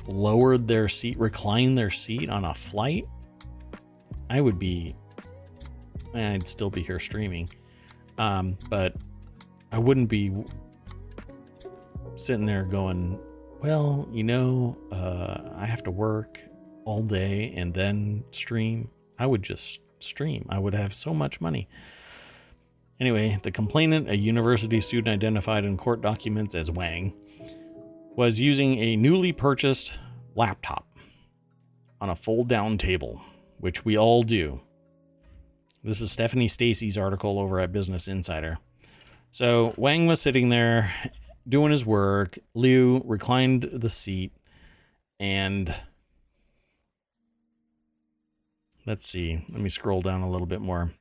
lowered 0.07 0.67
their 0.67 0.89
seat, 0.89 1.19
reclined 1.19 1.77
their 1.77 1.91
seat 1.91 2.31
on 2.31 2.45
a 2.45 2.55
flight, 2.55 3.05
I 4.27 4.41
would 4.41 4.57
be, 4.57 4.95
I'd 6.15 6.47
still 6.47 6.71
be 6.71 6.81
here 6.81 6.99
streaming. 6.99 7.47
Um, 8.21 8.55
but 8.69 8.93
I 9.71 9.79
wouldn't 9.79 10.07
be 10.07 10.31
sitting 12.15 12.45
there 12.45 12.63
going, 12.63 13.19
well, 13.63 14.07
you 14.11 14.23
know, 14.23 14.77
uh, 14.91 15.49
I 15.55 15.65
have 15.65 15.81
to 15.83 15.91
work 15.91 16.39
all 16.85 17.01
day 17.01 17.51
and 17.57 17.73
then 17.73 18.23
stream. 18.29 18.91
I 19.17 19.25
would 19.25 19.41
just 19.41 19.81
stream. 19.99 20.45
I 20.49 20.59
would 20.59 20.75
have 20.75 20.93
so 20.93 21.15
much 21.15 21.41
money. 21.41 21.67
Anyway, 22.99 23.39
the 23.41 23.51
complainant, 23.51 24.07
a 24.07 24.15
university 24.15 24.81
student 24.81 25.07
identified 25.07 25.65
in 25.65 25.75
court 25.75 26.01
documents 26.01 26.53
as 26.53 26.69
Wang, 26.69 27.15
was 28.15 28.39
using 28.39 28.77
a 28.77 28.97
newly 28.97 29.31
purchased 29.31 29.97
laptop 30.35 30.85
on 31.99 32.11
a 32.11 32.15
fold 32.15 32.47
down 32.47 32.77
table, 32.77 33.19
which 33.57 33.83
we 33.83 33.97
all 33.97 34.21
do. 34.21 34.61
This 35.83 35.99
is 35.99 36.11
Stephanie 36.11 36.47
Stacy's 36.47 36.97
article 36.97 37.39
over 37.39 37.59
at 37.59 37.71
Business 37.71 38.07
Insider. 38.07 38.59
So 39.31 39.73
Wang 39.77 40.05
was 40.05 40.21
sitting 40.21 40.49
there 40.49 40.93
doing 41.49 41.71
his 41.71 41.85
work. 41.85 42.37
Liu 42.53 43.01
reclined 43.03 43.63
the 43.73 43.89
seat 43.89 44.31
and 45.19 45.73
Let's 48.85 49.05
see. 49.05 49.45
Let 49.49 49.61
me 49.61 49.69
scroll 49.69 50.01
down 50.01 50.21
a 50.21 50.29
little 50.29 50.47
bit 50.47 50.61
more. 50.61 50.91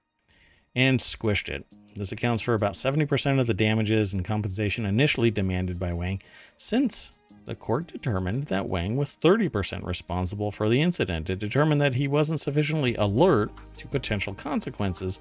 And 0.74 1.00
squished 1.00 1.48
it. 1.48 1.66
This 1.96 2.12
accounts 2.12 2.42
for 2.42 2.54
about 2.54 2.74
70% 2.74 3.40
of 3.40 3.46
the 3.46 3.54
damages 3.54 4.12
and 4.12 4.24
compensation 4.24 4.86
initially 4.86 5.30
demanded 5.30 5.78
by 5.78 5.92
Wang, 5.92 6.22
since 6.56 7.12
the 7.50 7.56
court 7.56 7.88
determined 7.88 8.44
that 8.44 8.68
Wang 8.68 8.94
was 8.94 9.16
30% 9.20 9.84
responsible 9.84 10.52
for 10.52 10.68
the 10.68 10.80
incident. 10.80 11.28
It 11.28 11.40
determined 11.40 11.80
that 11.80 11.94
he 11.94 12.06
wasn't 12.06 12.38
sufficiently 12.38 12.94
alert 12.94 13.50
to 13.78 13.88
potential 13.88 14.34
consequences 14.34 15.18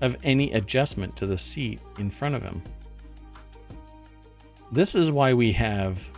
of 0.00 0.16
any 0.24 0.50
adjustment 0.50 1.14
to 1.18 1.26
the 1.26 1.38
seat 1.38 1.78
in 1.96 2.10
front 2.10 2.34
of 2.34 2.42
him. 2.42 2.60
This 4.72 4.96
is 4.96 5.12
why 5.12 5.32
we 5.32 5.52
have 5.52 6.10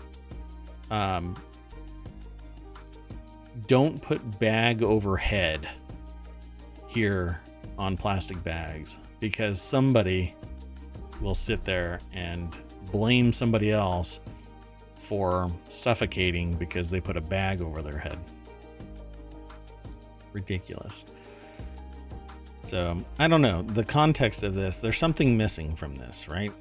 um, 0.90 1.36
don't 3.66 4.00
put 4.00 4.40
bag 4.40 4.82
over 4.82 5.18
head 5.18 5.68
here 6.86 7.42
on 7.76 7.98
plastic 7.98 8.42
bags 8.42 8.96
because 9.20 9.60
somebody 9.60 10.34
will 11.20 11.34
sit 11.34 11.62
there 11.62 12.00
and 12.14 12.56
blame 12.90 13.34
somebody 13.34 13.70
else 13.70 14.20
for 15.02 15.50
suffocating 15.68 16.54
because 16.54 16.88
they 16.90 17.00
put 17.00 17.16
a 17.16 17.20
bag 17.20 17.60
over 17.60 17.82
their 17.82 17.98
head. 17.98 18.18
Ridiculous. 20.32 21.04
So 22.62 23.04
I 23.18 23.28
don't 23.28 23.42
know 23.42 23.62
the 23.62 23.84
context 23.84 24.42
of 24.44 24.54
this. 24.54 24.80
There's 24.80 24.98
something 24.98 25.36
missing 25.36 25.74
from 25.74 25.96
this, 25.96 26.28
right? 26.28 26.52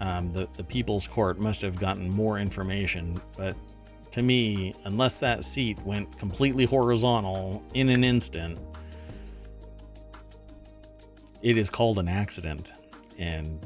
Um, 0.00 0.32
the 0.32 0.48
the 0.56 0.64
People's 0.64 1.06
Court 1.06 1.38
must 1.38 1.62
have 1.62 1.78
gotten 1.78 2.08
more 2.08 2.38
information, 2.38 3.20
but 3.36 3.54
to 4.12 4.22
me, 4.22 4.74
unless 4.84 5.18
that 5.20 5.42
seat 5.42 5.78
went 5.84 6.18
completely 6.18 6.64
horizontal 6.64 7.62
in 7.74 7.88
an 7.88 8.04
instant, 8.04 8.58
it 11.40 11.56
is 11.56 11.70
called 11.70 11.98
an 11.98 12.08
accident. 12.08 12.72
And, 13.18 13.64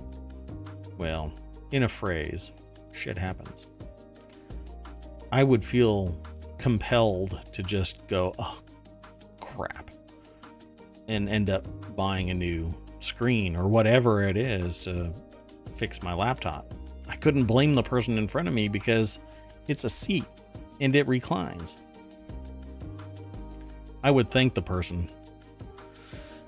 well, 0.98 1.32
in 1.72 1.82
a 1.82 1.88
phrase, 1.88 2.52
shit 2.92 3.18
happens. 3.18 3.66
I 5.32 5.44
would 5.44 5.64
feel 5.64 6.16
compelled 6.58 7.40
to 7.52 7.62
just 7.62 8.06
go, 8.06 8.34
oh, 8.38 8.58
crap, 9.40 9.90
and 11.08 11.28
end 11.28 11.50
up 11.50 11.66
buying 11.96 12.30
a 12.30 12.34
new 12.34 12.74
screen 13.00 13.56
or 13.56 13.68
whatever 13.68 14.22
it 14.22 14.36
is 14.36 14.78
to 14.84 15.12
fix 15.70 16.02
my 16.02 16.14
laptop. 16.14 16.72
I 17.08 17.16
couldn't 17.16 17.44
blame 17.44 17.74
the 17.74 17.82
person 17.82 18.18
in 18.18 18.26
front 18.26 18.48
of 18.48 18.54
me 18.54 18.68
because 18.68 19.20
it's 19.68 19.84
a 19.84 19.90
seat 19.90 20.24
and 20.80 20.94
it 20.94 21.06
reclines. 21.06 21.76
I 24.02 24.10
would 24.10 24.30
thank 24.30 24.54
the 24.54 24.62
person. 24.62 25.10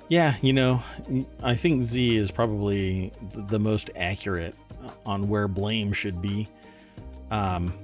Yeah, 0.09 0.35
you 0.41 0.53
know, 0.53 0.83
I 1.43 1.55
think 1.55 1.83
Z 1.83 2.16
is 2.16 2.31
probably 2.31 3.12
the 3.35 3.59
most 3.59 3.91
accurate 3.95 4.55
on 5.05 5.29
where 5.29 5.49
blame 5.49 5.93
should 5.93 6.22
be. 6.22 6.49
Um, 7.31 7.74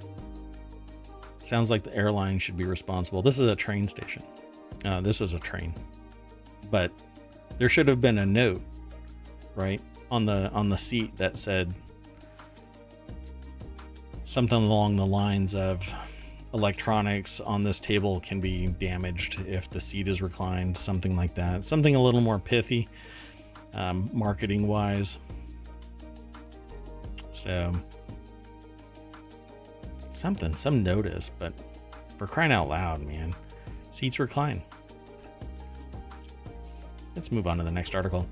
sounds 1.44 1.70
like 1.70 1.82
the 1.82 1.94
airline 1.94 2.38
should 2.38 2.56
be 2.56 2.64
responsible. 2.64 3.22
This 3.22 3.38
is 3.38 3.48
a 3.48 3.56
train 3.56 3.86
station. 3.88 4.22
Uh, 4.84 5.00
this 5.00 5.20
is 5.20 5.34
a 5.34 5.38
train, 5.38 5.74
but 6.70 6.90
there 7.58 7.68
should 7.68 7.88
have 7.88 8.00
been 8.00 8.18
a 8.18 8.26
note, 8.26 8.62
right, 9.54 9.80
on 10.10 10.26
the 10.26 10.50
on 10.52 10.68
the 10.68 10.76
seat 10.76 11.16
that 11.16 11.38
said 11.38 11.72
something 14.24 14.62
along 14.62 14.96
the 14.96 15.06
lines 15.06 15.54
of 15.54 15.92
electronics 16.54 17.40
on 17.40 17.64
this 17.64 17.80
table 17.80 18.20
can 18.20 18.40
be 18.40 18.68
damaged 18.68 19.40
if 19.46 19.68
the 19.68 19.80
seat 19.80 20.08
is 20.08 20.22
reclined, 20.22 20.76
something 20.76 21.16
like 21.16 21.34
that. 21.34 21.64
Something 21.64 21.96
a 21.96 22.02
little 22.02 22.20
more 22.20 22.38
pithy, 22.38 22.88
um, 23.74 24.08
marketing 24.12 24.68
wise. 24.68 25.18
So, 27.32 27.74
something, 30.14 30.54
some 30.54 30.82
notice, 30.82 31.30
but 31.38 31.52
for 32.16 32.26
crying 32.26 32.52
out 32.52 32.68
loud, 32.68 33.02
man, 33.02 33.34
seats 33.90 34.18
recline. 34.18 34.62
Let's 37.14 37.30
move 37.30 37.46
on 37.46 37.58
to 37.58 37.64
the 37.64 37.70
next 37.70 37.94
article. 37.94 38.26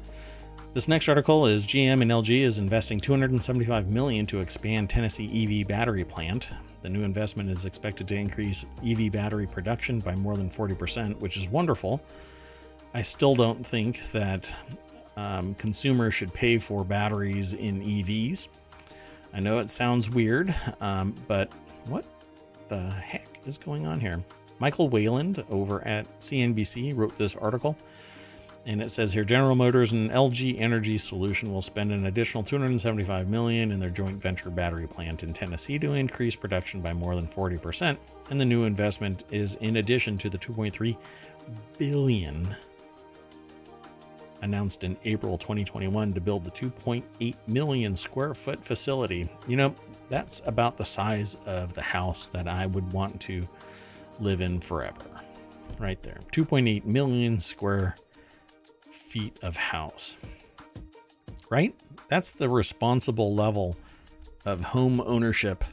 This 0.75 0.89
next 0.89 1.09
article 1.09 1.47
is 1.47 1.67
GM 1.67 2.01
and 2.01 2.11
LG 2.11 2.41
is 2.41 2.59
investing 2.59 2.99
275 2.99 3.91
million 3.91 4.25
to 4.27 4.41
expand 4.41 4.89
Tennessee 4.89 5.61
EV 5.61 5.69
battery 5.69 6.03
plant. 6.03 6.49
The 6.81 6.89
new 6.89 7.03
investment 7.03 7.51
is 7.51 7.67
expected 7.67 8.09
to 8.09 8.15
increase 8.15 8.65
EV 8.85 9.13
battery 9.13 9.47
production 9.47 10.01
by 10.01 10.15
more 10.15 10.37
than 10.37 10.49
40%, 10.49 11.19
which 11.21 11.37
is 11.37 11.49
wonderful. 11.49 12.03
I 12.95 13.03
still 13.03 13.35
don't 13.35 13.65
think 13.65 14.11
that 14.13 14.51
um, 15.17 15.55
consumers 15.55 16.15
should 16.15 16.33
pay 16.33 16.59
for 16.59 16.85
batteries 16.85 17.53
in 17.53 17.83
EVs. 17.83 18.49
I 19.33 19.41
know 19.41 19.59
it 19.59 19.71
sounds 19.71 20.11
weird, 20.11 20.55
um, 20.81 21.15
but 21.27 21.51
what 21.87 22.05
the 22.69 22.79
heck 22.79 23.41
is 23.47 23.59
going 23.59 23.87
on 23.87 24.01
here? 24.01 24.23
Michael 24.59 24.89
Wayland 24.89 25.43
over 25.51 25.87
at 25.87 26.07
CNBC 26.21 26.97
wrote 26.97 27.17
this 27.19 27.35
article. 27.37 27.77
And 28.65 28.81
it 28.81 28.93
says 28.93 29.13
here 29.13 29.25
General 29.25 29.57
Motors 29.57 29.91
and 29.91 30.11
LG 30.11 30.61
Energy 30.61 30.97
Solution 30.97 31.53
will 31.53 31.63
spend 31.63 31.91
an 31.91 32.07
additional 32.07 32.45
275 32.45 33.29
million 33.29 33.73
in 33.73 33.81
their 33.81 33.91
joint 33.91 34.23
venture 34.23 34.51
battery 34.51 34.87
plant 34.87 35.25
in 35.25 35.33
Tennessee 35.33 35.81
to 35.81 35.95
increase 35.95 36.37
production 36.37 36.81
by 36.81 36.93
more 36.93 37.17
than 37.17 37.27
40%. 37.27 37.97
And 38.31 38.41
the 38.41 38.45
new 38.45 38.65
investment 38.65 39.25
is 39.33 39.57
in 39.57 39.77
addition 39.77 40.17
to 40.19 40.31
the 40.31 40.39
2.3 40.39 40.97
billion 41.77 42.55
announced 44.43 44.85
in 44.85 44.97
April 45.05 45.39
2021 45.39 46.13
to 46.13 46.21
build 46.21 46.45
the 46.45 46.51
2.8 46.51 47.35
million 47.47 47.97
square 47.97 48.35
foot 48.35 48.65
facility. 48.65 49.31
You 49.49 49.57
know, 49.57 49.75
that's 50.09 50.43
about 50.47 50.77
the 50.77 50.85
size 50.85 51.39
of 51.47 51.73
the 51.73 51.83
house 51.83 52.27
that 52.29 52.47
I 52.47 52.67
would 52.67 52.93
want 52.93 53.21
to 53.23 53.49
live 54.21 54.41
in 54.41 54.61
forever. 54.61 55.05
Right 55.79 56.03
there. 56.03 56.21
2.8 56.33 56.85
million 56.85 57.41
square 57.41 57.97
feet 58.91 59.39
of 59.43 59.57
house. 59.57 60.17
Right? 61.49 61.75
That's 62.09 62.33
the 62.33 62.49
responsible 62.49 63.35
level 63.35 63.77
of 64.45 64.63
home 64.65 65.01
ownership 65.01 65.65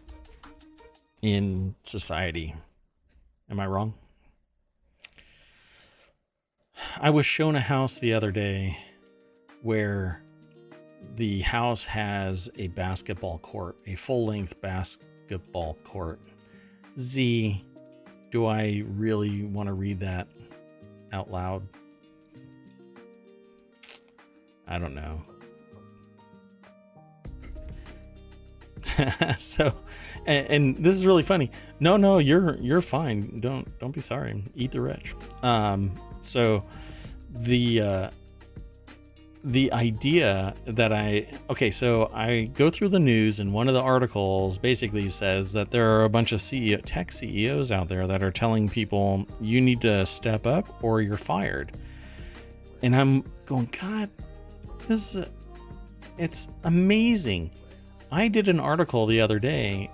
in 1.22 1.76
society. 1.84 2.56
Am 3.50 3.60
I 3.60 3.68
wrong? 3.68 3.94
I 7.00 7.10
was 7.10 7.26
shown 7.26 7.56
a 7.56 7.60
house 7.60 8.00
the 8.00 8.14
other 8.14 8.32
day 8.32 8.78
where 9.62 10.24
the 11.16 11.42
house 11.42 11.86
has 11.86 12.50
a 12.58 12.68
basketball 12.70 13.40
court, 13.40 13.78
a 13.88 13.96
full 13.96 14.26
length 14.26 14.60
basketball 14.62 15.76
court. 15.84 16.20
Z, 16.98 17.66
do 18.32 18.46
I 18.46 18.84
really 18.88 19.44
want 19.44 19.68
to 19.68 19.74
read 19.74 20.00
that 20.02 20.28
out 21.12 21.32
loud? 21.32 21.68
I 24.68 24.78
don't 24.78 24.96
know. 24.96 25.24
so 29.38 29.74
and, 30.26 30.48
and, 30.48 30.84
this 30.84 30.96
is 30.96 31.06
really 31.06 31.24
funny 31.24 31.52
no 31.80 31.98
no 31.98 32.18
you're 32.18 32.58
you're 32.58 32.82
fine 32.82 33.40
don't 33.40 33.78
don't 33.80 33.92
be 33.92 34.02
sorry 34.02 34.42
eat 34.56 34.72
the 34.72 34.82
rich 34.82 35.16
um 35.44 36.00
so 36.22 36.64
the 37.34 37.82
uh 37.82 38.10
the 39.44 39.72
idea 39.72 40.54
that 40.66 40.92
I 40.92 41.26
okay, 41.50 41.72
so 41.72 42.12
I 42.14 42.52
go 42.56 42.70
through 42.70 42.90
the 42.90 43.00
news 43.00 43.40
and 43.40 43.54
one 43.54 43.68
of 43.68 43.74
the 43.74 43.82
articles 43.82 44.58
basically 44.58 45.10
says 45.10 45.54
that 45.54 45.72
there 45.72 45.90
are 45.90 46.04
a 46.04 46.10
bunch 46.10 46.32
of 46.34 46.40
CEO 46.40 46.82
tech 46.84 47.12
CEOs 47.12 47.72
out 47.72 47.88
there 47.88 48.06
that 48.08 48.22
are 48.22 48.32
telling 48.32 48.68
people 48.68 49.26
you 49.40 49.62
need 49.62 49.82
to 49.82 50.06
step 50.06 50.46
up 50.46 50.84
or 50.84 51.02
you're 51.02 51.18
fired. 51.18 51.72
And 52.82 52.96
I'm 52.96 53.24
going, 53.46 53.70
God, 53.80 54.10
this 54.88 55.16
is 55.16 55.26
a, 55.26 55.30
it's 56.18 56.50
amazing. 56.66 57.52
I 58.12 58.28
did 58.28 58.48
an 58.48 58.60
article 58.60 59.06
the 59.06 59.22
other 59.22 59.40
day. 59.40 59.90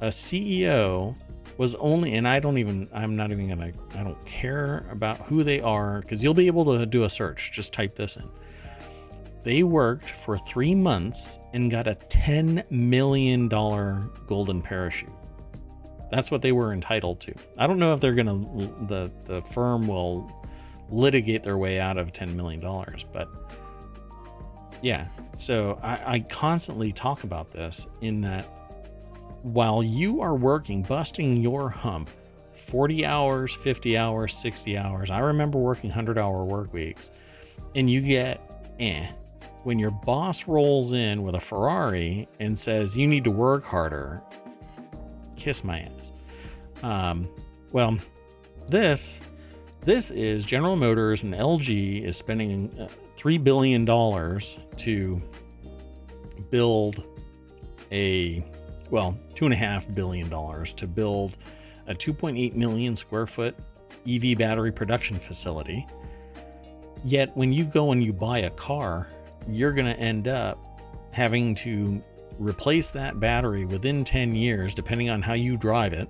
A 0.00 0.08
CEO 0.08 1.14
was 1.60 1.74
only, 1.74 2.14
and 2.14 2.26
I 2.26 2.40
don't 2.40 2.56
even, 2.56 2.88
I'm 2.90 3.16
not 3.16 3.32
even 3.32 3.50
gonna, 3.50 3.72
I 3.94 4.02
don't 4.02 4.24
care 4.24 4.86
about 4.90 5.18
who 5.18 5.44
they 5.44 5.60
are 5.60 6.00
because 6.00 6.24
you'll 6.24 6.32
be 6.32 6.46
able 6.46 6.64
to 6.78 6.86
do 6.86 7.04
a 7.04 7.10
search. 7.10 7.52
Just 7.52 7.74
type 7.74 7.96
this 7.96 8.16
in. 8.16 8.26
They 9.42 9.62
worked 9.62 10.08
for 10.08 10.38
three 10.38 10.74
months 10.74 11.38
and 11.52 11.70
got 11.70 11.86
a 11.86 11.96
$10 12.08 12.70
million 12.70 13.48
golden 13.48 14.62
parachute. 14.62 15.12
That's 16.10 16.30
what 16.30 16.40
they 16.40 16.52
were 16.52 16.72
entitled 16.72 17.20
to. 17.20 17.34
I 17.58 17.66
don't 17.66 17.78
know 17.78 17.92
if 17.92 18.00
they're 18.00 18.14
gonna, 18.14 18.38
the 18.86 19.12
the 19.26 19.42
firm 19.42 19.86
will 19.86 20.32
litigate 20.88 21.42
their 21.42 21.58
way 21.58 21.78
out 21.78 21.98
of 21.98 22.14
$10 22.14 22.36
million, 22.36 22.62
but 23.12 23.28
yeah. 24.80 25.08
So 25.36 25.78
I, 25.82 26.14
I 26.14 26.20
constantly 26.20 26.90
talk 26.90 27.24
about 27.24 27.50
this 27.50 27.86
in 28.00 28.22
that 28.22 28.48
while 29.42 29.82
you 29.82 30.20
are 30.20 30.34
working, 30.34 30.82
busting 30.82 31.36
your 31.36 31.68
hump, 31.68 32.10
40 32.52 33.06
hours, 33.06 33.54
50 33.54 33.96
hours, 33.96 34.36
60 34.36 34.76
hours. 34.76 35.10
I 35.10 35.20
remember 35.20 35.58
working 35.58 35.90
100 35.90 36.18
hour 36.18 36.44
work 36.44 36.72
weeks, 36.72 37.10
and 37.74 37.88
you 37.88 38.00
get 38.00 38.40
eh. 38.78 39.06
When 39.62 39.78
your 39.78 39.90
boss 39.90 40.48
rolls 40.48 40.92
in 40.94 41.22
with 41.22 41.34
a 41.34 41.40
Ferrari 41.40 42.26
and 42.38 42.58
says 42.58 42.96
you 42.96 43.06
need 43.06 43.24
to 43.24 43.30
work 43.30 43.62
harder, 43.62 44.22
kiss 45.36 45.62
my 45.62 45.80
ass. 45.80 46.12
Um, 46.82 47.28
well, 47.72 47.98
this 48.68 49.20
this 49.82 50.10
is 50.10 50.44
General 50.44 50.76
Motors 50.76 51.24
and 51.24 51.34
LG 51.34 52.04
is 52.04 52.16
spending 52.16 52.74
uh, 52.78 52.88
three 53.16 53.38
billion 53.38 53.84
dollars 53.84 54.58
to 54.78 55.20
build 56.50 57.04
a 57.92 58.44
well, 58.90 59.16
two 59.34 59.44
and 59.44 59.54
a 59.54 59.56
half 59.56 59.92
billion 59.94 60.28
dollars 60.28 60.72
to 60.74 60.86
build 60.86 61.36
a 61.86 61.94
2.8 61.94 62.54
million 62.54 62.94
square 62.96 63.26
foot 63.26 63.56
EV 64.08 64.38
battery 64.38 64.72
production 64.72 65.18
facility. 65.18 65.86
Yet, 67.04 67.34
when 67.36 67.52
you 67.52 67.64
go 67.64 67.92
and 67.92 68.02
you 68.02 68.12
buy 68.12 68.40
a 68.40 68.50
car, 68.50 69.08
you're 69.48 69.72
going 69.72 69.86
to 69.86 69.98
end 69.98 70.28
up 70.28 70.58
having 71.12 71.54
to 71.56 72.02
replace 72.38 72.90
that 72.92 73.18
battery 73.20 73.64
within 73.64 74.04
10 74.04 74.34
years, 74.34 74.74
depending 74.74 75.10
on 75.10 75.22
how 75.22 75.34
you 75.34 75.56
drive 75.56 75.92
it. 75.92 76.08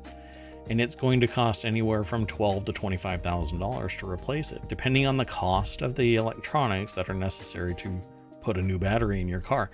And 0.68 0.80
it's 0.80 0.94
going 0.94 1.20
to 1.20 1.26
cost 1.26 1.64
anywhere 1.64 2.04
from 2.04 2.26
twelve 2.26 2.64
to 2.66 2.72
twenty-five 2.72 3.22
thousand 3.22 3.58
dollars 3.58 3.96
to 3.96 4.08
replace 4.08 4.52
it, 4.52 4.68
depending 4.68 5.04
on 5.04 5.16
the 5.16 5.24
cost 5.24 5.82
of 5.82 5.96
the 5.96 6.14
electronics 6.14 6.94
that 6.94 7.08
are 7.08 7.14
necessary 7.14 7.74
to 7.76 8.00
put 8.40 8.56
a 8.56 8.62
new 8.62 8.78
battery 8.78 9.20
in 9.20 9.26
your 9.26 9.40
car 9.40 9.70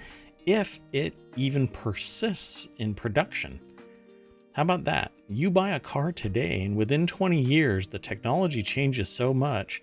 if 0.47 0.79
it 0.93 1.15
even 1.35 1.69
persists 1.69 2.69
in 2.79 2.95
production. 2.95 3.61
How 4.53 4.63
about 4.63 4.85
that? 4.85 5.13
You 5.29 5.51
buy 5.51 5.73
a 5.73 5.81
car 5.81 6.13
today, 6.13 6.63
and 6.63 6.77
within 6.77 7.07
20 7.07 7.39
years, 7.39 7.89
the 7.89 7.99
technology 7.99 8.63
changes 8.63 9.09
so 9.09 9.35
much 9.35 9.83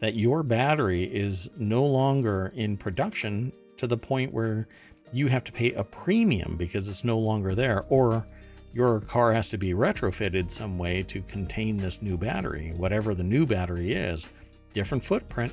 that 0.00 0.14
your 0.14 0.42
battery 0.42 1.04
is 1.04 1.48
no 1.56 1.86
longer 1.86 2.52
in 2.54 2.76
production 2.76 3.52
to 3.76 3.86
the 3.86 3.96
point 3.96 4.34
where 4.34 4.68
you 5.12 5.28
have 5.28 5.44
to 5.44 5.52
pay 5.52 5.72
a 5.72 5.84
premium 5.84 6.56
because 6.56 6.88
it's 6.88 7.04
no 7.04 7.18
longer 7.18 7.54
there, 7.54 7.84
or 7.88 8.26
your 8.74 9.00
car 9.00 9.32
has 9.32 9.48
to 9.50 9.58
be 9.58 9.72
retrofitted 9.72 10.50
some 10.50 10.78
way 10.78 11.02
to 11.04 11.22
contain 11.22 11.76
this 11.76 12.02
new 12.02 12.18
battery, 12.18 12.72
whatever 12.76 13.14
the 13.14 13.24
new 13.24 13.46
battery 13.46 13.92
is. 13.92 14.28
Different 14.72 15.02
footprint, 15.02 15.52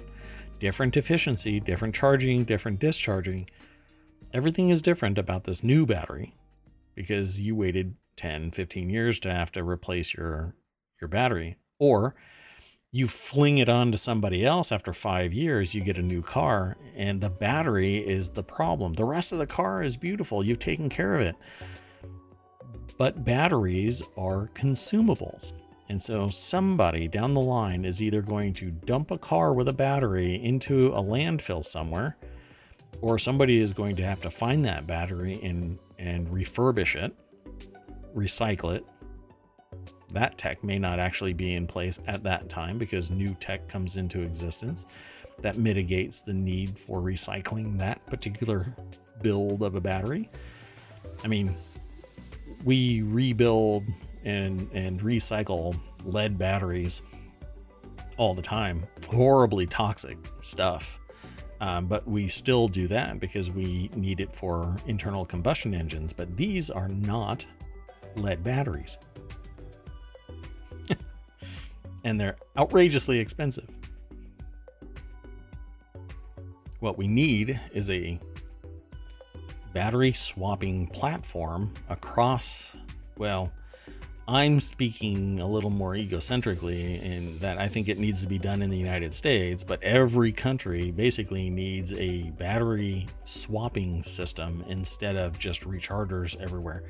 different 0.59 0.97
efficiency, 0.97 1.59
different 1.59 1.95
charging, 1.95 2.43
different 2.43 2.79
discharging 2.79 3.47
everything 4.33 4.69
is 4.69 4.81
different 4.81 5.17
about 5.17 5.45
this 5.45 5.63
new 5.63 5.85
battery 5.85 6.35
because 6.95 7.41
you 7.41 7.55
waited 7.55 7.95
10, 8.17 8.51
15 8.51 8.89
years 8.89 9.19
to 9.19 9.31
have 9.31 9.51
to 9.51 9.63
replace 9.63 10.13
your 10.13 10.55
your 10.99 11.07
battery 11.07 11.57
or 11.79 12.15
you 12.91 13.07
fling 13.07 13.59
it 13.59 13.69
on 13.69 13.91
to 13.91 13.97
somebody 13.97 14.45
else 14.45 14.71
after 14.71 14.93
5 14.93 15.33
years, 15.33 15.75
you 15.75 15.83
get 15.83 15.97
a 15.97 16.01
new 16.01 16.21
car 16.21 16.77
and 16.95 17.21
the 17.21 17.29
battery 17.29 17.97
is 17.97 18.29
the 18.31 18.43
problem. 18.43 18.93
The 18.93 19.03
rest 19.03 19.31
of 19.31 19.37
the 19.37 19.45
car 19.45 19.83
is 19.83 19.97
beautiful. 19.97 20.43
You've 20.43 20.59
taken 20.59 20.89
care 20.89 21.13
of 21.13 21.21
it. 21.21 21.35
But 22.97 23.23
batteries 23.23 24.01
are 24.17 24.47
consumables. 24.55 25.53
And 25.89 26.01
so 26.01 26.29
somebody 26.29 27.07
down 27.07 27.33
the 27.33 27.41
line 27.41 27.85
is 27.85 28.01
either 28.01 28.21
going 28.21 28.53
to 28.53 28.71
dump 28.71 29.11
a 29.11 29.17
car 29.17 29.53
with 29.53 29.67
a 29.67 29.73
battery 29.73 30.35
into 30.35 30.87
a 30.87 31.03
landfill 31.03 31.63
somewhere 31.63 32.17
or 33.01 33.17
somebody 33.19 33.59
is 33.59 33.73
going 33.73 33.95
to 33.95 34.03
have 34.03 34.21
to 34.21 34.29
find 34.29 34.65
that 34.65 34.87
battery 34.87 35.39
and 35.43 35.77
and 35.99 36.27
refurbish 36.27 36.95
it, 36.95 37.13
recycle 38.15 38.75
it. 38.75 38.85
That 40.11 40.37
tech 40.37 40.63
may 40.63 40.79
not 40.79 40.99
actually 40.99 41.33
be 41.33 41.55
in 41.55 41.67
place 41.67 41.99
at 42.07 42.23
that 42.23 42.49
time 42.49 42.77
because 42.77 43.09
new 43.09 43.33
tech 43.35 43.67
comes 43.67 43.97
into 43.97 44.21
existence 44.21 44.85
that 45.41 45.57
mitigates 45.57 46.21
the 46.21 46.33
need 46.33 46.77
for 46.79 47.01
recycling 47.01 47.77
that 47.77 48.03
particular 48.07 48.75
build 49.21 49.63
of 49.63 49.75
a 49.75 49.81
battery. 49.81 50.29
I 51.23 51.27
mean, 51.27 51.55
we 52.63 53.01
rebuild 53.03 53.83
and 54.23 54.69
and 54.73 54.99
recycle 55.01 55.79
lead 56.03 56.37
batteries 56.37 57.01
all 58.17 58.33
the 58.33 58.41
time. 58.41 58.83
Horribly 59.09 59.65
toxic 59.65 60.17
stuff. 60.41 60.99
Um, 61.59 61.87
but 61.87 62.07
we 62.07 62.27
still 62.27 62.67
do 62.67 62.87
that 62.89 63.19
because 63.19 63.49
we 63.49 63.89
need 63.95 64.19
it 64.19 64.35
for 64.35 64.75
internal 64.85 65.25
combustion 65.25 65.73
engines. 65.73 66.13
But 66.13 66.37
these 66.37 66.69
are 66.69 66.87
not 66.87 67.45
lead 68.15 68.43
batteries. 68.43 68.97
and 72.03 72.19
they're 72.19 72.37
outrageously 72.57 73.19
expensive. 73.19 73.67
What 76.79 76.97
we 76.97 77.07
need 77.07 77.59
is 77.73 77.89
a 77.89 78.19
battery 79.73 80.11
swapping 80.11 80.87
platform 80.87 81.73
across, 81.89 82.75
well, 83.17 83.51
I'm 84.29 84.59
speaking 84.59 85.39
a 85.39 85.47
little 85.47 85.69
more 85.69 85.93
egocentrically 85.93 87.01
in 87.01 87.37
that 87.39 87.57
I 87.59 87.69
think 87.69 87.87
it 87.87 87.97
needs 87.97 88.19
to 88.23 88.27
be 88.27 88.37
done 88.37 88.61
in 88.61 88.69
the 88.69 88.77
United 88.77 89.13
States, 89.13 89.63
but 89.63 89.81
every 89.81 90.33
country 90.33 90.91
basically 90.91 91.49
needs 91.49 91.93
a 91.93 92.29
battery 92.31 93.07
swapping 93.23 94.03
system 94.03 94.65
instead 94.67 95.15
of 95.15 95.39
just 95.39 95.61
rechargers 95.61 96.35
everywhere. 96.41 96.83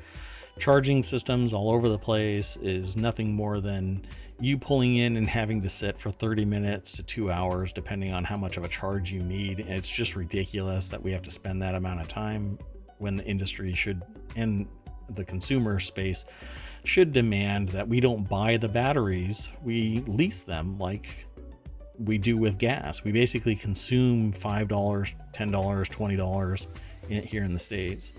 Charging 0.58 1.00
systems 1.04 1.54
all 1.54 1.70
over 1.70 1.88
the 1.88 1.98
place 1.98 2.56
is 2.56 2.96
nothing 2.96 3.32
more 3.32 3.60
than 3.60 4.04
you 4.40 4.58
pulling 4.58 4.96
in 4.96 5.16
and 5.16 5.28
having 5.28 5.62
to 5.62 5.68
sit 5.68 5.96
for 5.96 6.10
30 6.10 6.44
minutes 6.44 6.96
to 6.96 7.04
two 7.04 7.30
hours, 7.30 7.72
depending 7.72 8.12
on 8.12 8.24
how 8.24 8.36
much 8.36 8.56
of 8.56 8.64
a 8.64 8.68
charge 8.68 9.12
you 9.12 9.22
need. 9.22 9.60
It's 9.60 9.88
just 9.88 10.16
ridiculous 10.16 10.88
that 10.88 11.00
we 11.00 11.12
have 11.12 11.22
to 11.22 11.30
spend 11.30 11.62
that 11.62 11.76
amount 11.76 12.00
of 12.00 12.08
time 12.08 12.58
when 12.98 13.16
the 13.16 13.24
industry 13.24 13.74
should 13.74 14.02
and 14.34 14.66
the 15.10 15.24
consumer 15.24 15.78
space 15.78 16.24
should 16.88 17.12
demand 17.12 17.68
that 17.68 17.86
we 17.86 18.00
don't 18.00 18.26
buy 18.26 18.56
the 18.56 18.68
batteries, 18.68 19.50
we 19.62 20.00
lease 20.06 20.42
them 20.42 20.78
like 20.78 21.26
we 21.98 22.16
do 22.16 22.38
with 22.38 22.56
gas. 22.56 23.04
We 23.04 23.12
basically 23.12 23.54
consume 23.54 24.32
$5, 24.32 24.66
$10, 24.66 25.14
$20 25.34 26.66
in, 27.10 27.22
here 27.24 27.44
in 27.44 27.52
the 27.52 27.58
States 27.58 28.14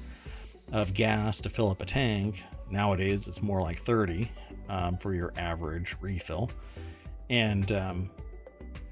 of 0.72 0.94
gas 0.94 1.42
to 1.42 1.50
fill 1.50 1.72
up 1.72 1.82
a 1.82 1.86
tank. 1.86 2.44
Nowadays, 2.70 3.28
it's 3.28 3.42
more 3.42 3.60
like 3.60 3.80
30 3.80 4.32
um, 4.70 4.98
for 4.98 5.16
your 5.16 5.34
average 5.36 5.96
refill. 6.00 6.52
And, 7.32 7.72
um, 7.72 8.12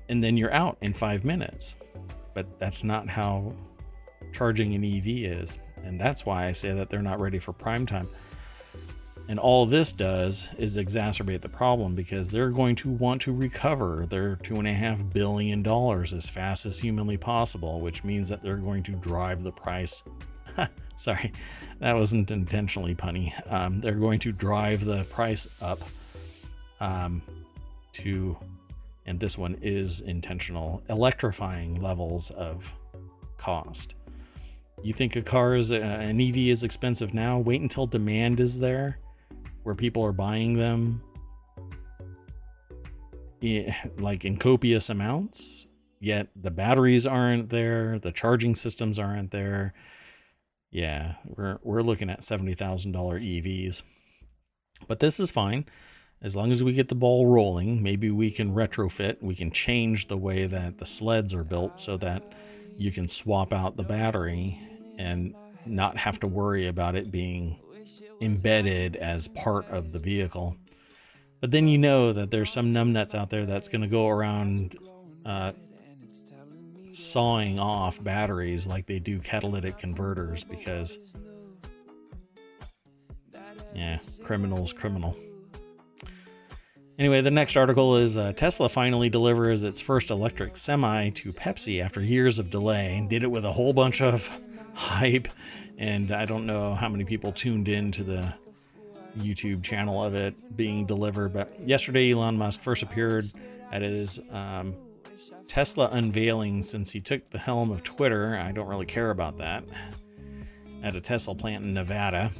and 0.09 0.23
then 0.23 0.37
you're 0.37 0.53
out 0.53 0.77
in 0.81 0.93
five 0.93 1.23
minutes. 1.23 1.75
But 2.33 2.59
that's 2.59 2.83
not 2.83 3.07
how 3.07 3.53
charging 4.33 4.73
an 4.73 4.83
EV 4.83 5.07
is. 5.07 5.59
And 5.83 6.01
that's 6.01 6.25
why 6.25 6.47
I 6.47 6.51
say 6.51 6.71
that 6.71 6.89
they're 6.89 7.03
not 7.03 7.19
ready 7.19 7.37
for 7.37 7.53
prime 7.53 7.85
time. 7.85 8.07
And 9.29 9.39
all 9.39 9.65
this 9.65 9.91
does 9.91 10.47
is 10.57 10.77
exacerbate 10.77 11.41
the 11.41 11.49
problem 11.49 11.95
because 11.95 12.31
they're 12.31 12.49
going 12.49 12.75
to 12.77 12.89
want 12.89 13.21
to 13.23 13.33
recover 13.33 14.05
their 14.09 14.37
two 14.37 14.55
and 14.55 14.67
a 14.67 14.73
half 14.73 15.03
billion 15.11 15.61
dollars 15.61 16.13
as 16.13 16.29
fast 16.29 16.65
as 16.65 16.79
humanly 16.79 17.17
possible, 17.17 17.81
which 17.81 18.05
means 18.05 18.29
that 18.29 18.41
they're 18.41 18.55
going 18.55 18.83
to 18.83 18.93
drive 18.93 19.43
the 19.43 19.51
price. 19.51 20.01
Sorry, 20.97 21.33
that 21.79 21.93
wasn't 21.93 22.31
intentionally 22.31 22.95
punny. 22.95 23.33
Um, 23.51 23.81
they're 23.81 23.95
going 23.95 24.19
to 24.19 24.31
drive 24.31 24.85
the 24.85 25.03
price 25.05 25.47
up 25.61 25.79
um, 26.79 27.21
to, 27.93 28.37
and 29.05 29.19
this 29.19 29.37
one 29.37 29.57
is 29.61 29.99
intentional, 29.99 30.81
electrifying 30.89 31.81
levels 31.81 32.31
of 32.31 32.73
cost. 33.35 33.93
You 34.83 34.93
think 34.93 35.17
a 35.17 35.21
car 35.21 35.55
is 35.57 35.71
uh, 35.71 35.75
an 35.75 36.21
EV 36.21 36.37
is 36.37 36.63
expensive 36.63 37.13
now? 37.13 37.39
Wait 37.39 37.59
until 37.59 37.87
demand 37.87 38.39
is 38.39 38.59
there 38.59 38.99
where 39.67 39.75
people 39.75 40.01
are 40.05 40.13
buying 40.13 40.53
them 40.53 41.03
in, 43.41 43.73
like 43.97 44.23
in 44.23 44.37
copious 44.37 44.89
amounts, 44.89 45.67
yet 45.99 46.29
the 46.37 46.49
batteries 46.49 47.05
aren't 47.05 47.49
there, 47.49 47.99
the 47.99 48.13
charging 48.13 48.55
systems 48.55 48.97
aren't 48.97 49.31
there. 49.31 49.73
Yeah, 50.71 51.15
we're 51.25 51.59
we're 51.63 51.81
looking 51.81 52.09
at 52.09 52.21
$70,000 52.21 52.93
EVs. 52.93 53.83
But 54.87 55.01
this 55.01 55.19
is 55.19 55.31
fine. 55.31 55.65
As 56.21 56.33
long 56.33 56.49
as 56.49 56.63
we 56.63 56.71
get 56.71 56.87
the 56.87 56.95
ball 56.95 57.27
rolling, 57.27 57.83
maybe 57.83 58.09
we 58.09 58.31
can 58.31 58.55
retrofit, 58.55 59.21
we 59.21 59.35
can 59.35 59.51
change 59.51 60.07
the 60.07 60.17
way 60.17 60.45
that 60.45 60.77
the 60.77 60.85
sleds 60.85 61.33
are 61.33 61.43
built 61.43 61.77
so 61.77 61.97
that 61.97 62.23
you 62.77 62.93
can 62.93 63.09
swap 63.09 63.51
out 63.51 63.75
the 63.75 63.83
battery 63.83 64.61
and 64.97 65.35
not 65.65 65.97
have 65.97 66.21
to 66.21 66.27
worry 66.27 66.67
about 66.67 66.95
it 66.95 67.11
being 67.11 67.59
embedded 68.21 68.95
as 68.95 69.27
part 69.29 69.67
of 69.69 69.91
the 69.91 69.99
vehicle. 69.99 70.55
But 71.39 71.51
then 71.51 71.67
you 71.67 71.77
know 71.77 72.13
that 72.13 72.31
there's 72.31 72.51
some 72.51 72.73
numbnuts 72.73 73.13
out 73.13 73.29
there 73.29 73.45
that's 73.45 73.67
going 73.67 73.81
to 73.81 73.87
go 73.87 74.07
around 74.07 74.75
uh, 75.25 75.53
sawing 76.91 77.59
off 77.59 78.03
batteries 78.03 78.65
like 78.65 78.87
they 78.87 78.99
do 78.99 79.19
catalytic 79.19 79.77
converters 79.77 80.43
because, 80.43 80.97
yeah, 83.75 83.99
criminals, 84.23 84.73
criminal. 84.73 85.15
Anyway, 86.97 87.21
the 87.21 87.29
next 87.29 87.55
article 87.55 87.95
is 87.95 88.17
uh, 88.17 88.33
Tesla 88.33 88.67
finally 88.67 89.07
delivers 89.07 89.61
its 89.61 89.79
first 89.79 90.09
electric 90.09 90.57
semi 90.57 91.11
to 91.11 91.31
Pepsi 91.31 91.79
after 91.79 92.01
years 92.01 92.39
of 92.39 92.49
delay 92.49 92.97
and 92.97 93.07
did 93.07 93.21
it 93.21 93.29
with 93.29 93.45
a 93.45 93.51
whole 93.51 93.73
bunch 93.73 94.01
of 94.01 94.27
hype 94.73 95.27
and 95.77 96.11
I 96.11 96.25
don't 96.25 96.45
know 96.45 96.73
how 96.73 96.89
many 96.89 97.05
people 97.05 97.31
tuned 97.31 97.67
in 97.67 97.91
to 97.93 98.03
the 98.03 98.33
YouTube 99.19 99.63
channel 99.63 100.03
of 100.03 100.15
it 100.15 100.57
being 100.57 100.85
delivered. 100.85 101.33
But 101.33 101.67
yesterday, 101.67 102.11
Elon 102.11 102.37
Musk 102.37 102.61
first 102.61 102.83
appeared 102.83 103.29
at 103.71 103.81
his 103.81 104.19
um, 104.31 104.75
Tesla 105.47 105.89
unveiling 105.91 106.63
since 106.63 106.91
he 106.91 106.99
took 106.99 107.29
the 107.29 107.37
helm 107.37 107.71
of 107.71 107.83
Twitter. 107.83 108.37
I 108.37 108.51
don't 108.51 108.67
really 108.67 108.85
care 108.85 109.11
about 109.11 109.37
that. 109.37 109.63
At 110.83 110.95
a 110.95 111.01
Tesla 111.01 111.35
plant 111.35 111.63
in 111.63 111.73
Nevada, 111.73 112.31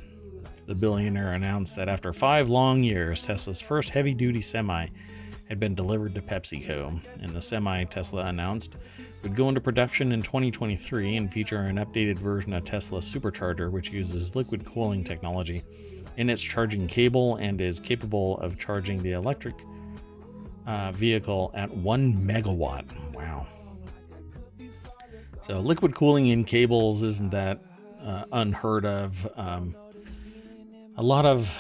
the 0.67 0.75
billionaire 0.75 1.31
announced 1.31 1.75
that 1.77 1.89
after 1.89 2.13
five 2.13 2.49
long 2.49 2.83
years, 2.83 3.25
Tesla's 3.25 3.61
first 3.61 3.89
heavy 3.89 4.13
duty 4.13 4.41
semi 4.41 4.87
had 5.47 5.59
been 5.59 5.75
delivered 5.75 6.13
to 6.15 6.21
PepsiCo. 6.21 7.01
And 7.21 7.31
the 7.31 7.41
semi 7.41 7.83
Tesla 7.85 8.25
announced 8.25 8.75
would 9.23 9.35
go 9.35 9.49
into 9.49 9.59
production 9.59 10.11
in 10.11 10.21
2023 10.21 11.17
and 11.17 11.31
feature 11.31 11.57
an 11.61 11.77
updated 11.77 12.19
version 12.19 12.53
of 12.53 12.63
Tesla's 12.65 13.05
Supercharger, 13.05 13.71
which 13.71 13.89
uses 13.91 14.35
liquid 14.35 14.65
cooling 14.65 15.03
technology 15.03 15.63
in 16.17 16.29
its 16.29 16.41
charging 16.41 16.87
cable 16.87 17.35
and 17.37 17.61
is 17.61 17.79
capable 17.79 18.37
of 18.37 18.57
charging 18.57 19.01
the 19.01 19.11
electric 19.11 19.55
uh, 20.65 20.91
vehicle 20.91 21.51
at 21.53 21.69
1 21.75 22.13
megawatt. 22.13 22.85
Wow. 23.13 23.47
So, 25.41 25.59
liquid 25.61 25.95
cooling 25.95 26.27
in 26.27 26.43
cables 26.43 27.03
isn't 27.03 27.31
that 27.31 27.61
uh, 28.03 28.25
unheard 28.31 28.85
of. 28.85 29.27
Um, 29.35 29.75
a 30.97 31.03
lot 31.03 31.25
of 31.25 31.57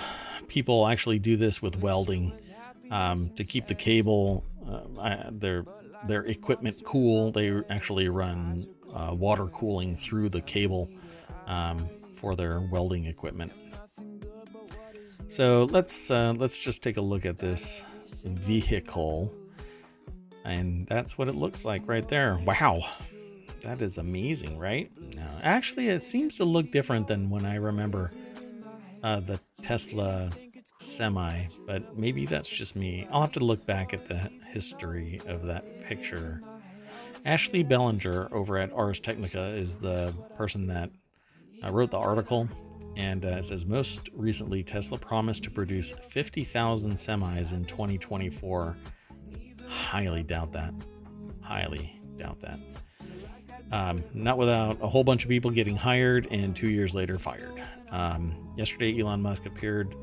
people 0.47 0.87
actually 0.87 1.19
do 1.19 1.37
this 1.37 1.61
with 1.61 1.79
welding 1.79 2.33
um, 2.91 3.29
to 3.35 3.43
keep 3.43 3.67
the 3.67 3.75
cable. 3.75 4.43
Uh, 4.67 4.99
I, 4.99 5.29
they're 5.31 5.63
their 6.07 6.25
equipment 6.25 6.83
cool. 6.83 7.31
They 7.31 7.61
actually 7.69 8.09
run 8.09 8.65
uh, 8.93 9.13
water 9.13 9.47
cooling 9.47 9.95
through 9.95 10.29
the 10.29 10.41
cable 10.41 10.89
um, 11.45 11.89
for 12.11 12.35
their 12.35 12.61
welding 12.61 13.05
equipment. 13.05 13.51
So 15.27 15.65
let's 15.65 16.09
uh, 16.09 16.33
let's 16.37 16.57
just 16.57 16.81
take 16.81 16.97
a 16.97 17.01
look 17.01 17.25
at 17.25 17.37
this 17.37 17.83
vehicle, 18.23 19.33
and 20.45 20.87
that's 20.87 21.17
what 21.17 21.27
it 21.27 21.35
looks 21.35 21.65
like 21.65 21.83
right 21.85 22.07
there. 22.07 22.39
Wow, 22.45 22.79
that 23.61 23.81
is 23.81 23.97
amazing, 23.97 24.57
right? 24.57 24.89
Now, 25.15 25.39
actually, 25.43 25.89
it 25.89 26.05
seems 26.05 26.35
to 26.37 26.45
look 26.45 26.71
different 26.71 27.07
than 27.07 27.29
when 27.29 27.45
I 27.45 27.55
remember 27.55 28.11
uh, 29.03 29.19
the 29.19 29.39
Tesla 29.61 30.31
semi, 30.79 31.47
but 31.65 31.97
maybe 31.97 32.25
that's 32.25 32.49
just 32.49 32.75
me. 32.75 33.07
I'll 33.11 33.21
have 33.21 33.31
to 33.33 33.39
look 33.39 33.65
back 33.65 33.93
at 33.93 34.07
the 34.07 34.29
history 34.47 35.21
of 35.27 35.45
that 35.47 35.81
picture. 35.81 36.41
Ashley 37.25 37.63
Belanger 37.63 38.29
over 38.31 38.57
at 38.57 38.71
Ars 38.71 38.99
Technica 38.99 39.47
is 39.47 39.77
the 39.77 40.13
person 40.35 40.67
that 40.67 40.89
uh, 41.63 41.71
wrote 41.71 41.91
the 41.91 41.97
article, 41.97 42.47
and 42.95 43.25
uh, 43.25 43.29
it 43.29 43.45
says 43.45 43.65
most 43.65 44.09
recently 44.13 44.63
Tesla 44.63 44.97
promised 44.97 45.43
to 45.43 45.51
produce 45.51 45.93
50,000 45.93 46.93
semis 46.93 47.53
in 47.53 47.65
2024. 47.65 48.77
Highly 49.67 50.23
doubt 50.23 50.53
that. 50.53 50.73
Highly 51.41 51.99
doubt 52.17 52.39
that. 52.41 52.59
Um, 53.71 54.03
not 54.13 54.37
without 54.37 54.77
a 54.81 54.87
whole 54.87 55.03
bunch 55.03 55.23
of 55.23 55.29
people 55.29 55.51
getting 55.51 55.75
hired 55.75 56.27
and 56.31 56.55
two 56.55 56.69
years 56.69 56.95
later 56.95 57.17
fired. 57.17 57.61
Um, 57.91 58.53
yesterday, 58.55 58.97
Elon 58.99 59.21
Musk 59.21 59.45
appeared 59.45 59.93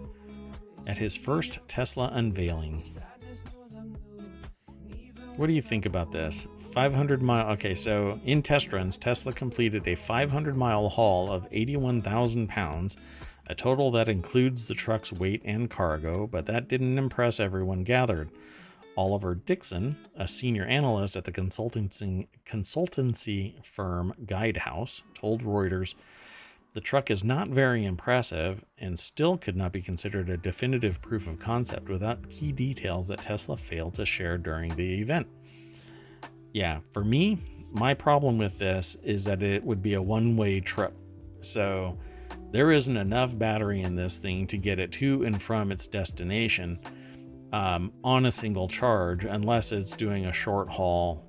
at 0.87 0.99
his 0.99 1.16
first 1.16 1.59
Tesla 1.68 2.11
unveiling. 2.12 2.82
What 5.37 5.49
do 5.49 5.53
you 5.53 5.62
think 5.62 5.87
about 5.87 6.12
this? 6.12 6.47
500 6.72 7.22
mile. 7.22 7.51
Okay, 7.53 7.74
so 7.74 8.20
in 8.24 8.43
test 8.43 8.72
runs, 8.72 8.97
Tesla 8.97 9.32
completed 9.32 9.87
a 9.89 9.95
500 9.95 10.57
mile 10.57 10.89
haul 10.89 11.30
of 11.30 11.47
81,000 11.51 12.49
pounds 12.49 12.97
a 13.47 13.55
total 13.55 13.91
that 13.91 14.09
includes 14.09 14.66
the 14.66 14.74
truck's 14.74 15.12
weight 15.12 15.43
and 15.45 15.68
cargo, 15.68 16.26
but 16.26 16.47
that 16.47 16.68
didn't 16.68 16.97
impress 16.97 17.39
everyone 17.39 17.85
gathered. 17.85 18.30
Oliver 18.97 19.35
Dixon, 19.35 19.97
a 20.16 20.26
senior 20.26 20.64
analyst 20.64 21.16
at 21.16 21.24
the 21.24 21.32
consultancy, 21.32 22.28
consultancy 22.47 23.62
firm 23.64 24.14
Guidehouse, 24.24 25.03
told 25.14 25.43
Reuters 25.43 25.95
the 26.74 26.80
truck 26.80 27.08
is 27.08 27.22
not 27.22 27.48
very 27.48 27.84
impressive 27.84 28.64
and 28.78 28.98
still 28.98 29.38
could 29.38 29.56
not 29.56 29.72
be 29.72 29.80
considered 29.80 30.28
a 30.28 30.36
definitive 30.36 31.00
proof 31.00 31.28
of 31.28 31.38
concept 31.38 31.88
without 31.88 32.28
key 32.28 32.50
details 32.50 33.06
that 33.08 33.22
Tesla 33.22 33.56
failed 33.56 33.94
to 33.94 34.04
share 34.04 34.36
during 34.36 34.74
the 34.74 35.00
event. 35.00 35.26
Yeah, 36.52 36.80
for 36.92 37.04
me, 37.04 37.38
my 37.70 37.94
problem 37.94 38.38
with 38.38 38.58
this 38.58 38.96
is 39.04 39.24
that 39.24 39.42
it 39.42 39.62
would 39.64 39.82
be 39.82 39.94
a 39.94 40.02
one 40.02 40.36
way 40.36 40.60
trip. 40.60 40.92
So 41.40 41.96
there 42.50 42.72
isn't 42.72 42.96
enough 42.96 43.38
battery 43.38 43.82
in 43.82 43.94
this 43.94 44.18
thing 44.18 44.46
to 44.48 44.58
get 44.58 44.80
it 44.80 44.90
to 44.92 45.24
and 45.24 45.40
from 45.40 45.70
its 45.70 45.86
destination 45.86 46.80
um, 47.52 47.92
on 48.02 48.26
a 48.26 48.32
single 48.32 48.66
charge 48.66 49.24
unless 49.24 49.70
it's 49.70 49.94
doing 49.94 50.26
a 50.26 50.32
short 50.32 50.68
haul. 50.68 51.24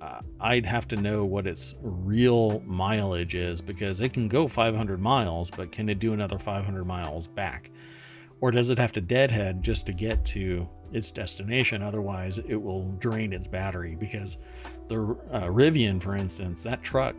Uh, 0.00 0.20
I'd 0.40 0.66
have 0.66 0.86
to 0.88 0.96
know 0.96 1.24
what 1.24 1.46
its 1.46 1.74
real 1.82 2.60
mileage 2.60 3.34
is 3.34 3.60
because 3.60 4.00
it 4.00 4.12
can 4.12 4.28
go 4.28 4.46
500 4.46 5.00
miles, 5.00 5.50
but 5.50 5.72
can 5.72 5.88
it 5.88 5.98
do 5.98 6.12
another 6.12 6.38
500 6.38 6.84
miles 6.84 7.26
back? 7.26 7.70
Or 8.40 8.52
does 8.52 8.70
it 8.70 8.78
have 8.78 8.92
to 8.92 9.00
deadhead 9.00 9.62
just 9.62 9.86
to 9.86 9.92
get 9.92 10.24
to 10.26 10.68
its 10.92 11.10
destination? 11.10 11.82
Otherwise, 11.82 12.38
it 12.38 12.54
will 12.54 12.92
drain 12.92 13.32
its 13.32 13.48
battery 13.48 13.96
because 13.98 14.38
the 14.86 15.00
uh, 15.32 15.48
Rivian, 15.48 16.00
for 16.00 16.14
instance, 16.14 16.62
that 16.62 16.82
truck, 16.82 17.16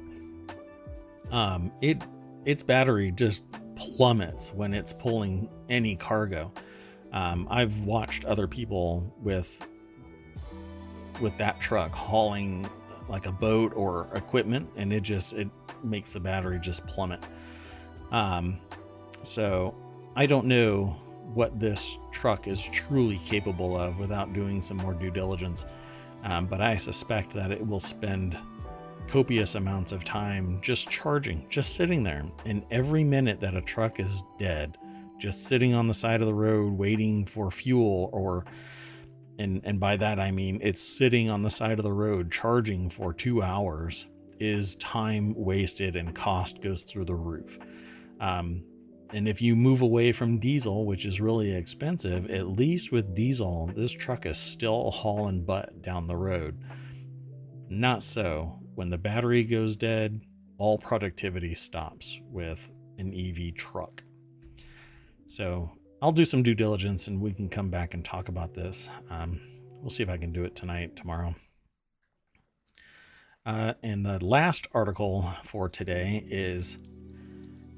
um, 1.31 1.71
it 1.81 2.01
its 2.45 2.63
battery 2.63 3.11
just 3.11 3.43
plummets 3.75 4.53
when 4.53 4.73
it's 4.73 4.93
pulling 4.93 5.49
any 5.67 5.95
cargo. 5.97 6.53
Um, 7.11 7.47
I've 7.49 7.81
watched 7.83 8.23
other 8.25 8.47
people 8.47 9.13
with 9.21 9.67
with 11.19 11.37
that 11.37 11.59
truck 11.59 11.93
hauling 11.93 12.69
like 13.07 13.25
a 13.25 13.31
boat 13.31 13.73
or 13.75 14.07
equipment, 14.13 14.69
and 14.75 14.93
it 14.93 15.01
just 15.01 15.33
it 15.33 15.49
makes 15.83 16.13
the 16.13 16.19
battery 16.19 16.59
just 16.59 16.85
plummet. 16.85 17.23
Um, 18.11 18.59
so 19.23 19.75
I 20.15 20.25
don't 20.25 20.45
know 20.45 20.95
what 21.33 21.59
this 21.59 21.97
truck 22.11 22.47
is 22.47 22.67
truly 22.67 23.19
capable 23.25 23.77
of 23.77 23.97
without 23.99 24.33
doing 24.33 24.61
some 24.61 24.77
more 24.77 24.93
due 24.93 25.11
diligence, 25.11 25.65
um, 26.23 26.45
but 26.45 26.61
I 26.61 26.77
suspect 26.77 27.31
that 27.33 27.51
it 27.51 27.65
will 27.65 27.79
spend 27.79 28.37
copious 29.07 29.55
amounts 29.55 29.91
of 29.91 30.03
time 30.03 30.59
just 30.61 30.89
charging, 30.89 31.45
just 31.49 31.75
sitting 31.75 32.03
there. 32.03 32.23
And 32.45 32.63
every 32.69 33.03
minute 33.03 33.39
that 33.41 33.55
a 33.55 33.61
truck 33.61 33.99
is 33.99 34.23
dead, 34.37 34.77
just 35.17 35.45
sitting 35.45 35.73
on 35.73 35.87
the 35.87 35.93
side 35.93 36.21
of 36.21 36.27
the 36.27 36.33
road 36.33 36.73
waiting 36.73 37.25
for 37.25 37.49
fuel 37.49 38.09
or 38.13 38.45
and 39.39 39.61
and 39.63 39.79
by 39.79 39.97
that 39.97 40.19
I 40.19 40.31
mean 40.31 40.59
it's 40.61 40.81
sitting 40.81 41.29
on 41.29 41.41
the 41.41 41.49
side 41.49 41.79
of 41.79 41.83
the 41.83 41.93
road 41.93 42.31
charging 42.31 42.89
for 42.89 43.13
2 43.13 43.41
hours 43.41 44.05
is 44.39 44.75
time 44.75 45.33
wasted 45.35 45.95
and 45.95 46.15
cost 46.15 46.61
goes 46.61 46.83
through 46.83 47.05
the 47.05 47.15
roof. 47.15 47.57
Um, 48.19 48.63
and 49.11 49.27
if 49.27 49.41
you 49.41 49.55
move 49.55 49.81
away 49.81 50.11
from 50.11 50.39
diesel, 50.39 50.85
which 50.85 51.05
is 51.05 51.19
really 51.19 51.53
expensive, 51.55 52.29
at 52.29 52.47
least 52.47 52.91
with 52.91 53.15
diesel, 53.15 53.71
this 53.75 53.91
truck 53.91 54.25
is 54.25 54.37
still 54.37 54.91
hauling 54.91 55.43
butt 55.43 55.81
down 55.81 56.07
the 56.07 56.15
road. 56.15 56.59
Not 57.69 58.03
so. 58.03 58.59
When 58.75 58.89
the 58.89 58.97
battery 58.97 59.43
goes 59.43 59.75
dead, 59.75 60.21
all 60.57 60.77
productivity 60.77 61.55
stops 61.55 62.19
with 62.29 62.69
an 62.97 63.13
EV 63.13 63.55
truck. 63.55 64.03
So 65.27 65.71
I'll 66.01 66.13
do 66.13 66.23
some 66.23 66.43
due 66.43 66.55
diligence 66.55 67.07
and 67.07 67.21
we 67.21 67.33
can 67.33 67.49
come 67.49 67.69
back 67.69 67.93
and 67.93 68.05
talk 68.05 68.29
about 68.29 68.53
this. 68.53 68.89
Um, 69.09 69.41
we'll 69.81 69.89
see 69.89 70.03
if 70.03 70.09
I 70.09 70.17
can 70.17 70.31
do 70.31 70.45
it 70.45 70.55
tonight, 70.55 70.95
tomorrow. 70.95 71.35
Uh, 73.45 73.73
and 73.83 74.05
the 74.05 74.23
last 74.23 74.67
article 74.73 75.23
for 75.43 75.67
today 75.67 76.23
is 76.27 76.77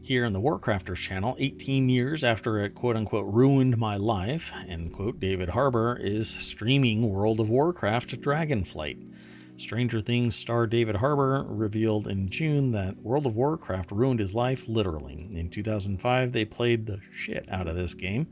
here 0.04 0.26
in 0.26 0.34
the 0.34 0.42
Warcrafters 0.42 0.98
channel, 0.98 1.36
18 1.40 1.90
years 1.90 2.24
after 2.24 2.60
it 2.60 2.76
quote 2.76 2.96
unquote 2.96 3.32
ruined 3.32 3.78
my 3.78 3.98
life, 3.98 4.52
end 4.68 4.94
quote, 4.94 5.20
David 5.20 5.50
Harbour 5.50 5.98
is 6.00 6.30
streaming 6.30 7.10
World 7.10 7.40
of 7.40 7.50
Warcraft 7.50 8.22
Dragonflight. 8.22 9.11
Stranger 9.58 10.02
Things 10.02 10.36
star 10.36 10.66
David 10.68 10.96
Harbour 10.96 11.46
revealed 11.48 12.08
in 12.08 12.30
June 12.30 12.72
that 12.72 12.98
World 12.98 13.26
of 13.26 13.36
Warcraft 13.36 13.92
ruined 13.92 14.20
his 14.20 14.34
life 14.34 14.68
literally. 14.68 15.30
In 15.34 15.50
2005, 15.50 16.32
they 16.32 16.46
played 16.46 16.86
the 16.86 17.00
shit 17.14 17.48
out 17.50 17.68
of 17.68 17.76
this 17.76 17.94
game. 17.94 18.28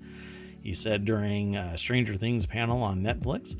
He 0.61 0.73
said 0.73 1.05
during 1.05 1.55
a 1.55 1.77
Stranger 1.77 2.15
Things 2.15 2.45
panel 2.45 2.83
on 2.83 3.01
Netflix, 3.01 3.55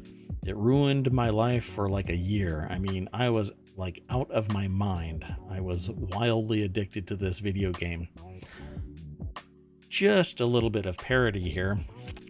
It 0.45 0.55
ruined 0.55 1.11
my 1.11 1.29
life 1.29 1.65
for 1.65 1.89
like 1.89 2.09
a 2.09 2.15
year. 2.15 2.67
I 2.69 2.79
mean, 2.79 3.07
I 3.13 3.29
was 3.29 3.51
like 3.77 4.03
out 4.09 4.29
of 4.31 4.51
my 4.51 4.67
mind. 4.67 5.25
I 5.49 5.61
was 5.61 5.89
wildly 5.89 6.63
addicted 6.63 7.07
to 7.07 7.15
this 7.15 7.39
video 7.39 7.71
game. 7.71 8.07
Just 9.89 10.39
a 10.39 10.45
little 10.45 10.69
bit 10.69 10.85
of 10.85 10.97
parody 10.97 11.49
here. 11.49 11.79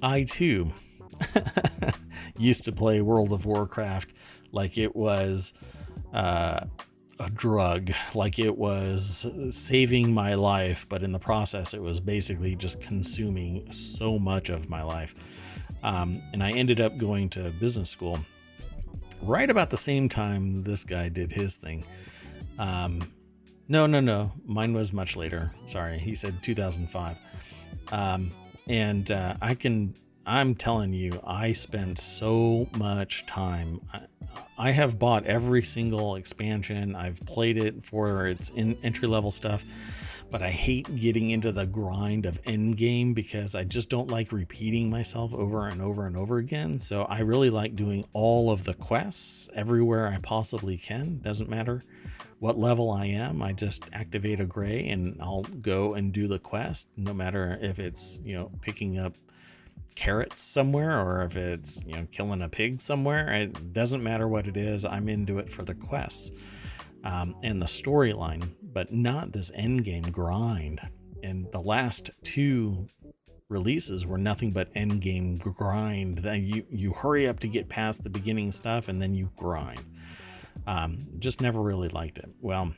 I 0.02 0.24
too 0.24 0.72
used 2.38 2.66
to 2.66 2.72
play 2.72 3.02
World 3.02 3.32
of 3.32 3.46
Warcraft 3.46 4.14
like 4.52 4.78
it 4.78 4.96
was 4.96 5.54
uh, 6.14 6.62
a 7.20 7.30
drug, 7.32 7.92
like 8.16 8.40
it 8.40 8.58
was 8.58 9.26
saving 9.52 10.14
my 10.14 10.36
life, 10.36 10.88
but 10.90 11.04
in 11.04 11.12
the 11.12 11.20
process, 11.20 11.74
it 11.74 11.82
was 11.82 12.00
basically 12.00 12.56
just 12.56 12.82
consuming 12.82 13.72
so 13.72 14.18
much 14.18 14.50
of 14.50 14.70
my 14.70 14.84
life. 14.84 15.16
Um, 15.84 16.22
and 16.34 16.44
I 16.44 16.52
ended 16.52 16.80
up 16.80 16.98
going 16.98 17.30
to 17.30 17.52
business 17.52 17.90
school 17.90 18.20
right 19.22 19.50
about 19.50 19.70
the 19.70 19.78
same 19.78 20.10
time 20.10 20.64
this 20.64 20.84
guy 20.84 21.10
did 21.10 21.32
his 21.32 21.58
thing. 21.58 21.86
Um, 22.58 23.12
no, 23.68 23.86
no, 23.86 24.00
no. 24.00 24.32
Mine 24.46 24.74
was 24.74 24.92
much 24.92 25.16
later. 25.16 25.54
Sorry. 25.66 26.00
He 26.00 26.16
said 26.16 26.42
2005. 26.42 27.18
Um, 27.92 28.32
and 28.68 29.10
uh, 29.12 29.36
I 29.42 29.56
can 29.56 29.96
I'm 30.30 30.54
telling 30.54 30.94
you, 30.94 31.20
I 31.26 31.54
spent 31.54 31.98
so 31.98 32.68
much 32.78 33.26
time. 33.26 33.82
I, 33.92 34.02
I, 34.60 34.70
have 34.70 35.00
bought 35.00 35.26
every 35.26 35.64
single 35.64 36.18
expansion. 36.18 36.96
I've 36.96 37.26
played 37.26 37.58
it 37.58 37.84
for 37.84 38.28
its 38.28 38.52
in, 38.52 38.78
entry 38.84 39.08
level 39.08 39.32
stuff, 39.32 39.66
but 40.30 40.44
I 40.44 40.52
hate 40.52 40.96
getting 40.96 41.32
into 41.32 41.52
the 41.52 41.66
grind 41.66 42.28
of 42.28 42.44
endgame 42.44 43.16
because 43.16 43.56
I 43.56 43.64
just 43.64 43.90
don't 43.90 44.12
like 44.12 44.32
repeating 44.32 44.92
myself 44.92 45.34
over 45.34 45.68
and 45.68 45.82
over 45.82 46.06
and 46.06 46.16
over 46.16 46.38
again. 46.38 46.78
So 46.78 47.06
I 47.06 47.22
really 47.22 47.50
like 47.50 47.76
doing 47.76 48.06
all 48.14 48.52
of 48.52 48.66
the 48.66 48.76
quests 48.76 49.50
everywhere 49.56 50.10
I 50.10 50.20
possibly 50.20 50.78
can. 50.78 51.22
Doesn't 51.24 51.50
matter 51.50 51.84
what 52.38 52.56
level 52.56 52.92
I 52.92 53.08
am. 53.08 53.42
I 53.42 53.54
just 53.54 53.84
activate 53.94 54.40
a 54.40 54.46
gray 54.46 54.90
and 54.90 55.20
I'll 55.20 55.42
go 55.42 55.96
and 55.96 56.14
do 56.14 56.28
the 56.28 56.38
quest, 56.38 56.88
no 56.98 57.16
matter 57.16 57.58
if 57.64 57.80
it's, 57.80 58.20
you 58.24 58.36
know, 58.36 58.52
picking 58.62 59.00
up 59.00 59.16
carrots 60.00 60.40
somewhere 60.40 61.00
or 61.00 61.24
if 61.24 61.36
it's 61.36 61.84
you 61.86 61.94
know 61.94 62.08
killing 62.12 62.42
a 62.42 62.50
pig 62.50 62.80
somewhere 62.80 63.34
it 63.34 63.74
doesn't 63.74 64.02
matter 64.02 64.28
what 64.28 64.48
it 64.48 64.56
is 64.56 64.86
i'm 64.86 65.10
into 65.10 65.40
it 65.40 65.52
for 65.52 65.64
the 65.64 65.76
quests 65.76 66.32
um, 67.04 67.36
and 67.44 67.62
the 67.62 67.66
storyline 67.66 68.48
but 68.74 68.94
not 68.94 69.32
this 69.32 69.52
end 69.56 69.84
game 69.84 70.04
grind. 70.04 70.80
And 71.24 71.52
the 71.52 71.62
last 71.62 72.12
two 72.24 72.88
releases 73.50 74.06
were 74.06 74.18
nothing 74.18 74.52
but 74.52 74.70
end 74.76 75.02
game 75.02 75.38
grind. 75.38 76.20
That 76.20 76.40
you 76.40 76.66
you 76.70 76.94
hurry 76.94 77.28
up 77.28 77.40
to 77.42 77.48
get 77.48 77.70
past 77.70 78.04
the 78.04 78.10
beginning 78.10 78.52
stuff 78.52 78.88
and 78.88 79.02
then 79.02 79.14
you 79.14 79.30
grind. 79.36 79.84
Um, 80.68 81.08
just 81.20 81.42
never 81.42 81.62
really 81.62 81.90
liked 81.90 82.18
it. 82.20 82.30
Well 82.42 82.74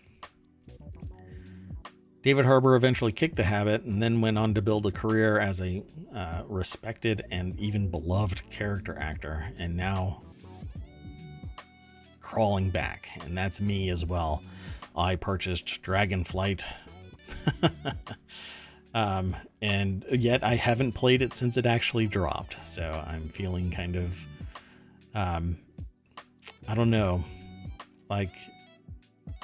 David 2.23 2.45
Harbour 2.45 2.75
eventually 2.75 3.11
kicked 3.11 3.35
the 3.35 3.43
habit 3.43 3.83
and 3.83 4.01
then 4.01 4.21
went 4.21 4.37
on 4.37 4.53
to 4.53 4.61
build 4.61 4.85
a 4.85 4.91
career 4.91 5.39
as 5.39 5.59
a 5.59 5.83
uh, 6.13 6.43
respected 6.47 7.23
and 7.31 7.59
even 7.59 7.89
beloved 7.89 8.47
character 8.51 8.95
actor, 8.99 9.51
and 9.57 9.75
now 9.75 10.21
crawling 12.21 12.69
back, 12.69 13.09
and 13.21 13.35
that's 13.35 13.59
me 13.59 13.89
as 13.89 14.05
well. 14.05 14.43
I 14.95 15.15
purchased 15.15 15.81
Dragonflight, 15.81 16.63
um, 18.93 19.35
and 19.61 20.05
yet 20.11 20.43
I 20.43 20.55
haven't 20.55 20.91
played 20.91 21.23
it 21.23 21.33
since 21.33 21.57
it 21.57 21.65
actually 21.65 22.05
dropped, 22.05 22.65
so 22.65 23.03
I'm 23.07 23.29
feeling 23.29 23.71
kind 23.71 23.95
of, 23.95 24.27
um, 25.15 25.57
I 26.67 26.75
don't 26.75 26.91
know, 26.91 27.23
like 28.09 28.35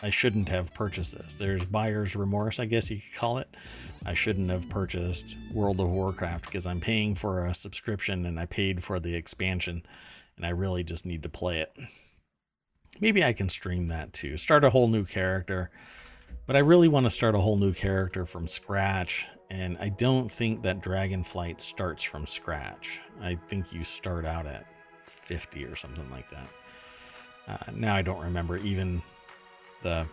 I 0.01 0.11
shouldn't 0.11 0.49
have 0.49 0.73
purchased 0.73 1.17
this. 1.17 1.35
There's 1.35 1.65
buyer's 1.65 2.15
remorse, 2.15 2.59
I 2.59 2.65
guess 2.65 2.91
you 2.91 2.97
could 2.97 3.19
call 3.19 3.39
it. 3.39 3.49
I 4.05 4.13
shouldn't 4.13 4.51
have 4.51 4.69
purchased 4.69 5.35
World 5.51 5.79
of 5.79 5.89
Warcraft 5.89 6.45
because 6.45 6.67
I'm 6.67 6.79
paying 6.79 7.15
for 7.15 7.45
a 7.45 7.53
subscription 7.53 8.25
and 8.25 8.39
I 8.39 8.45
paid 8.45 8.83
for 8.83 8.99
the 8.99 9.15
expansion 9.15 9.83
and 10.35 10.45
I 10.45 10.49
really 10.49 10.83
just 10.83 11.05
need 11.05 11.23
to 11.23 11.29
play 11.29 11.61
it. 11.61 11.75
Maybe 12.99 13.23
I 13.23 13.33
can 13.33 13.49
stream 13.49 13.87
that 13.87 14.13
too. 14.13 14.37
Start 14.37 14.63
a 14.63 14.69
whole 14.69 14.87
new 14.87 15.03
character. 15.03 15.71
But 16.45 16.55
I 16.55 16.59
really 16.59 16.87
want 16.87 17.05
to 17.05 17.09
start 17.09 17.35
a 17.35 17.39
whole 17.39 17.57
new 17.57 17.73
character 17.73 18.25
from 18.25 18.47
scratch 18.47 19.27
And 19.49 19.77
I 19.79 19.89
don't 19.89 20.31
think 20.31 20.61
that 20.63 20.81
Dragonflight 20.81 21.59
starts 21.59 22.03
from 22.03 22.27
scratch. 22.27 22.99
I 23.21 23.35
think 23.49 23.73
you 23.73 23.83
start 23.83 24.25
out 24.25 24.45
at 24.45 24.65
50 25.07 25.63
or 25.65 25.75
something 25.75 26.09
like 26.11 26.29
that. 26.29 26.49
Uh, 27.47 27.71
now 27.73 27.95
I 27.95 28.01
don't 28.01 28.21
remember 28.21 28.57
even 28.57 29.01
the 29.81 30.05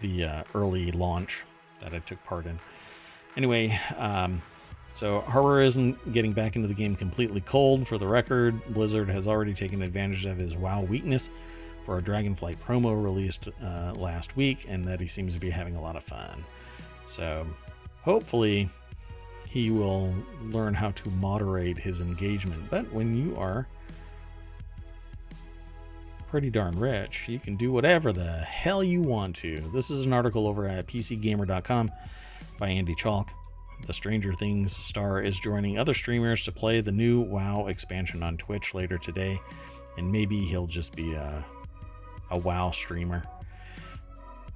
the 0.00 0.24
uh, 0.24 0.42
early 0.54 0.90
launch 0.92 1.44
that 1.80 1.94
I 1.94 1.98
took 2.00 2.22
part 2.24 2.46
in. 2.46 2.58
Anyway, 3.36 3.78
um, 3.96 4.40
so 4.92 5.20
Harbour 5.20 5.60
isn't 5.60 6.12
getting 6.12 6.32
back 6.32 6.56
into 6.56 6.68
the 6.68 6.74
game 6.74 6.96
completely 6.96 7.40
cold. 7.42 7.86
For 7.86 7.98
the 7.98 8.06
record, 8.06 8.60
Blizzard 8.72 9.08
has 9.08 9.28
already 9.28 9.54
taken 9.54 9.82
advantage 9.82 10.24
of 10.26 10.36
his 10.36 10.56
WoW 10.56 10.82
weakness 10.82 11.30
for 11.84 11.98
a 11.98 12.02
Dragonflight 12.02 12.58
promo 12.58 13.02
released 13.02 13.48
uh, 13.62 13.92
last 13.96 14.36
week, 14.36 14.66
and 14.68 14.86
that 14.88 15.00
he 15.00 15.06
seems 15.06 15.34
to 15.34 15.40
be 15.40 15.50
having 15.50 15.76
a 15.76 15.80
lot 15.80 15.96
of 15.96 16.02
fun. 16.02 16.44
So 17.06 17.46
hopefully 18.02 18.68
he 19.48 19.70
will 19.70 20.14
learn 20.42 20.74
how 20.74 20.90
to 20.92 21.10
moderate 21.10 21.78
his 21.78 22.00
engagement. 22.00 22.68
But 22.70 22.90
when 22.92 23.16
you 23.16 23.36
are 23.36 23.66
pretty 26.30 26.48
darn 26.48 26.78
rich, 26.78 27.28
you 27.28 27.40
can 27.40 27.56
do 27.56 27.72
whatever 27.72 28.12
the 28.12 28.30
hell 28.30 28.84
you 28.84 29.02
want 29.02 29.34
to. 29.34 29.56
This 29.72 29.90
is 29.90 30.04
an 30.04 30.12
article 30.12 30.46
over 30.46 30.68
at 30.68 30.86
PCGamer.com 30.86 31.90
by 32.56 32.68
Andy 32.68 32.94
Chalk. 32.94 33.32
The 33.84 33.92
Stranger 33.92 34.32
Things 34.32 34.70
star 34.76 35.20
is 35.20 35.40
joining 35.40 35.76
other 35.76 35.92
streamers 35.92 36.44
to 36.44 36.52
play 36.52 36.82
the 36.82 36.92
new 36.92 37.20
WoW 37.20 37.66
expansion 37.66 38.22
on 38.22 38.36
Twitch 38.36 38.74
later 38.74 38.96
today, 38.96 39.40
and 39.98 40.12
maybe 40.12 40.38
he'll 40.38 40.68
just 40.68 40.94
be 40.94 41.14
a, 41.14 41.44
a 42.30 42.38
WoW 42.38 42.70
streamer. 42.70 43.24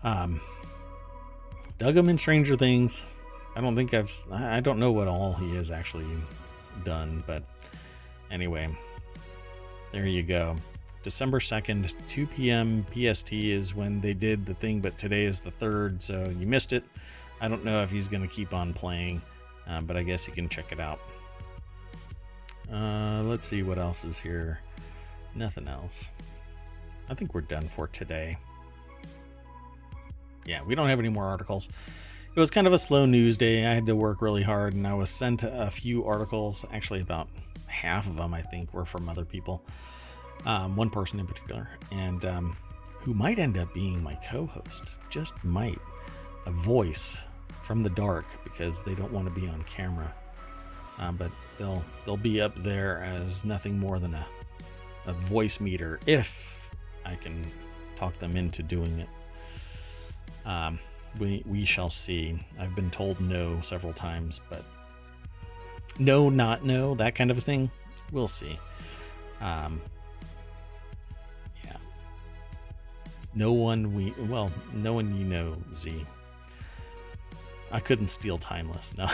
Um, 0.05 0.41
dug 1.79 1.97
him 1.97 2.09
in 2.09 2.19
Stranger 2.19 2.57
Things. 2.57 3.05
I 3.57 3.61
don't 3.61 3.75
think 3.75 3.93
I've, 3.95 4.13
I 4.31 4.61
don't 4.61 4.79
know 4.79 4.93
what 4.93 5.09
all 5.09 5.33
he 5.33 5.57
has 5.57 5.73
actually 5.73 6.07
done, 6.85 7.25
but 7.27 7.43
anyway, 8.31 8.69
there 9.91 10.07
you 10.07 10.23
go. 10.23 10.57
December 11.05 11.39
2nd, 11.39 11.93
2 12.09 12.27
p.m. 12.27 12.87
PST 12.91 13.31
is 13.35 13.75
when 13.75 14.01
they 14.01 14.15
did 14.15 14.47
the 14.47 14.55
thing, 14.55 14.81
but 14.81 14.97
today 14.97 15.27
is 15.27 15.43
the 15.43 15.51
3rd, 15.51 16.01
so 16.01 16.35
you 16.39 16.47
missed 16.47 16.73
it. 16.73 16.83
I 17.43 17.49
don't 17.49 17.63
know 17.63 17.83
if 17.83 17.93
he's 17.93 18.09
going 18.09 18.27
to 18.27 18.35
keep 18.35 18.55
on 18.55 18.73
playing, 18.73 19.21
uh, 19.69 19.83
but 19.83 19.99
I 19.99 20.03
guess 20.03 20.27
you 20.27 20.33
can 20.33 20.49
check 20.49 20.73
it 20.73 20.81
out. 20.81 20.99
Uh, 22.73 23.23
let's 23.25 23.45
see 23.45 23.63
what 23.63 23.77
else 23.77 24.07
is 24.07 24.19
here. 24.19 24.61
Nothing 25.35 25.69
else. 25.69 26.11
I 27.11 27.15
think 27.15 27.35
we're 27.35 27.43
done 27.43 27.69
for 27.69 27.87
today. 27.87 28.39
Yeah, 30.47 30.63
we 30.63 30.75
don't 30.75 30.89
have 30.89 31.01
any 31.01 31.11
more 31.11 31.27
articles. 31.27 31.69
It 32.35 32.41
was 32.41 32.51
kind 32.51 32.67
of 32.67 32.73
a 32.73 32.79
slow 32.79 33.05
news 33.05 33.37
day. 33.37 33.67
I 33.67 33.75
had 33.75 33.85
to 33.87 33.95
work 33.95 34.23
really 34.23 34.43
hard, 34.43 34.73
and 34.73 34.87
I 34.87 34.95
was 34.95 35.11
sent 35.11 35.43
a 35.43 35.71
few 35.71 36.07
articles. 36.07 36.65
Actually, 36.73 37.03
about 37.03 37.29
half 37.67 38.07
of 38.07 38.17
them, 38.17 38.33
I 38.33 38.41
think, 38.41 38.73
were 38.73 38.87
from 38.87 39.07
other 39.11 39.27
people. 39.27 39.63
Um, 40.47 40.77
one 40.77 40.91
person 40.91 41.21
in 41.21 41.27
particular, 41.27 41.69
and 41.91 42.25
um, 42.25 42.57
who 43.01 43.15
might 43.15 43.39
end 43.39 43.57
up 43.59 43.73
being 43.75 44.03
my 44.03 44.15
co 44.29 44.47
host. 44.47 44.99
Just 45.11 45.33
might. 45.45 45.79
A 46.47 46.51
voice 46.51 47.23
from 47.63 47.83
the 47.83 47.91
dark 47.91 48.27
because 48.45 48.83
they 48.83 48.95
don't 48.95 49.13
want 49.13 49.33
to 49.33 49.41
be 49.41 49.49
on 49.49 49.63
camera. 49.63 50.15
Uh, 50.99 51.13
but 51.13 51.31
they'll 51.59 51.83
they'll 52.05 52.17
be 52.17 52.41
up 52.41 52.55
there 52.63 53.03
as 53.03 53.45
nothing 53.45 53.79
more 53.79 53.99
than 53.99 54.15
a 54.15 54.27
a 55.07 55.13
voice 55.13 55.61
meter 55.61 56.01
if 56.07 56.71
I 57.05 57.15
can 57.17 57.45
talk 57.97 58.19
them 58.19 58.37
into 58.37 58.63
doing 58.63 58.99
it. 59.01 59.09
Um, 60.47 60.79
we 61.19 61.43
we 61.47 61.65
shall 61.65 61.91
see. 61.91 62.39
I've 62.59 62.75
been 62.75 62.91
told 62.91 63.21
no 63.21 63.61
several 63.63 63.93
times, 63.93 64.41
but 64.49 64.65
no, 65.99 66.29
not 66.29 66.65
no, 66.65 66.95
that 66.97 67.15
kind 67.15 67.31
of 67.31 67.39
a 67.39 67.41
thing. 67.41 67.71
We'll 68.13 68.29
see. 68.29 68.59
Um, 69.41 69.81
No 73.35 73.53
one 73.53 73.95
we 73.95 74.15
well, 74.19 74.51
no 74.73 74.95
one 74.95 75.17
you 75.17 75.25
know, 75.25 75.57
Z. 75.75 76.07
I 77.73 77.81
couldn't 77.81 78.09
steal 78.09 78.39
Timeless. 78.39 78.95
No. 78.99 79.09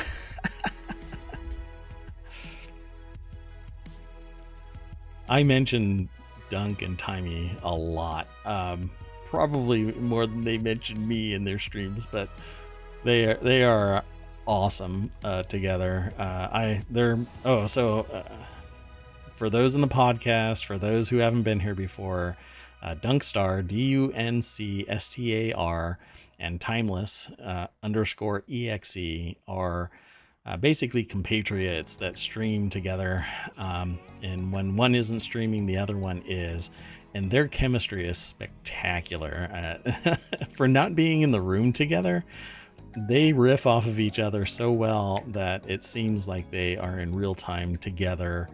I 5.29 5.45
mentioned 5.45 6.09
Dunk 6.51 6.83
and 6.83 6.99
Timey 6.99 7.57
a 7.63 7.73
lot. 7.73 8.27
Um, 8.45 8.91
probably 9.27 9.93
more 9.93 10.27
than 10.27 10.43
they 10.43 10.59
mentioned 10.59 11.07
me 11.07 11.35
in 11.35 11.45
their 11.45 11.61
streams, 11.61 12.07
but 12.11 12.29
they 13.05 13.27
are 13.27 13.35
they 13.35 13.63
are 13.63 14.05
awesome 14.47 15.11
uh, 15.23 15.45
together. 15.45 16.13
Uh, 16.19 16.49
I 16.53 16.83
they're 16.91 17.19
oh 17.45 17.69
so 17.69 18.01
uh, 18.13 18.25
for 19.31 19.49
those 19.49 19.77
in 19.77 19.81
the 19.81 19.89
podcast, 19.89 20.65
for 20.65 20.77
those 20.77 21.09
who 21.09 21.19
haven't 21.19 21.43
been 21.43 21.61
here 21.61 21.77
before, 21.77 22.37
uh, 22.83 22.95
Duncstar 22.95 23.67
D 23.67 23.77
U 23.89 24.13
N 24.13 24.43
C 24.43 24.85
S 24.89 25.11
T 25.11 25.51
A 25.51 25.55
R 25.55 25.99
and 26.39 26.61
Timeless 26.61 27.31
uh, 27.43 27.67
underscore 27.83 28.45
exe 28.49 29.37
are 29.47 29.91
uh, 30.47 30.57
basically 30.57 31.05
compatriots 31.05 31.97
that 31.97 32.19
stream 32.19 32.71
together. 32.71 33.27
Um, 33.59 33.99
and 34.23 34.53
when 34.53 34.77
one 34.77 34.95
isn't 34.95 35.21
streaming, 35.21 35.67
the 35.67 35.77
other 35.77 35.97
one 35.97 36.23
is. 36.27 36.71
And 37.13 37.31
their 37.31 37.49
chemistry 37.49 38.07
is 38.07 38.19
spectacular. 38.19 39.79
Uh, 39.85 40.15
for 40.53 40.67
not 40.67 40.95
being 40.95 41.23
in 41.23 41.33
the 41.33 41.41
room 41.41 41.73
together, 41.73 42.25
they 42.97 43.33
riff 43.33 43.67
off 43.67 43.87
of 43.87 44.01
each 44.01 44.19
other 44.19 44.47
so 44.47 44.73
well 44.73 45.23
that 45.29 45.69
it 45.69 45.85
seems 45.85 46.27
like 46.27 46.51
they 46.51 46.77
are 46.77 46.99
in 46.99 47.15
real 47.15 47.35
time 47.35 47.77
together 47.77 48.49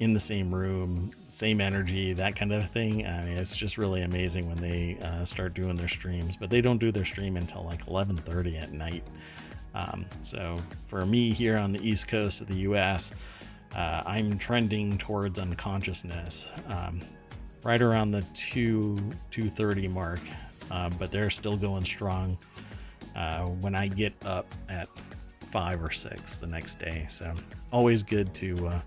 in 0.00 0.12
the 0.12 0.20
same 0.20 0.54
room, 0.54 1.10
same 1.28 1.60
energy, 1.60 2.12
that 2.12 2.36
kind 2.36 2.52
of 2.52 2.68
thing. 2.70 3.06
I 3.06 3.24
mean, 3.24 3.36
it's 3.36 3.56
just 3.56 3.78
really 3.78 4.02
amazing 4.02 4.48
when 4.48 4.58
they 4.58 4.96
uh, 5.02 5.24
start 5.24 5.54
doing 5.54 5.76
their 5.76 5.88
streams. 5.88 6.36
But 6.36 6.50
they 6.50 6.60
don't 6.60 6.78
do 6.78 6.92
their 6.92 7.04
stream 7.04 7.36
until 7.36 7.64
like 7.64 7.84
11:30 7.86 8.62
at 8.62 8.72
night. 8.72 9.02
Um, 9.74 10.06
so 10.22 10.60
for 10.84 11.04
me 11.04 11.30
here 11.30 11.56
on 11.56 11.72
the 11.72 11.86
East 11.86 12.08
Coast 12.08 12.40
of 12.40 12.46
the 12.46 12.56
U.S., 12.56 13.12
uh, 13.74 14.02
I'm 14.06 14.38
trending 14.38 14.98
towards 14.98 15.38
unconsciousness, 15.38 16.48
um, 16.68 17.00
right 17.62 17.82
around 17.82 18.12
the 18.12 18.22
two 18.34 18.98
2:30 19.32 19.90
mark. 19.90 20.20
Uh, 20.70 20.90
but 20.98 21.10
they're 21.10 21.30
still 21.30 21.56
going 21.56 21.84
strong. 21.84 22.36
Uh, 23.16 23.44
when 23.46 23.74
I 23.74 23.88
get 23.88 24.12
up 24.24 24.46
at 24.68 24.88
five 25.40 25.82
or 25.82 25.90
six 25.90 26.36
the 26.36 26.46
next 26.46 26.76
day, 26.78 27.06
so 27.08 27.34
always 27.72 28.02
good 28.02 28.32
to 28.34 28.68
uh, 28.68 28.80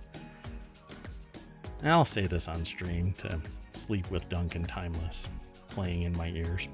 and 1.81 1.91
I'll 1.91 2.05
say 2.05 2.27
this 2.27 2.47
on 2.47 2.63
stream 2.65 3.13
to 3.19 3.39
sleep 3.71 4.09
with 4.11 4.29
Duncan 4.29 4.63
Timeless 4.65 5.27
playing 5.69 6.03
in 6.03 6.15
my 6.17 6.29
ears. 6.29 6.67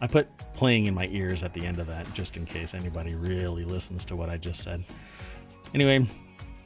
I 0.00 0.06
put 0.06 0.28
playing 0.54 0.86
in 0.86 0.94
my 0.94 1.08
ears 1.08 1.42
at 1.42 1.52
the 1.52 1.64
end 1.64 1.78
of 1.78 1.86
that 1.86 2.12
just 2.14 2.36
in 2.36 2.44
case 2.44 2.74
anybody 2.74 3.14
really 3.14 3.64
listens 3.64 4.04
to 4.06 4.16
what 4.16 4.28
I 4.28 4.36
just 4.36 4.62
said. 4.62 4.84
Anyway, 5.74 6.06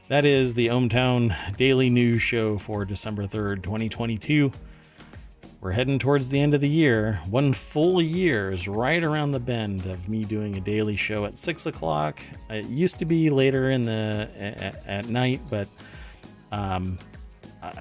that 0.08 0.24
is 0.24 0.54
the 0.54 0.68
ohmTown 0.68 1.56
Daily 1.56 1.90
News 1.90 2.22
Show 2.22 2.58
for 2.58 2.84
December 2.84 3.26
3rd, 3.26 3.62
2022. 3.62 4.52
We're 5.60 5.72
heading 5.72 5.98
towards 5.98 6.30
the 6.30 6.40
end 6.40 6.54
of 6.54 6.62
the 6.62 6.68
year. 6.68 7.20
One 7.28 7.52
full 7.52 8.00
year 8.00 8.50
is 8.50 8.66
right 8.66 9.02
around 9.02 9.32
the 9.32 9.40
bend 9.40 9.84
of 9.86 10.08
me 10.08 10.24
doing 10.24 10.56
a 10.56 10.60
daily 10.60 10.96
show 10.96 11.26
at 11.26 11.36
6 11.36 11.66
o'clock. 11.66 12.18
It 12.48 12.64
used 12.64 12.98
to 13.00 13.04
be 13.04 13.28
later 13.28 13.70
in 13.70 13.84
the 13.84 14.28
at, 14.38 14.86
at 14.86 15.08
night, 15.08 15.40
but 15.50 15.68
um, 16.52 16.98
uh, 17.62 17.72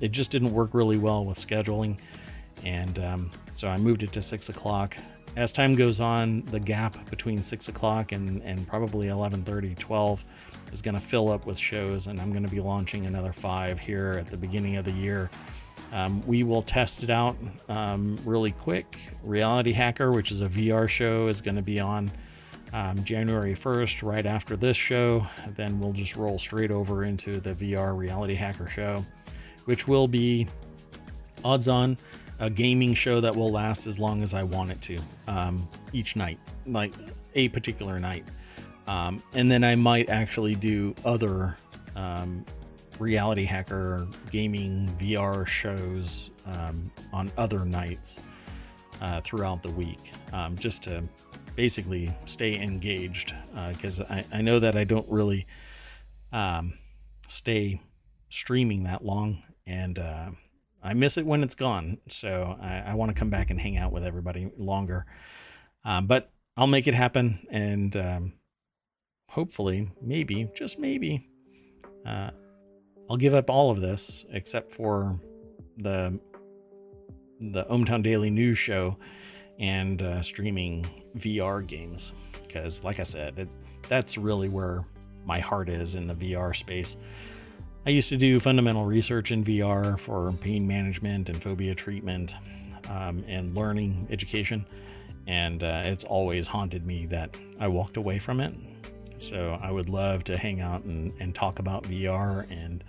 it 0.00 0.12
just 0.12 0.30
didn't 0.30 0.52
work 0.52 0.74
really 0.74 0.98
well 0.98 1.24
with 1.24 1.38
scheduling, 1.38 1.98
and 2.64 2.98
um, 2.98 3.30
so 3.54 3.68
I 3.68 3.78
moved 3.78 4.02
it 4.02 4.12
to 4.12 4.22
six 4.22 4.48
o'clock. 4.48 4.96
As 5.36 5.52
time 5.52 5.74
goes 5.74 5.98
on, 6.00 6.42
the 6.42 6.60
gap 6.60 7.10
between 7.10 7.42
six 7.42 7.68
o'clock 7.68 8.12
and, 8.12 8.42
and 8.42 8.66
probably 8.68 9.08
11:30, 9.08 9.78
12 9.78 10.24
is 10.72 10.82
going 10.82 10.94
to 10.94 11.00
fill 11.00 11.30
up 11.30 11.46
with 11.46 11.58
shows, 11.58 12.06
and 12.06 12.20
I'm 12.20 12.30
going 12.30 12.44
to 12.44 12.50
be 12.50 12.60
launching 12.60 13.06
another 13.06 13.32
five 13.32 13.78
here 13.78 14.16
at 14.20 14.26
the 14.26 14.36
beginning 14.36 14.76
of 14.76 14.84
the 14.84 14.92
year. 14.92 15.30
Um, 15.92 16.26
we 16.26 16.42
will 16.42 16.62
test 16.62 17.04
it 17.04 17.10
out 17.10 17.36
um, 17.68 18.18
really 18.24 18.50
quick. 18.50 18.98
Reality 19.22 19.72
Hacker, 19.72 20.10
which 20.10 20.32
is 20.32 20.40
a 20.40 20.48
VR 20.48 20.88
show, 20.88 21.28
is 21.28 21.40
going 21.40 21.54
to 21.56 21.62
be 21.62 21.78
on 21.78 22.10
um, 22.72 23.02
January 23.04 23.54
1st, 23.54 24.02
right 24.02 24.26
after 24.26 24.56
this 24.56 24.76
show. 24.76 25.26
Then 25.48 25.78
we'll 25.78 25.92
just 25.92 26.16
roll 26.16 26.38
straight 26.38 26.70
over 26.70 27.04
into 27.04 27.40
the 27.40 27.54
VR 27.54 27.96
Reality 27.96 28.34
Hacker 28.34 28.66
show, 28.66 29.04
which 29.64 29.86
will 29.86 30.08
be 30.08 30.48
odds 31.44 31.68
on 31.68 31.96
a 32.40 32.50
gaming 32.50 32.94
show 32.94 33.20
that 33.20 33.34
will 33.34 33.52
last 33.52 33.86
as 33.86 34.00
long 34.00 34.22
as 34.22 34.34
I 34.34 34.42
want 34.42 34.70
it 34.70 34.82
to 34.82 34.98
um, 35.28 35.68
each 35.92 36.16
night, 36.16 36.38
like 36.66 36.92
a 37.34 37.48
particular 37.50 38.00
night. 38.00 38.24
Um, 38.86 39.22
and 39.34 39.50
then 39.50 39.64
I 39.64 39.76
might 39.76 40.08
actually 40.08 40.54
do 40.54 40.94
other 41.04 41.56
um, 41.96 42.44
reality 42.98 43.44
hacker 43.44 44.06
gaming 44.30 44.88
VR 44.98 45.46
shows 45.46 46.30
um, 46.46 46.90
on 47.12 47.30
other 47.36 47.64
nights 47.64 48.20
uh, 49.00 49.20
throughout 49.20 49.62
the 49.62 49.70
week, 49.70 50.12
um, 50.32 50.56
just 50.56 50.82
to 50.84 51.02
basically 51.56 52.14
stay 52.24 52.60
engaged 52.60 53.34
because 53.68 54.00
uh, 54.00 54.06
I, 54.10 54.38
I 54.38 54.40
know 54.42 54.58
that 54.58 54.76
I 54.76 54.84
don't 54.84 55.06
really 55.10 55.46
um, 56.32 56.74
stay 57.28 57.80
streaming 58.28 58.84
that 58.84 59.04
long 59.04 59.42
and 59.66 59.98
uh, 59.98 60.30
I 60.82 60.94
miss 60.94 61.16
it 61.16 61.24
when 61.24 61.42
it's 61.42 61.54
gone. 61.54 61.98
So 62.08 62.56
I, 62.60 62.82
I 62.88 62.94
want 62.94 63.10
to 63.10 63.18
come 63.18 63.30
back 63.30 63.50
and 63.50 63.60
hang 63.60 63.76
out 63.76 63.92
with 63.92 64.04
everybody 64.04 64.50
longer. 64.58 65.06
Um, 65.84 66.06
but 66.06 66.30
I'll 66.56 66.66
make 66.66 66.86
it 66.86 66.94
happen 66.94 67.46
and 67.50 67.94
um, 67.96 68.32
hopefully, 69.28 69.90
maybe, 70.00 70.48
just 70.54 70.78
maybe, 70.78 71.28
uh, 72.06 72.30
I'll 73.08 73.16
give 73.16 73.34
up 73.34 73.50
all 73.50 73.70
of 73.70 73.80
this 73.80 74.24
except 74.30 74.72
for 74.72 75.20
the 75.76 76.18
the 77.40 77.64
ohmTown 77.64 78.02
Daily 78.02 78.30
News 78.30 78.56
show 78.56 78.96
and 79.58 80.02
uh, 80.02 80.22
streaming 80.22 80.86
VR 81.16 81.66
games 81.66 82.12
because, 82.42 82.84
like 82.84 83.00
I 83.00 83.04
said, 83.04 83.38
it, 83.38 83.48
that's 83.88 84.16
really 84.16 84.48
where 84.48 84.84
my 85.24 85.40
heart 85.40 85.68
is 85.68 85.94
in 85.94 86.06
the 86.06 86.14
VR 86.14 86.54
space. 86.54 86.96
I 87.86 87.90
used 87.90 88.08
to 88.08 88.16
do 88.16 88.40
fundamental 88.40 88.84
research 88.84 89.30
in 89.30 89.44
VR 89.44 89.98
for 89.98 90.32
pain 90.40 90.66
management 90.66 91.28
and 91.28 91.42
phobia 91.42 91.74
treatment 91.74 92.34
um, 92.88 93.24
and 93.28 93.54
learning 93.54 94.06
education, 94.10 94.66
and 95.26 95.62
uh, 95.62 95.82
it's 95.84 96.04
always 96.04 96.46
haunted 96.46 96.86
me 96.86 97.06
that 97.06 97.36
I 97.60 97.68
walked 97.68 97.96
away 97.96 98.18
from 98.18 98.40
it. 98.40 98.54
So 99.16 99.58
I 99.62 99.70
would 99.70 99.88
love 99.88 100.24
to 100.24 100.36
hang 100.36 100.60
out 100.60 100.84
and, 100.84 101.12
and 101.20 101.34
talk 101.34 101.58
about 101.58 101.84
VR 101.84 102.50
and 102.50 102.82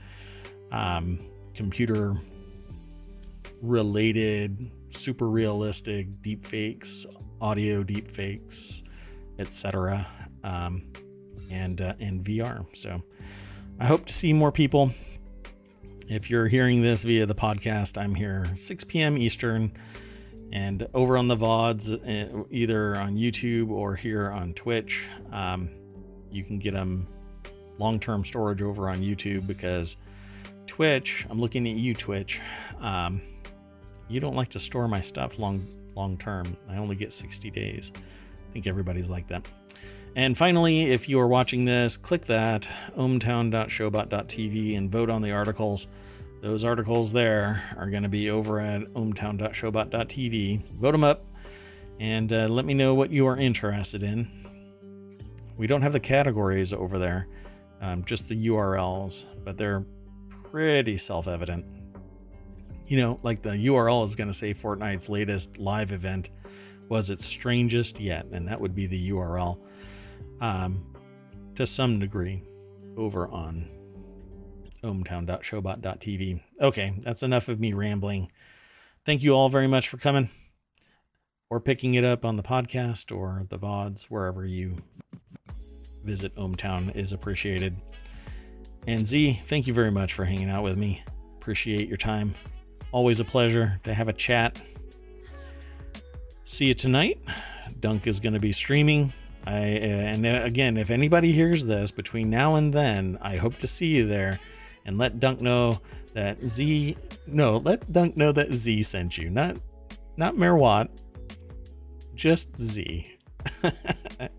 um, 0.72 1.20
computer 1.54 2.16
related, 3.62 4.72
super 4.96 5.30
realistic 5.30 6.22
deep 6.22 6.44
fakes, 6.44 7.06
audio 7.42 7.84
deep 7.84 8.08
fakes, 8.08 8.84
etc. 9.40 10.06
Um, 10.44 10.92
and 11.52 11.82
uh, 11.82 11.94
and 12.00 12.24
VR. 12.24 12.66
So 12.76 13.02
I 13.80 13.86
hope 13.86 14.06
to 14.06 14.14
see 14.14 14.34
more 14.34 14.52
people. 14.52 14.92
If 16.08 16.30
you're 16.30 16.48
hearing 16.48 16.82
this 16.82 17.04
via 17.04 17.26
the 17.26 17.36
podcast, 17.36 17.98
I'm 18.00 18.14
here 18.14 18.48
6 18.54 18.84
p.m. 18.84 19.18
Eastern 19.18 19.72
and 20.52 20.88
over 20.94 21.18
on 21.18 21.28
the 21.28 21.36
VODs, 21.36 21.92
uh, 21.92 22.44
either 22.52 22.96
on 22.96 23.18
YouTube 23.18 23.70
or 23.72 23.96
here 23.96 24.30
on 24.30 24.54
Twitch. 24.54 25.08
Um, 25.32 25.70
you 26.32 26.44
can 26.44 26.60
get 26.60 26.74
them 26.74 27.08
long 27.78 28.00
term 28.00 28.24
storage 28.24 28.62
over 28.62 28.90
on 28.90 29.02
YouTube 29.02 29.48
because 29.48 29.98
Twitch, 30.68 31.26
I'm 31.30 31.40
looking 31.40 31.68
at 31.68 31.76
you, 31.76 31.94
Twitch. 31.94 32.42
Um, 32.80 33.22
you 34.08 34.20
don't 34.20 34.36
like 34.36 34.50
to 34.50 34.60
store 34.60 34.88
my 34.88 35.02
stuff 35.02 35.40
long 35.40 35.68
long 35.96 36.18
term. 36.18 36.58
I 36.70 36.78
only 36.78 36.96
get 36.96 37.14
60 37.14 37.50
days. 37.52 37.92
I 37.96 38.54
think 38.54 38.68
everybody's 38.68 39.10
like 39.10 39.28
that. 39.28 39.46
And 40.16 40.38
finally, 40.38 40.92
if 40.92 41.10
you 41.10 41.20
are 41.20 41.28
watching 41.28 41.66
this, 41.66 41.98
click 41.98 42.26
that 42.26 42.70
ohmtown.showbot.tv 42.98 44.78
and 44.78 44.92
vote 44.92 45.10
on 45.10 45.22
the 45.22 45.32
articles. 45.32 45.88
Those 46.42 46.64
articles 46.64 47.12
there 47.12 47.64
are 47.76 47.90
going 47.90 48.04
to 48.04 48.10
be 48.10 48.30
over 48.30 48.60
at 48.60 48.82
ohmtown.showbot.tv. 48.94 50.72
Vote 50.76 50.92
them 50.92 51.04
up 51.04 51.26
and 52.00 52.32
uh, 52.32 52.48
let 52.48 52.66
me 52.66 52.74
know 52.74 52.94
what 52.94 53.10
you 53.10 53.28
are 53.28 53.38
interested 53.38 54.04
in. 54.04 54.30
We 55.58 55.68
don't 55.68 55.82
have 55.82 55.94
the 55.94 56.00
categories 56.00 56.74
over 56.74 56.98
there, 56.98 57.28
um, 57.82 58.04
just 58.04 58.28
the 58.28 58.48
URLs, 58.48 59.26
but 59.44 59.58
they're 59.58 59.86
pretty 60.52 60.98
self 60.98 61.28
evident 61.28 61.66
you 62.88 62.98
know, 62.98 63.20
like 63.24 63.42
the 63.42 63.52
URL 63.52 64.06
is 64.06 64.16
going 64.16 64.28
to 64.28 64.34
say 64.34 64.54
Fortnite's 64.54 65.10
latest 65.10 65.58
live 65.58 65.92
event 65.92 66.30
was 66.90 67.10
its 67.10 67.26
strangest 67.26 68.00
yet, 68.00 68.26
and 68.32 68.48
that 68.48 68.62
would 68.62 68.76
be 68.76 68.88
the 68.88 69.10
URL 69.10 69.60
um, 70.40 70.94
to 71.56 71.66
some 71.66 72.00
degree 72.00 72.44
over 72.98 73.28
on 73.28 73.68
ohmtown.showbot.tv. 74.84 76.42
Okay, 76.62 76.94
that's 77.02 77.24
enough 77.24 77.50
of 77.50 77.60
me 77.60 77.74
rambling. 77.74 78.32
Thank 79.06 79.24
you 79.24 79.34
all 79.34 79.50
very 79.50 79.68
much 79.68 79.90
for 79.90 79.98
coming 79.98 80.30
or 81.50 81.60
picking 81.60 81.96
it 81.96 82.04
up 82.04 82.26
on 82.26 82.38
the 82.38 82.44
podcast 82.44 83.16
or 83.16 83.46
the 83.50 83.58
VODs, 83.58 84.06
wherever 84.06 84.46
you 84.46 84.78
visit 86.04 86.36
ohmTown 86.36 86.96
is 86.96 87.14
appreciated. 87.14 87.76
And 88.88 89.08
Z, 89.08 89.42
thank 89.46 89.68
you 89.68 89.74
very 89.74 89.92
much 89.92 90.14
for 90.14 90.26
hanging 90.26 90.50
out 90.50 90.64
with 90.64 90.78
me. 90.78 91.04
Appreciate 91.38 91.88
your 91.88 91.98
time. 91.98 92.36
Always 92.96 93.20
a 93.20 93.26
pleasure 93.26 93.78
to 93.84 93.94
have 93.94 94.08
a 94.08 94.14
chat. 94.14 94.58
See 96.46 96.68
you 96.68 96.74
tonight. 96.74 97.20
Dunk 97.82 98.08
is 98.08 98.22
going 98.22 98.36
to 98.36 98.40
be 98.40 98.54
streaming. 98.54 99.12
I 99.46 99.60
and 99.60 100.26
uh, 100.26 100.40
again, 100.44 100.78
if 100.78 100.90
anybody 100.90 101.34
hears 101.34 101.66
this 101.66 101.92
between 101.92 102.30
now 102.30 102.56
and 102.56 102.72
then, 102.72 103.18
I 103.22 103.36
hope 103.36 103.58
to 103.58 103.68
see 103.68 103.88
you 103.88 104.08
there, 104.08 104.40
and 104.86 104.98
let 104.98 105.20
Dunk 105.20 105.42
know 105.42 105.82
that 106.14 106.42
Z. 106.48 106.96
No, 107.28 107.58
let 107.58 107.92
Dunk 107.92 108.16
know 108.16 108.32
that 108.32 108.54
Z 108.54 108.84
sent 108.84 109.18
you, 109.18 109.30
not 109.30 109.58
not 110.16 110.36
Merwatt, 110.36 110.88
just 112.14 112.58
Z. 112.58 113.12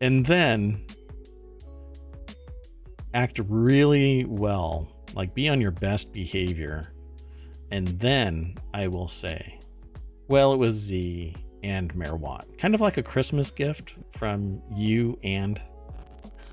and 0.00 0.24
then 0.24 0.86
act 3.12 3.38
really 3.46 4.24
well 4.24 4.95
like, 5.16 5.34
be 5.34 5.48
on 5.48 5.62
your 5.62 5.70
best 5.70 6.12
behavior. 6.12 6.92
And 7.70 7.88
then 7.88 8.54
I 8.74 8.86
will 8.86 9.08
say, 9.08 9.58
well, 10.28 10.52
it 10.52 10.58
was 10.58 10.74
Z 10.74 11.34
and 11.62 11.92
Mayor 11.96 12.16
Watt. 12.16 12.46
Kind 12.58 12.74
of 12.74 12.82
like 12.82 12.98
a 12.98 13.02
Christmas 13.02 13.50
gift 13.50 13.94
from 14.10 14.62
you 14.70 15.18
and. 15.24 15.60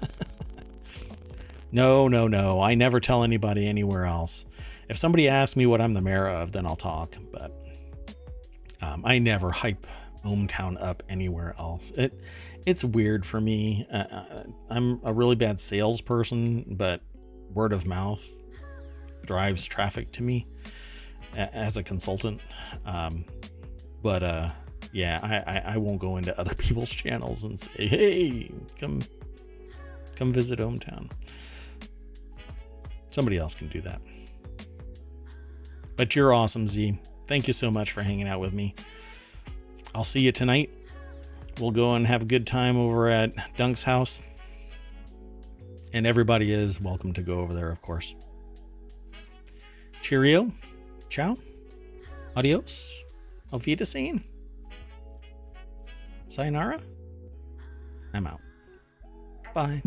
no, 1.71 2.07
no, 2.07 2.27
no. 2.29 2.61
I 2.61 2.73
never 2.73 3.01
tell 3.01 3.23
anybody 3.23 3.67
anywhere 3.67 4.05
else. 4.05 4.45
If 4.87 4.97
somebody 4.97 5.27
asks 5.27 5.57
me 5.57 5.65
what 5.65 5.81
I'm 5.81 5.93
the 5.93 6.01
mayor 6.01 6.29
of, 6.29 6.53
then 6.53 6.65
I'll 6.65 6.77
talk. 6.77 7.15
But 7.33 7.51
um, 8.81 9.03
I 9.05 9.19
never 9.19 9.51
hype 9.51 9.85
ohmTown 10.25 10.81
up 10.81 11.03
anywhere 11.09 11.53
else. 11.59 11.91
It 11.91 12.17
it's 12.65 12.85
weird 12.85 13.25
for 13.25 13.41
me. 13.41 13.85
Uh, 13.91 13.97
uh 14.09 14.43
I'm 14.69 15.01
a 15.03 15.11
really 15.11 15.35
bad 15.35 15.59
salesperson, 15.59 16.75
but 16.77 17.01
word 17.53 17.73
of 17.73 17.85
mouth 17.85 18.25
drives 19.25 19.65
traffic 19.65 20.11
to 20.13 20.23
me 20.23 20.47
as 21.35 21.77
a 21.77 21.83
consultant. 21.83 22.41
Um, 22.85 23.25
but 24.01 24.23
uh, 24.23 24.49
yeah, 24.91 25.19
I, 25.23 25.57
I, 25.57 25.73
I, 25.73 25.77
won't 25.77 25.99
go 25.99 26.17
into 26.17 26.37
other 26.39 26.53
people's 26.57 26.91
channels 26.91 27.43
and 27.43 27.59
say, 27.59 27.87
hey, 27.87 28.51
come 28.79 29.01
come 30.15 30.31
visit 30.31 30.59
ohmTown. 30.59 31.11
Somebody 33.11 33.37
else 33.37 33.55
can 33.55 33.67
do 33.67 33.81
that. 33.81 34.01
But 35.95 36.15
you're 36.15 36.33
awesome, 36.33 36.67
Z. 36.67 36.99
Thank 37.27 37.47
you 37.47 37.53
so 37.53 37.71
much 37.71 37.91
for 37.91 38.01
hanging 38.01 38.27
out 38.27 38.39
with 38.39 38.53
me. 38.53 38.75
I'll 39.95 40.03
see 40.03 40.21
you 40.21 40.31
tonight. 40.31 40.69
We'll 41.59 41.71
go 41.71 41.93
and 41.93 42.07
have 42.07 42.23
a 42.23 42.25
good 42.25 42.47
time 42.47 42.77
over 42.77 43.09
at 43.09 43.33
Dunk's 43.57 43.83
house. 43.83 44.21
And 45.93 46.07
everybody 46.07 46.51
is 46.51 46.81
welcome 46.81 47.13
to 47.13 47.21
go 47.21 47.39
over 47.39 47.53
there, 47.53 47.69
of 47.69 47.79
course. 47.81 48.15
Cheerio. 50.03 50.51
Ciao. 51.09 51.37
Adios. 52.35 53.05
Auf 53.51 53.65
Wiedersehen. 53.65 54.23
Sayonara. 56.27 56.77
I'm 58.13 58.27
out. 58.27 58.41
Bye. 59.53 59.81